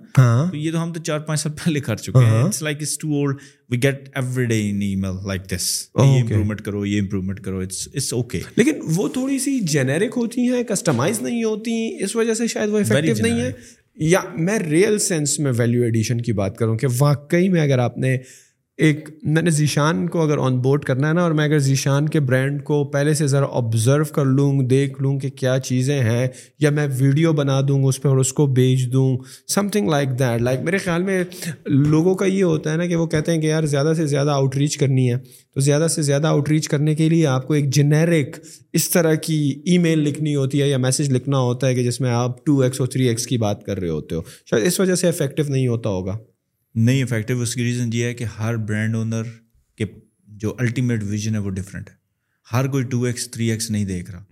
[0.51, 2.97] تو یہ تو ہم تو چار پانچ سال پہلے کر چکے ہیں it's like it's
[2.97, 3.39] too old
[3.69, 7.87] we get every day in email like this یہ امپرومنٹ کرو یہ امپرومنٹ کرو اٹس
[7.87, 12.47] اٹس اوکے لیکن وہ تھوڑی سی جینیرک ہوتی ہیں کسٹمائز نہیں ہوتی اس وجہ سے
[12.47, 13.51] شاید وہ افیکٹو نہیں ہے
[13.97, 17.97] یا میں ریئل سینس میں ویلیو ایڈیشن کی بات کروں کہ واقعی میں اگر آپ
[17.97, 18.17] نے
[18.77, 22.09] ایک میں نے ذیشان کو اگر آن بورڈ کرنا ہے نا، اور میں اگر ذیشان
[22.09, 26.27] کے برانڈ کو پہلے سے ذرا آبزرو کر لوں، دیکھ لوں کہ کیا چیزیں ہیں،
[26.59, 29.17] یا میں ویڈیو بنا دوں اس پہ اور اس کو بیچ دوں
[29.47, 31.23] something like that like میرے خیال میں
[31.65, 34.29] لوگوں کا یہ ہوتا ہے نا کہ وہ کہتے ہیں کہ یار زیادہ سے زیادہ
[34.29, 35.17] آؤٹ ریچ کرنی ہے۔
[35.53, 38.39] تو زیادہ سے زیادہ آؤٹ ریچ کرنے کے لیے آپ کو ایک جنیرک
[38.73, 42.01] اس طرح کی ای میل لکھنی ہوتی ہے یا میسج لکھنا ہوتا ہے کہ جس
[42.01, 44.79] میں آپ ٹو ایکس اور تھری ایکس کی بات کر رہے ہوتے ہو۔ شاید اس
[44.79, 46.17] وجہ سے افیکٹو نہیں ہوتا ہوگا۔
[46.75, 49.23] نہیں افیکٹو اس کی ریزن یہ ہے کہ ہر برانڈ اونر
[49.77, 49.85] کے
[50.27, 51.95] جو الٹیمیٹ ویژن ہے وہ ڈفرینٹ ہے۔
[52.51, 54.23] ہر کوئی ٹو ایکس تھری ایکس نہیں دیکھ رہا۔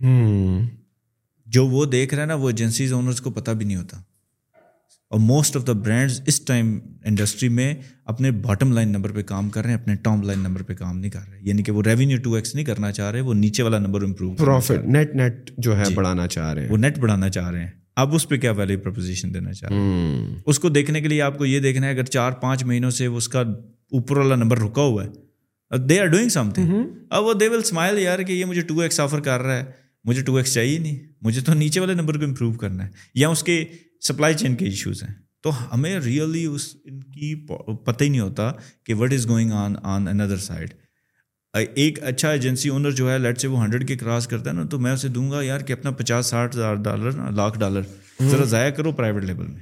[1.46, 3.96] جو وہ دیکھ رہا ہے نا وہ ایجنسیز اونرس کو پتہ بھی نہیں ہوتا۔
[5.10, 7.74] اور موسٹ آف دا برانڈز اس ٹائم انڈسٹری میں
[8.04, 10.98] اپنے باٹم لائن نمبر پہ کام کر رہے ہیں اپنے ٹاپ لائن نمبر پہ کام
[10.98, 13.62] نہیں کر رہے۔ یعنی کہ وہ ریونیو ٹو ایکس نہیں کرنا چاہ رہے وہ نیچے
[13.62, 17.28] والا number improve profit net net جو ہے بڑھانا چاہ رہے ہیں۔ وہ نیٹ بڑھانا
[17.28, 20.68] چاہ رہے ہیں۔ آپ اس پہ کیا ویلیو پرپوزیشن دینا چاہ رہے ہیں؟ اس کو
[20.68, 23.40] دیکھنے کے لیے آپ کو یہ دیکھنا ہے اگر چار پانچ مہینوں سے اس کا
[23.40, 25.24] اوپر والا نمبر رکا ہوا ہے
[25.78, 26.70] they are doing some thing
[27.10, 29.64] اب وہ دے ول اسمائل یار کہ یہ مجھے ٹو ایکس آفر کر رہا ہے
[30.04, 33.28] مجھے ٹو ایکس چاہیے نہیں مجھے تو نیچے والے نمبر کو امپروو کرنا ہے یا
[33.28, 33.64] اس کے
[34.08, 37.46] سپلائی چین کے ایشوز ہیں۔ تو ہمیں ریئلی اس ان کی
[37.84, 38.52] پتہ ہی نہیں ہوتا
[38.84, 40.70] کہ what is going on on another side
[41.58, 44.64] ایک اچھا ایجنسی اونر جو ہے لیٹ سے وہ ہنڈریڈ کے کراس کرتا ہے نا
[44.64, 47.80] تو میں اسے دوں گا یار کہ اپنا پچاس ساٹھ ہزار ڈالر لاکھ ڈالر۔
[48.22, 49.60] ذرا ضائع کرو پرائیویٹ لیول میں۔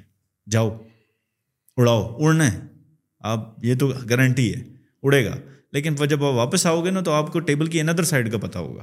[0.51, 0.79] جاؤ۔
[1.77, 2.61] اڑاؤ۔ اڑنا ہے۔
[3.21, 4.61] آپ یہ تو گارنٹی ہے۔
[5.03, 5.37] اڑے گا۔
[5.73, 8.39] لیکن جب آپ واپس آؤ گے نا تو آپ کو ٹیبل کی اندر سائڈ کا
[8.39, 8.83] پتا ہوگا۔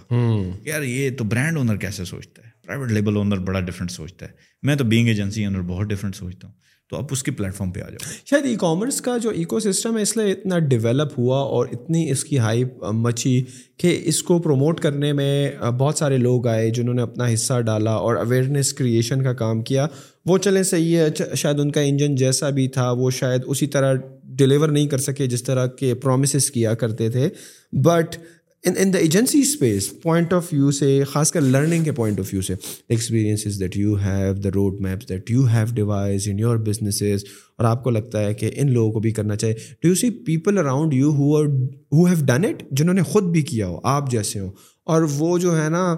[0.66, 4.32] یار یہ تو برانڈ اونر کیسے سوچتا ہے؟ پرائیویٹ لیبل اونر بڑا ڈفرینٹ سوچتا ہے۔
[4.62, 6.56] میں تو بینگ ایجنسی اونر بہت ڈفرینٹ سوچتا ہوں۔
[6.90, 9.60] تو آپ اس کے پلیٹ فارم پہ آ جاؤ۔ شاید ای کامرس کا جو ایکو
[9.60, 13.44] سسٹم ہے اس لیے اتنا ڈیولپ ہوا اور اتنی اس کی ہائپ مچی
[13.78, 17.92] کہ اس کو پروموٹ کرنے میں بہت سارے لوگ آئے جنہوں نے اپنا حصہ ڈالا
[17.92, 19.88] اور اویئرنیس کریشن کا کام کیا۔
[20.26, 23.94] وہ چلیں صحیح ہے شاید ان کا انجن جیسا بھی تھا، وہ شاید اسی طرح
[24.24, 27.30] ڈلیور نہیں کر سکے جس طرح کے پرومسز کیا کرتے تھے۔
[27.72, 28.18] But
[28.64, 32.30] in in the agency space point of view سے خاص کر لرننگ کے پوائنٹ آف
[32.34, 32.54] ویو سے
[32.90, 37.24] experiences that you have the road maps that you have devise in your businesses
[37.58, 39.56] اور آپ کو لگتا ہے کہ ان لوگوں کو بھی کرنا چاہیے.
[39.82, 43.42] Do you see people around you who who have done it جنہوں نے خود بھی
[43.42, 44.50] کیا ہو، آپ جیسے ہو
[44.84, 45.96] اور وہ جو ہے نا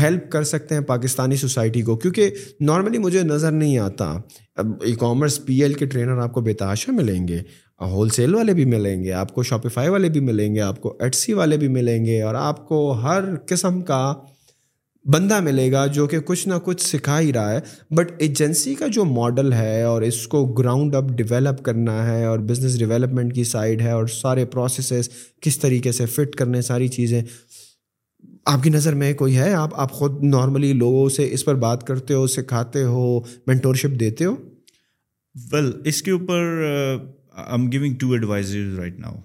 [0.00, 2.30] ہیلپ کر سکتے ہیں پاکستانی سوسائٹی کو؟ کیونکہ
[2.60, 4.20] نارملی مجھے نظر نہیں آتا.
[4.56, 7.42] اب ای کامرس پی ایل کے ٹرینر آپ کو بےتاشا ملیں گے.
[7.80, 10.96] ہول سیل والے بھی ملیں گے، آپ کو شاپیفائی والے بھی ملیں گے، آپ کو
[11.00, 14.14] ایٹ سی والے بھی ملیں گے اور آپ کو ہر قسم کا
[15.04, 17.60] بندہ ملے گا جو کہ کچھ نہ کچھ سکھا ہی رہا ہے۔
[17.90, 22.38] بٹ ایجنسی کا جو ماڈل ہے اور اس کو گراؤنڈ اپ ڈیولپ کرنا ہے اور
[22.38, 25.08] بزنس ڈیولپمنٹ کی سائڈ ہے اور سارے پروسیسز
[25.40, 27.22] کس طریقے سے فٹ کرنے، ساری چیزیں۔
[28.46, 31.86] آپ کی نظر میں کوئی ہے؟ آپ آپ خود نارملی لوگوں سے اس پر بات
[31.86, 34.36] کرتے ہو، سکھاتے ہو مینٹورشپ دیتے ہو؟
[35.52, 36.64] ویل اس کے اوپر
[37.38, 39.16] I am giving to advisor right now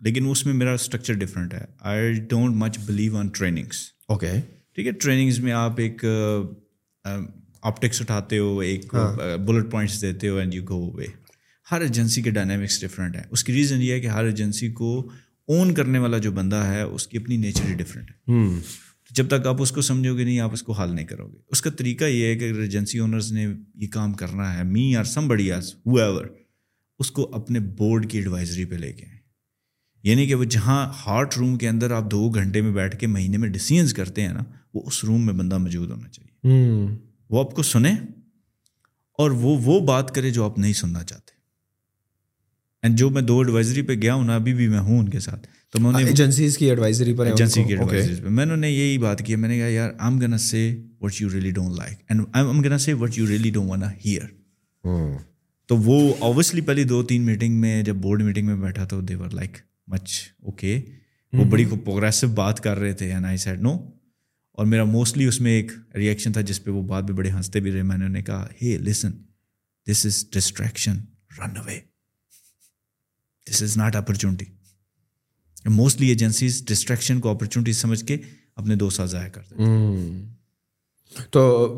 [0.00, 4.32] لیکن اس میں میرا اسٹرکچر ڈفرینٹ ہے I don't much believe on trainings okay
[4.74, 6.04] ٹھیک ہے ٹریننگز میں آپ ایک
[7.62, 8.94] آپٹکس اٹھاتے ہو ایک
[9.46, 11.06] بلٹ پوائنٹس دیتے ہو اینڈ یو گو وے
[11.72, 15.10] ہر ایجنسی کے ڈائنامکس ڈفرینٹ ہیں اس کی ریزن یہ ہے کہ ہر ایجنسی کو
[15.48, 18.38] اون کرنے والا جو بندہ ہے اس کی اپنی نیچر ہی ڈفرینٹ ہے
[19.10, 21.38] جب تک آپ اس کو سمجھو گے نہیں آپ اس کو حل نہیں کرو گے
[21.50, 24.96] اس کا طریقہ یہ ہے کہ اگر ایجنسی اونرز نے یہ کام کرنا ہے می
[24.96, 26.24] آر سم بڑی آس ہو ایور
[27.00, 29.18] اس کو اپنے بورڈ کی ایڈوائزری پہ لے کے۔ آئیں
[30.02, 33.36] یعنی کہ وہ جہاں ہارٹ روم کے اندر آپ دو گھنٹے میں بیٹھ کے مہینے
[33.36, 34.44] میں ڈسیزنس کرتے ہیں نا
[34.74, 36.56] وہ اس روم میں بندہ موجود ہونا چاہیے۔
[37.30, 37.96] وہ آپ کو سنیں
[39.18, 41.30] اور وہ وہ بات کرے جو آپ نہیں سننا چاہتے۔
[42.82, 45.20] اینڈ جو میں دو ایڈوائزری پہ گیا ہوں نا ابھی بھی میں ہوں ان کے
[45.20, 49.26] ساتھ۔ تو میں ایجنسیز کی ایڈوائزری پر ایجنسی کی ایڈوائزری پہ۔ میں نے یہی بات
[49.26, 52.22] کی میں نے کہا یار I am gonna say what you really don't like and
[52.32, 54.26] I am gonna say what you really don't wanna hear
[55.70, 59.30] تو وہ اوبیسلی پہلی دو تین میٹنگ میں جب بورڈ میٹنگ میں بیٹھا تو دیور
[59.30, 60.82] لائک مچ اوکے
[61.32, 63.90] وہ بڑی پروگریسو بات کر رہے تھے اینڈ آئی سیڈ نو
[64.52, 67.60] اور میرا موسٹلی اس میں ایک ریئیکشن تھا جس پہ وہ بات بھی بڑے ہنستے
[67.60, 67.82] بھی رہے.
[67.82, 69.10] میں نے انہیں کہا ہے listen
[69.90, 70.96] this is distraction
[71.38, 71.80] run away
[73.50, 74.44] this is not opportunity
[75.64, 78.16] mostly agencies distraction کو اپرچونیٹی سمجھ کے
[78.56, 79.54] اپنے دو سال ضائع کرتے
[81.30, 81.68] تو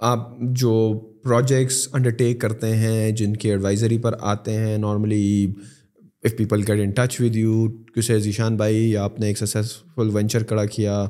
[0.00, 5.52] آپ جو پروجیکٹس انڈرٹیک کرتے ہیں جن کی ایڈوائزری پر آتے ہیں۔ Normally
[6.22, 10.42] if people get in touch with you کسے ذیشان بھائی آپ نے ایک سکسیزفل وینچر
[10.42, 11.04] کھڑا کیا۔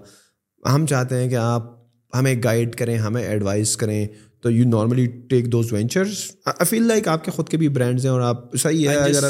[0.75, 1.77] ہم چاہتے ہیں کہ آپ
[2.15, 4.07] ہمیں گائڈ کریں ہمیں ایڈوائز کریں۔
[4.43, 8.05] تو you normally take those ventures I feel like آپ کے خود کے بھی برانڈز
[8.05, 9.25] ہیں اور آپ صحیح ہے۔ اگر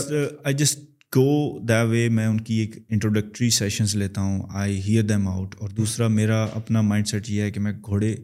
[0.45, 0.79] آئی جسٹ
[1.17, 5.55] گو دا وے میں ان کی ایک انٹروڈکٹری سیشنس لیتا ہوں۔ آئی ہیئر دیم آؤٹ
[5.59, 8.15] اور دوسرا میرا اپنا مائنڈ سیٹ یہ ہے کہ میں گھوڑے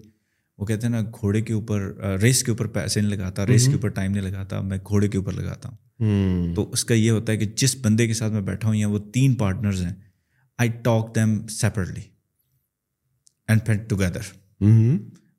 [0.59, 1.81] وہ کہتے ہیں نا گھوڑے کے اوپر
[2.23, 5.19] ریس کے اوپر پیسے نہیں لگاتا ریس کے اوپر ٹائم نہیں لگاتا میں گھوڑے کے
[5.19, 8.41] اوپر لگاتا ہوں۔ تو اس کا یہ ہوتا ہے کہ جس بندے کے ساتھ میں
[8.41, 9.93] بیٹھا ہوں یا وہ تین پارٹنرز ہیں
[10.59, 12.01] I talk them separately
[13.49, 14.33] and پھر ٹوگیدر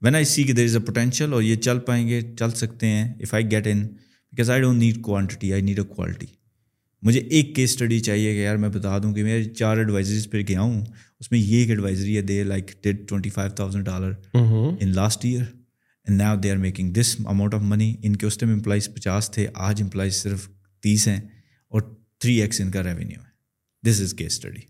[0.01, 2.87] وین آئی سی کہ دیر از اے پوٹینشیل اور یہ چل پائیں گے چل سکتے
[2.87, 6.25] ہیں if I get in because I don't need quantity I need a quality
[7.05, 10.41] مجھے ایک کیس اسٹڈی چاہیے کہ یار میں بتا دوں کہ میں چار ایڈوائزریز پہ
[10.47, 10.85] گیا ہوں
[11.19, 15.25] اس میں یہ ایک ایڈوائزری ہے they like did twenty five thousand dollar in last
[15.25, 18.93] year and now they are making this amount of money ان کے اس ٹائم امپلائز
[18.95, 20.49] پچاس تھے آج امپلائز صرف
[20.83, 21.19] تیس ہیں
[21.71, 21.81] اور
[22.19, 24.61] تھری ایکس ان کا ریونیو ہے۔ This is case study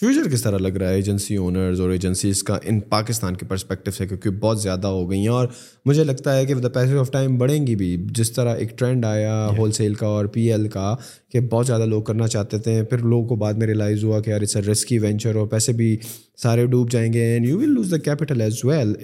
[0.00, 3.90] future کس طرح لگ رہا ہے ایجنسی اونرز اور ایجنسیز کا ان پاکستان کے پرسپیکٹو
[3.90, 5.48] سے؟ کیونکہ بہت زیادہ ہو گئی ہیں اور
[5.84, 9.04] مجھے لگتا ہے کہ دا پیسج آف ٹائم بڑھیں گی بھی۔ جس طرح ایک ٹرینڈ
[9.04, 10.94] آیا ہول سیل کا اور پی ایل کا
[11.32, 14.30] کہ بہت زیادہ لوگ کرنا چاہتے تھے پھر لوگوں کو بعد میں ریلائز ہوا کہ
[14.30, 15.96] یار اٹس اے رسکی وینچر اور پیسے بھی
[16.42, 18.94] سارے ڈوب جائیں گے and you will lose the capital as well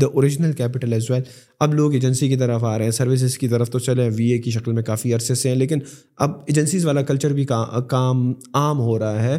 [0.00, 1.22] the original capital as well
[1.60, 4.38] اب لوگ ایجنسی کی طرف آ رہے ہیں سروسز کی طرف تو چلے وی اے
[4.38, 5.78] کی شکل میں کافی عرصے سے ہیں لیکن
[6.16, 7.44] اب ایجنسیز والا کلچر بھی
[7.88, 9.38] کام عام ہو رہا ہے۔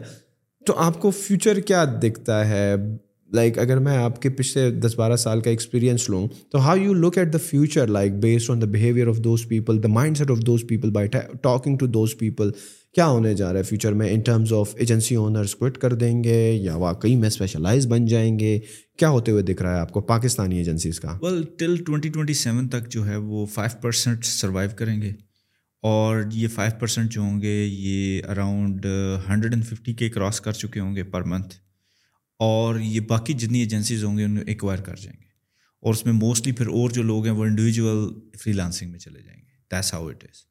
[0.65, 2.75] تو آپ کو فیوچر کیا دکھتا ہے؟
[3.33, 6.93] لائک اگر میں آپ کے پچھلے دس بارہ سال کا ایکسپیرینس لوں، تو how you
[6.93, 9.87] look at the future like based on the behaviour of those people the
[10.17, 11.07] mindset of those people by
[11.41, 12.51] talking to those people
[12.93, 16.23] کیا ہونے جا رہا ہے فیوچر میں in terms of agency owners quit کر دیں
[16.23, 18.59] گے یا واقعی میں اسپیشلائز بن جائیں گے؟
[18.97, 22.33] کیا ہوتے ہوئے دکھ رہا ہے آپ کو پاکستانی ایجنسیز کا؟ Well till twenty twenty
[22.33, 25.11] seven تک جو ہے وہ فائیو پرسینٹ سروائیو کریں گے۔
[25.85, 28.85] اور یہ فائیو پرسینٹ جو ہوں گے، یہ around
[29.29, 31.55] hundred and fifty K cross کر چکے ہوں گے پر منتھ
[32.39, 35.27] اور یہ باقی جتنی ایجنسیز ہوں گے انہیں ایکوائر کر جائیں گے۔
[35.83, 38.07] اور اس میں موسٹلی پھر اور جو لوگ ہیں، وہ انڈیویجول
[38.39, 40.43] فری لانسنگ میں چلے جائیں گے۔ دیٹس ہاؤ اٹ از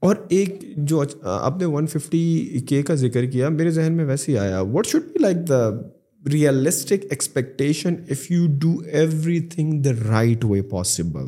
[0.00, 4.32] اور ایک جو آپ نے ون ففٹی کے کا ذکر کیا، میرے ذہن میں ویسے
[4.32, 5.68] ہی آیا what should be like the
[6.32, 8.78] realistic expectation if you do
[9.40, 11.26] everything the right way possible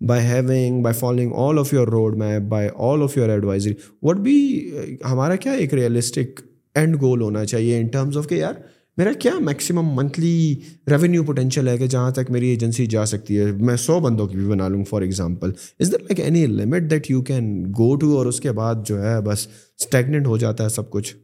[0.00, 4.16] by having by following all of your road map by all of your advisory what
[4.16, 4.70] be
[5.04, 6.40] ہمارا کیا ایک realistic
[6.74, 8.54] and گول ہونا چاہیے ان terms of کہ یار
[8.96, 10.54] میرا کیا maximum monthly
[10.90, 14.36] revenue potential ہے کہ جہاں تک میری ایجنسی جا سکتی ہے؟ میں سو بندوں کی
[14.36, 18.16] بھی بنا لوں for example is that like any limit that you can go to
[18.16, 19.46] اور اس کے بعد جو ہے بس
[19.80, 21.14] اسٹیگنٹ ہو جاتا ہے سب کچھ؟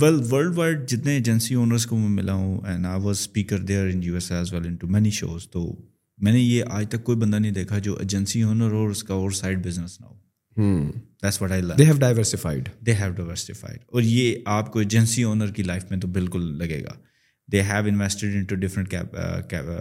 [0.00, 3.86] ویل ورلڈ وائڈ جتنے ایجنسی اونرس کو میں ملا ہوں and I was speaker there
[3.86, 5.76] in U S as well in too many shows تو
[6.20, 9.14] میں نے یہ آج تک کوئی بندہ نہیں دیکھا جو ایجنسی اونر اور اس کا
[9.14, 10.14] اور سائڈ بزنس نہ ہو۔
[13.86, 16.92] اور یہ آپ کو ایجنسی اونر کی لائف میں تو بالکل لگے گا۔
[17.52, 18.94] They have invested in two different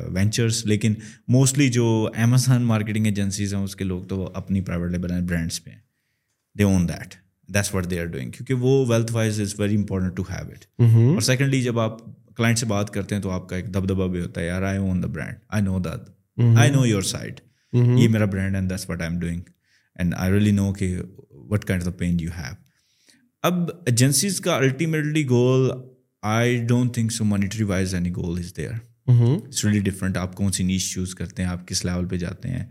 [0.09, 0.93] ventures لیکن
[1.27, 5.63] موسٹلی جو امیزون مارکیٹنگ ایجنسیز ہیں اس کے لوگ تو اپنی پرائیویٹ لیبل ہیں برانڈس
[5.63, 5.79] پہ ہیں۔
[6.57, 7.15] They own that
[7.49, 10.65] that's what they are doing کیونکہ وہ wealth wise is very important to have it
[11.13, 11.97] اور سیکنڈلی جب آپ
[12.35, 14.77] کلائنٹ سے بات کرتے ہیں تو آپ کا ایک دبدبا بھی ہوتا ہے یار I
[14.77, 17.39] own the brand I know that I know your side
[17.73, 19.41] یہ میرا brand and this what I am doing
[19.95, 20.95] and I really know کہ
[21.31, 22.53] what kind of pain you have
[23.43, 25.69] اب ایجنسیز کا ultimately goal
[26.23, 28.73] I don't think so monetary wise any goal is there
[29.07, 32.49] it's really different آپ کون سی نیچ choose کرتے ہیں آپ کس level پہ جاتے
[32.49, 32.65] ہیں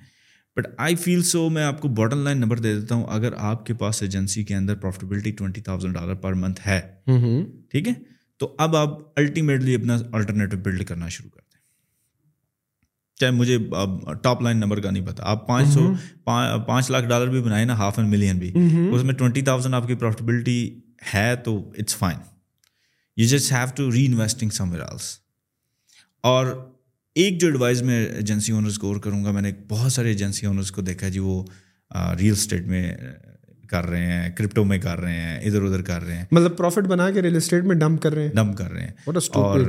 [0.56, 3.66] بٹ آئی فیل سو میں آپ کو باٹم لائن نمبر دے دیتا ہوں اگر آپ
[3.66, 6.80] کے پاس ایجنسی کے اندر profitability twenty thousand dollar per month ہے
[7.70, 7.92] ٹھیک ہے
[8.40, 11.40] تو اب آپ الٹیمیٹلی اپنا الٹرنیٹو بلڈ کرنا شروع کر
[13.20, 13.58] چاہے مجھے
[14.22, 15.92] ٹاپ لائن نمبر کا نہیں پتا۔ آپ پانچ سو
[16.66, 18.52] پانچ لاکھ ڈالر بھی بنائے نا ہاف اینڈ ملین بھی۔
[18.92, 20.80] اس میں ٹوینٹی تھاؤزینڈ آپ کی پروفیٹیبلٹی
[21.14, 22.18] ہے تو it's fine
[23.16, 25.18] you just have to reinvesting some else
[26.24, 26.46] اور
[27.14, 30.46] ایک جو ایڈوائز میں ایجنسی اونرس کو اور کروں گا میں نے بہت سارے ایجنسی
[30.46, 31.44] اونرس کو دیکھا جی وہ
[32.20, 32.92] ریئل اسٹیٹ میں
[33.68, 36.86] کر رہے ہیں کرپٹو میں کر رہے ہیں ادھر ادھر کر رہے ہیں۔ مطلب پروفٹ
[36.86, 38.92] بنا کے ریئل اسٹیٹ میں ڈمپ کر رہے ہیں۔ ڈمپ کر رہے ہیں۔
[39.32, 39.60] اور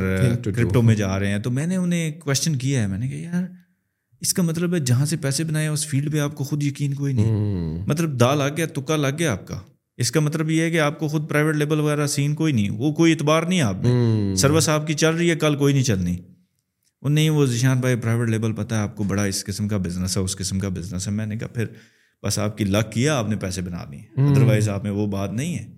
[0.43, 3.17] کرپٹو میں جا رہے ہیں۔ تو میں نے انہیں کوشچن کیا ہے۔ میں نے کہا
[3.17, 3.43] یار
[4.19, 6.93] اس کا مطلب ہے جہاں سے پیسے بنائے اس فیلڈ پہ آپ کو خود یقین
[6.93, 7.31] کوئی نہیں۔
[7.87, 9.59] مطلب دال آ گیا تکا لگ گیا آپ کا۔
[9.97, 12.69] اس کا مطلب یہ ہے کہ آپ کو خود پرائیویٹ لیبل وغیرہ سین کوئی نہیں۔
[12.69, 13.89] وہ کوئی اعتبار نہیں آپ نے
[14.35, 16.17] سروس آپ کی چل رہی ہے کل کوئی نہیں چلنی۔
[17.01, 19.77] وہ نہیں وہ ذیشان بھائی پرائیویٹ لیبل پتہ ہے آپ کو بڑا اس قسم کا
[19.77, 21.65] بزنس ہے اس قسم کا بزنس ہے۔ میں نے کہا پھر
[22.23, 24.01] بس آپ کی لک کیا آپ نے پیسے بنا لیے۔
[24.31, 25.75] ادروائز آپ میں وہ بات نہیں ہے۔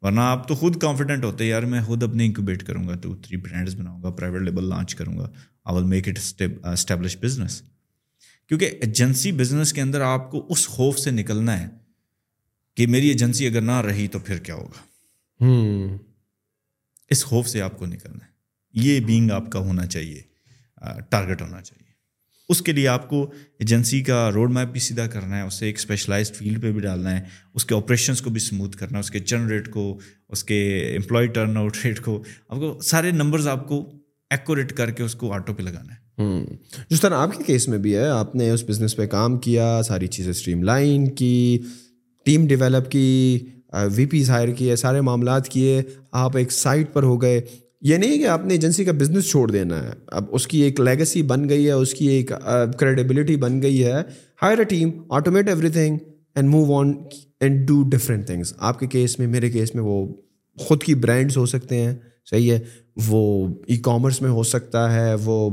[0.00, 3.36] ورنہ آپ تو خود کانفیڈنٹ ہوتے یار میں خود اپنے انکوبیٹ کروں گا ٹو تھری
[3.36, 5.30] برانڈس بناؤں گا پرائیویٹ لیبل لانچ کروں گا۔
[5.64, 6.18] I will make it
[6.66, 7.62] establish business
[8.48, 11.66] کیونکہ ایجنسی بزنس کے اندر آپ کو اس خوف سے نکلنا ہے
[12.76, 14.84] کہ میری ایجنسی اگر نہ رہی تو پھر کیا ہوگا؟
[17.10, 18.30] اس خوف سے آپ کو نکلنا ہے۔
[18.72, 20.22] یہ بینگ آپ کا ہونا چاہیے
[21.10, 21.79] ٹارگیٹ ہونا چاہیے۔
[22.50, 23.22] اس کے لیے آپ کو
[23.58, 27.16] ایجنسی کا روڈ میپ بھی سیدھا کرنا ہے، اسے ایک اسپیشلائزڈ فیلڈ پہ بھی ڈالنا
[27.16, 27.24] ہے،
[27.54, 29.98] اس کے آپریشنس کو بھی اسموتھ کرنا ہے، اس کے چرن ریٹ کو،
[30.28, 30.60] اس کے
[30.96, 33.92] امپلائی ٹرن آؤٹ ریٹ کو۔ آپ کو سارے نمبرز آپ کو
[34.30, 35.98] ایکوریٹ کر کے اس کو آٹو پہ لگانا ہے۔
[36.90, 39.80] جس طرح آپ کے کیس میں بھی ہے، آپ نے اس بزنس پہ کام کیا،
[39.84, 41.58] ساری چیزیں اسٹریم لائن کی
[42.26, 43.38] ٹیم ڈیولپ کی
[43.96, 45.82] وی پیز ہائر کیے، سارے معاملات کیے،
[46.12, 47.40] آپ ایک سائٹ پر ہو گئے۔
[47.80, 50.80] یہ نہیں کہ آپ نے ایجنسی کا بزنس چھوڑ دینا ہے۔ اب اس کی ایک
[50.80, 52.32] لیگسی بن گئی ہے، اس کی ایک
[52.78, 53.92] کریڈیبلٹی بن گئی ہے۔
[54.42, 55.96] Hire a team automate everything
[56.34, 56.92] and move on
[57.40, 60.14] and do different things آپ کے کیس میں، میرے کیس میں وہ
[60.58, 61.94] خود کی برانڈس ہو سکتے ہیں۔
[62.30, 62.58] صحیح ہے۔
[63.08, 65.50] وہ ای کامرس میں ہو سکتا ہے، وہ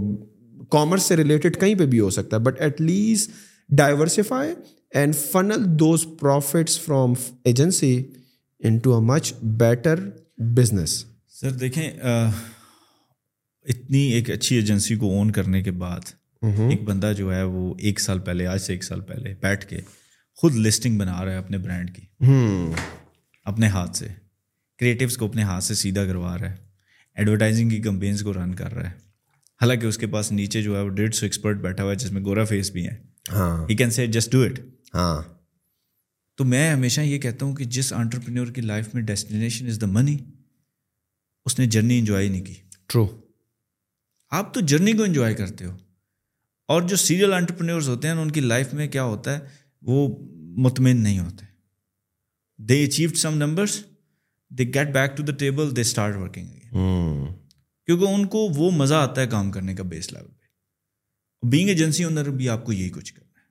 [0.72, 3.32] کامرس سے ریلیٹڈ کہیں پہ بھی ہو سکتا ہے۔ But at least
[3.70, 4.54] diversify
[4.94, 7.14] and funnel those profits from
[7.44, 8.04] agency
[8.78, 9.96] into a much better
[10.38, 11.06] business
[11.40, 11.92] sir دیکھیں
[13.66, 16.00] اتنی ایک اچھی ایجنسی کو اون کرنے کے بعد
[16.42, 19.80] ایک بندہ جو ہے وہ ایک سال پہلے آج سے ایک سال پہلے بیٹھ کے
[20.36, 22.02] خود لسٹنگ بنا رہا ہے اپنے برانڈ کی۔
[23.46, 24.08] اپنے ہاتھ سے۔
[24.80, 26.56] کریٹیوس کو اپنے ہاتھ سے سیدھا کروا رہا ہے۔
[27.16, 28.96] ایڈورٹائزنگ کی کمپینس کو رن کر رہا ہے۔
[29.62, 32.12] حالانکہ اس کے پاس نیچے جو ہے وہ ڈیڑھ سو ایکسپرٹ بیٹھا ہوا ہے جس
[32.12, 32.96] میں گورا فیس بھی ہے
[33.32, 34.60] ہاں۔ He can say just do it
[34.94, 35.22] ہاں۔
[36.36, 39.88] تو میں ہمیشہ یہ کہتا ہوں کہ جس آنٹرپرینور کی لائف میں ڈیسٹینیشن از دا
[39.88, 40.18] منی
[41.48, 42.54] اس نے جرنی انجوائے نہیں کی۔
[42.88, 43.08] ٹرو
[44.30, 45.78] آپ تو جرنی کو انجوائے کرتے ہو۔
[46.68, 49.40] اور جو سیریل انٹرپرینورس ہوتے ہیں ان کی لائف میں کیا ہوتا ہے؟
[49.82, 50.26] وہ
[50.58, 51.46] مطمئن نہیں ہوتے۔
[52.58, 53.84] They achieved some numbers
[54.50, 56.48] they get back to the table they start working
[57.86, 60.46] کیونکہ ان کو وہ مزہ آتا ہے کام کرنے کا بیس لیول پہ۔
[61.48, 63.46] بینگ ایجنسی اونر بھی آپ کو یہی کچھ کرنا ہے۔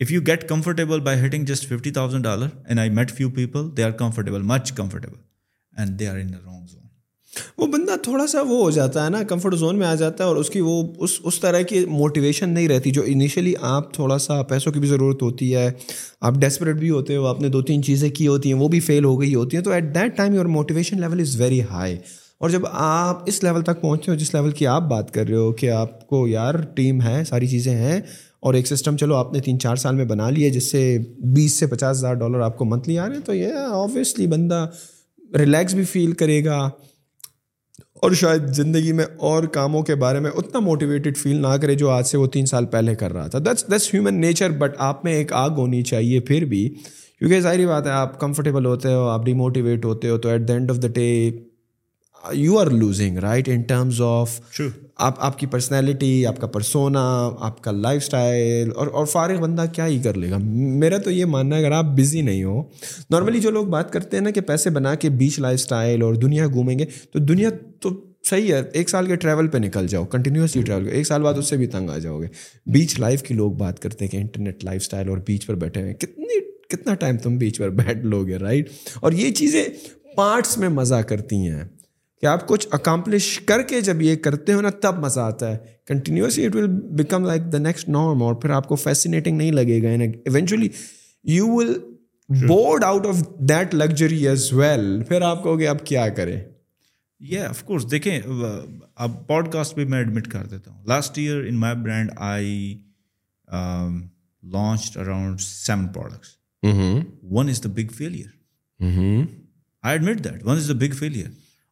[0.00, 3.76] If you get comfortable by hitting just fifty thousand dollar and I met few people
[3.76, 5.18] they are comfortable much comfortable
[5.76, 6.89] and they are in wrong zone
[7.58, 10.28] وہ بندہ تھوڑا سا وہ ہو جاتا ہے نا کمفرٹ زون میں آ جاتا ہے
[10.28, 14.18] اور اس کی وہ اس اس طرح کی موٹیویشن نہیں رہتی جو انیشلی آپ تھوڑا
[14.18, 15.70] سا پیسوں کی بھی ضرورت ہوتی ہے۔
[16.20, 18.80] آپ ڈیسپریٹ بھی ہوتے ہو، آپ نے دو تین چیزیں کی ہوتی ہیں، وہ بھی
[18.80, 21.96] فیل ہو گئی ہوتی ہیں۔ تو at that time your motivation level is very high
[22.38, 25.36] اور جب آپ اس لیول تک پہنچتے ہو جس لیول کی آپ بات کر رہے
[25.36, 28.00] ہو کہ آپ کو یار ٹیم ہے، ساری چیزیں ہیں
[28.40, 30.98] اور ایک سسٹم چلو آپ نے تین چار سال میں بنا لیے جس سے
[31.34, 34.66] بیس سے پچاس ہزار ڈالر آپ کو منتھلی آ رہے ہیں، تو یہ آبویسلی بندہ
[35.38, 36.70] ریلیکس بھی فیل کرے گا۔
[38.02, 41.90] اور شاید زندگی میں اور کاموں کے بارے میں اتنا موٹیویٹیڈ فیل نہ کرے جو
[41.90, 45.04] آج سے وہ تین سال پہلے کر رہا تھا۔ That's that's human nature but آپ
[45.04, 46.68] میں ایک آگ ہونی چاہیے پھر بھی۔
[47.18, 50.52] کیونکہ ظاہری بات ہے، آپ کمفرٹیبل ہوتے ہو، آپ ڈیموٹیویٹ ہوتے ہو، تو at the
[50.52, 51.30] end of the day
[52.32, 54.40] you are losing right in terms of
[54.96, 59.64] آپ آپ کی پرسنالٹی آپ کا پرسونا آپ کا لائف اسٹائل اور اور فارغ بندہ
[59.72, 62.62] کیا ہی کر لے گا؟ میرا تو یہ ماننا ہے اگر آپ بزی نہیں ہو
[63.10, 66.14] نارملی جو لوگ بات کرتے ہیں نا کہ پیسے بنا کے بیچ لائف اسٹائل اور
[66.14, 67.90] دنیا گھومیں گے تو دنیا تو
[68.24, 71.48] صحیح ہے ایک سال کے ٹریول پہ نکل جاؤ کنٹینیوسلی ٹریول ایک سال بعد اس
[71.48, 72.26] سے بھی تنگ آ جاؤ گے۔
[72.66, 75.82] بیچ لائف کی لوگ بات کرتے ہیں کہ انٹرنیٹ لائف اسٹائل اور بیچ پر بیٹھے
[75.82, 78.68] ہوئے کتنی کتنا ٹائم تم بیچ پر بیٹھ لو گے رائٹ
[79.00, 79.64] اور یہ چیزیں
[80.16, 81.64] پارٹس میں مزہ کرتی ہیں۔
[82.20, 85.56] کہ آپ کچھ اکامپلش کر کے جب یہ کرتے ہو نا تب مزہ آتا ہے۔
[85.86, 86.66] Continuously it will
[86.96, 90.68] become like the next norm اور پھر آپ کو فیسینیٹنگ نہیں لگے گا۔ Eventually
[91.24, 91.72] you will
[92.28, 96.40] bored out of that luxury as well پھر آپ کہو گے آپ کیا کریں؟
[97.20, 98.20] یہ آف کورس دیکھیں
[98.96, 102.78] اب پوڈ کاسٹ پہ میں ایڈمٹ کر دیتا ہوں۔ Last year in my brand I
[104.42, 106.28] launch around seven products
[107.32, 108.28] one is the big failure
[108.80, 111.28] I admit that one is the big failure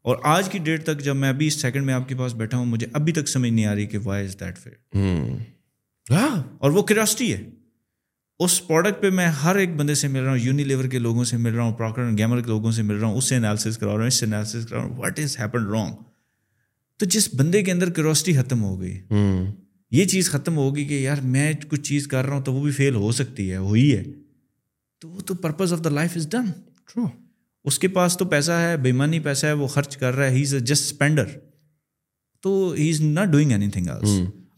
[0.09, 2.59] اور آج کی ڈیٹ تک جب میں ابھی اس سیکنڈ میں آپ کے پاس بیٹھا
[2.59, 6.13] ہوں مجھے ابھی تک سمجھ نہیں آ رہی کہ وائی از دیٹ فیئر
[6.59, 7.43] اور وہ کریاسٹی ہے۔
[8.41, 11.25] اس پروڈکٹ پہ میں ہر ایک بندے سے مل رہا ہوں یونی لیور کے لوگوں
[11.25, 13.79] سے مل رہا ہوں پراکر گیمر کے لوگوں سے مل رہا ہوں اس سے انالیسس
[13.79, 15.95] کرا رہا ہوں اس سے انالیسس کرا رہا ہوں۔ واٹ از ہیپن رانگ
[17.01, 18.99] تو جس بندے کے اندر کیوروسٹی ختم ہو گئی
[19.91, 22.73] یہ چیز ختم ہوگی کہ یار میں کچھ چیز کر رہا ہوں تو وہ بھی
[22.73, 24.03] فیل ہو سکتی ہے ہوئی ہے۔
[25.01, 26.51] تو وہ تو purpose of the life is done
[26.87, 27.07] true
[27.65, 30.43] اس کے پاس تو پیسہ ہے بےمانی پیسہ ہے وہ خرچ کر رہا ہے ہی
[30.43, 31.25] از اے جسٹ اسپینڈر
[32.43, 33.87] تو he is not doing anything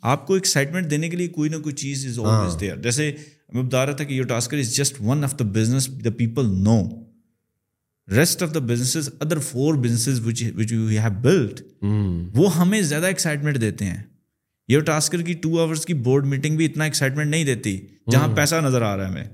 [0.03, 3.13] آپ کو ایکسائٹمنٹ دینے کے لیے کوئی نہ کوئی چیز از آلویز دیئر جیسے
[3.53, 6.47] میں بتا رہا تھا کہ Your Tasker is just one of the business the people
[6.47, 6.83] know
[8.09, 11.61] rest of the business other for business which you have built
[12.37, 14.03] وہ ہمیں زیادہ ایکسائٹمنٹ دیتے ہیں۔
[14.69, 17.79] یور ٹاسکر کی ٹو آورس کی بورڈ میٹنگ بھی اتنا ایکسائٹمنٹ نہیں دیتی
[18.11, 19.25] جہاں پیسہ نظر آ رہا ہے ہمیں۔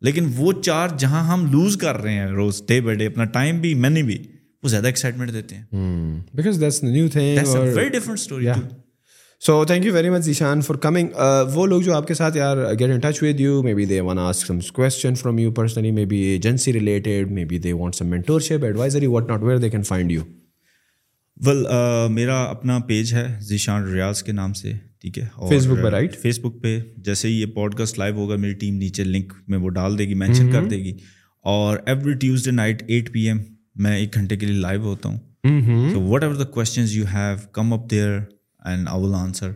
[0.00, 3.60] لیکن وہ چار جہاں ہم لوز کر رہے ہیں روز ڈے بائی ڈے اپنا ٹائم
[3.60, 4.18] بھی منی بھی
[4.62, 5.64] وہ زیادہ ایکسائٹمنٹ دیتے ہیں۔
[6.34, 7.38] Because that's new thing
[7.74, 8.46] very different story
[9.42, 11.08] so thank you very much Zeeshan for coming
[11.54, 14.18] وہ لوگ جو آپ کے ساتھ یار get in touch with you maybe they want
[14.18, 19.06] ask some question from you personally maybe agency related maybe they want some mentorship advisory
[19.06, 20.22] what not where they can find you
[21.46, 21.64] well
[22.12, 26.16] میرا اپنا page ہے ذیشان ریاض کے نام سے۔ ٹھیک ہے؟ Face بک پہ right
[26.16, 29.58] face بک پہ جیسے ہی یہ پوڈ کاسٹ لائیو ہوگا میری ٹیم نیچے لنک میں
[29.58, 30.92] وہ ڈال دے گی مینشن کر دے گی۔
[31.44, 33.38] اور every Tuesday night at P M
[33.74, 35.18] میں ایک گھنٹے کے لیے لائیو ہوتا ہوں۔
[35.94, 38.18] What ever the questions you have come up there
[38.64, 39.50] and I will answer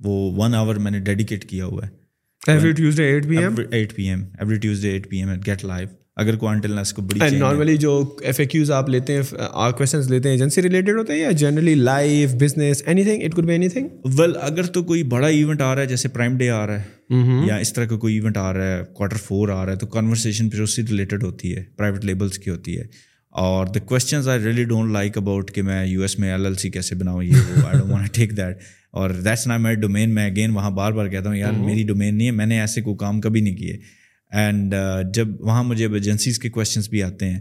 [0.00, 1.98] وہ ون آور میں نے ڈیڈیکیٹ کیا ہوا ہے۔
[2.46, 5.88] Every Tuesday at P M at P M every Tuesday at P M get live
[6.18, 9.22] اگر کوانٹل اس کو بڑی normally جو ایف اے کیوز آپ لیتے ہیں
[9.70, 13.52] کوشچنس لیتے ہیں ایجنسی ریلیٹڈ ہوتے ہیں یا generally life business anything it could be
[13.68, 16.80] anything well اگر تو کوئی بڑا ایونٹ آ رہا ہے جیسے پرائم ڈے آ رہا
[16.80, 19.76] ہے یا اس طرح کا کوئی ایونٹ آ رہا ہے کوارٹر فور آ رہا ہے
[19.76, 22.84] تو کنورسیشن پھر اس سے ریلیٹڈ ہوتی ہے پرائیویٹ لیبلس کی ہوتی ہے۔
[23.30, 26.54] اور the questions I really don't like about کہ میں یو ایس میں ایل ایل
[26.54, 27.34] سی کیسے بناؤں یہ
[27.66, 28.56] I don't want take that
[28.90, 32.14] اور دیٹس نا میری ڈومین میں اگین وہاں بار بار کہتا ہوں یار میری ڈومین
[32.14, 33.97] نہیں ہے میں نے ایسے کوئی کام کبھی نہیں کیے۔
[34.30, 34.74] اینڈ
[35.14, 37.40] جب وہاں مجھے ایجنسیز کے کوشچنس بھی آتے ہیں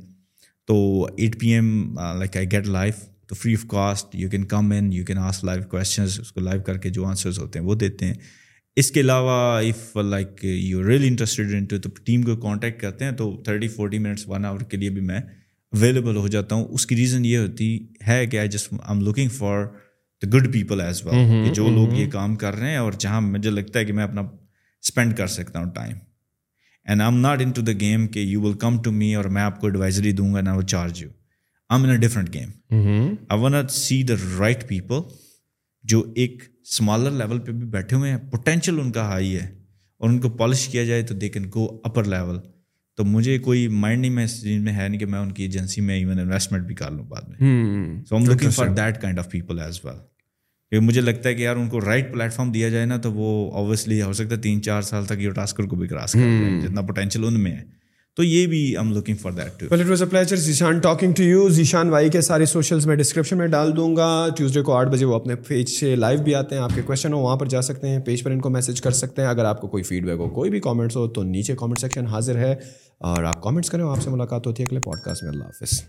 [0.65, 2.95] تو at P M like I get life
[3.27, 6.39] تو free of cost you can come in you can ask live questions اس کو
[6.39, 8.13] لائیو کر کے جو آنسرز ہوتے ہیں وہ دیتے ہیں۔
[8.75, 13.05] اس کے علاوہ if like you really interested in to تو ٹیم کو کانٹیکٹ کرتے
[13.05, 15.19] ہیں تو thirty forty minutes one hour کے لیے بھی میں
[15.73, 19.01] اویلیبل ہو جاتا ہوں۔ اس کی ریزن یہ ہوتی ہے کہ I just I am
[19.01, 19.65] looking for
[20.23, 23.49] the good people as well جو لوگ یہ کام کر رہے ہیں اور جہاں مجھے
[23.49, 25.97] لگتا ہے کہ میں اپنا اسپینڈ کر سکتا ہوں time
[26.87, 29.25] and I am not in to the game کہ you will come to me اور
[29.25, 31.09] میں آپ کو ایڈوائزری دوں گا نا وہ charge you
[31.69, 32.49] I in a different game
[33.29, 35.01] I want see the right people
[35.85, 39.45] جو ایک اسمالر لیول پہ بھی بیٹھے ہوئے ہیں پوٹینشیل ان کا ہائی ہے
[40.01, 42.39] اور ان کو پالش کیا جائے تو they can go upper level
[42.97, 45.43] تو مجھے کوئی مائنڈ نہیں میں اس چیز میں ہے نہیں کہ میں ان کی
[45.43, 49.19] ایجنسی میں ایون انویسٹمنٹ بھی کر لوں بعد میں so am looking for that kind
[49.19, 49.97] of people as well
[50.69, 53.11] کیونکہ مجھے لگتا ہے کہ یار ان کو رائٹ پلیٹ فارم دیا جائے نا تو
[53.11, 56.59] وہ اوبیسلی ہو سکتا ہے تین چار سال تک یہ ٹاسکر کو بھی کراس کر
[56.61, 57.77] جتنا پوٹینشیل ان میں ہے۔
[58.15, 61.23] تو یہ بھی am looking for that well it was a pleasure Zeeshan talking to
[61.23, 64.89] you Zeeshan بھائی کے سارے سوشلس میں ڈسکرپشن میں ڈال دوں گا۔ ٹیوزڈے کو آٹھ
[64.89, 67.45] بجے وہ اپنے پیج سے لائیو بھی آتے ہیں۔ آپ کے کوشچن ہو وہاں پر
[67.45, 69.83] جا سکتے ہیں۔ پیج پر ان کو میسج کر سکتے ہیں۔ اگر آپ کو کوئی
[69.83, 72.55] فیڈ بیک ہو کوئی بھی کامنٹس ہو تو نیچے کامنٹ سیکشن حاضر ہے۔
[72.99, 75.81] اور آپ کامنٹس کریں آپ سے ملاقات ہوتی ہے اگلے پوڈ کاسٹ میں۔ اللہ حافظ۔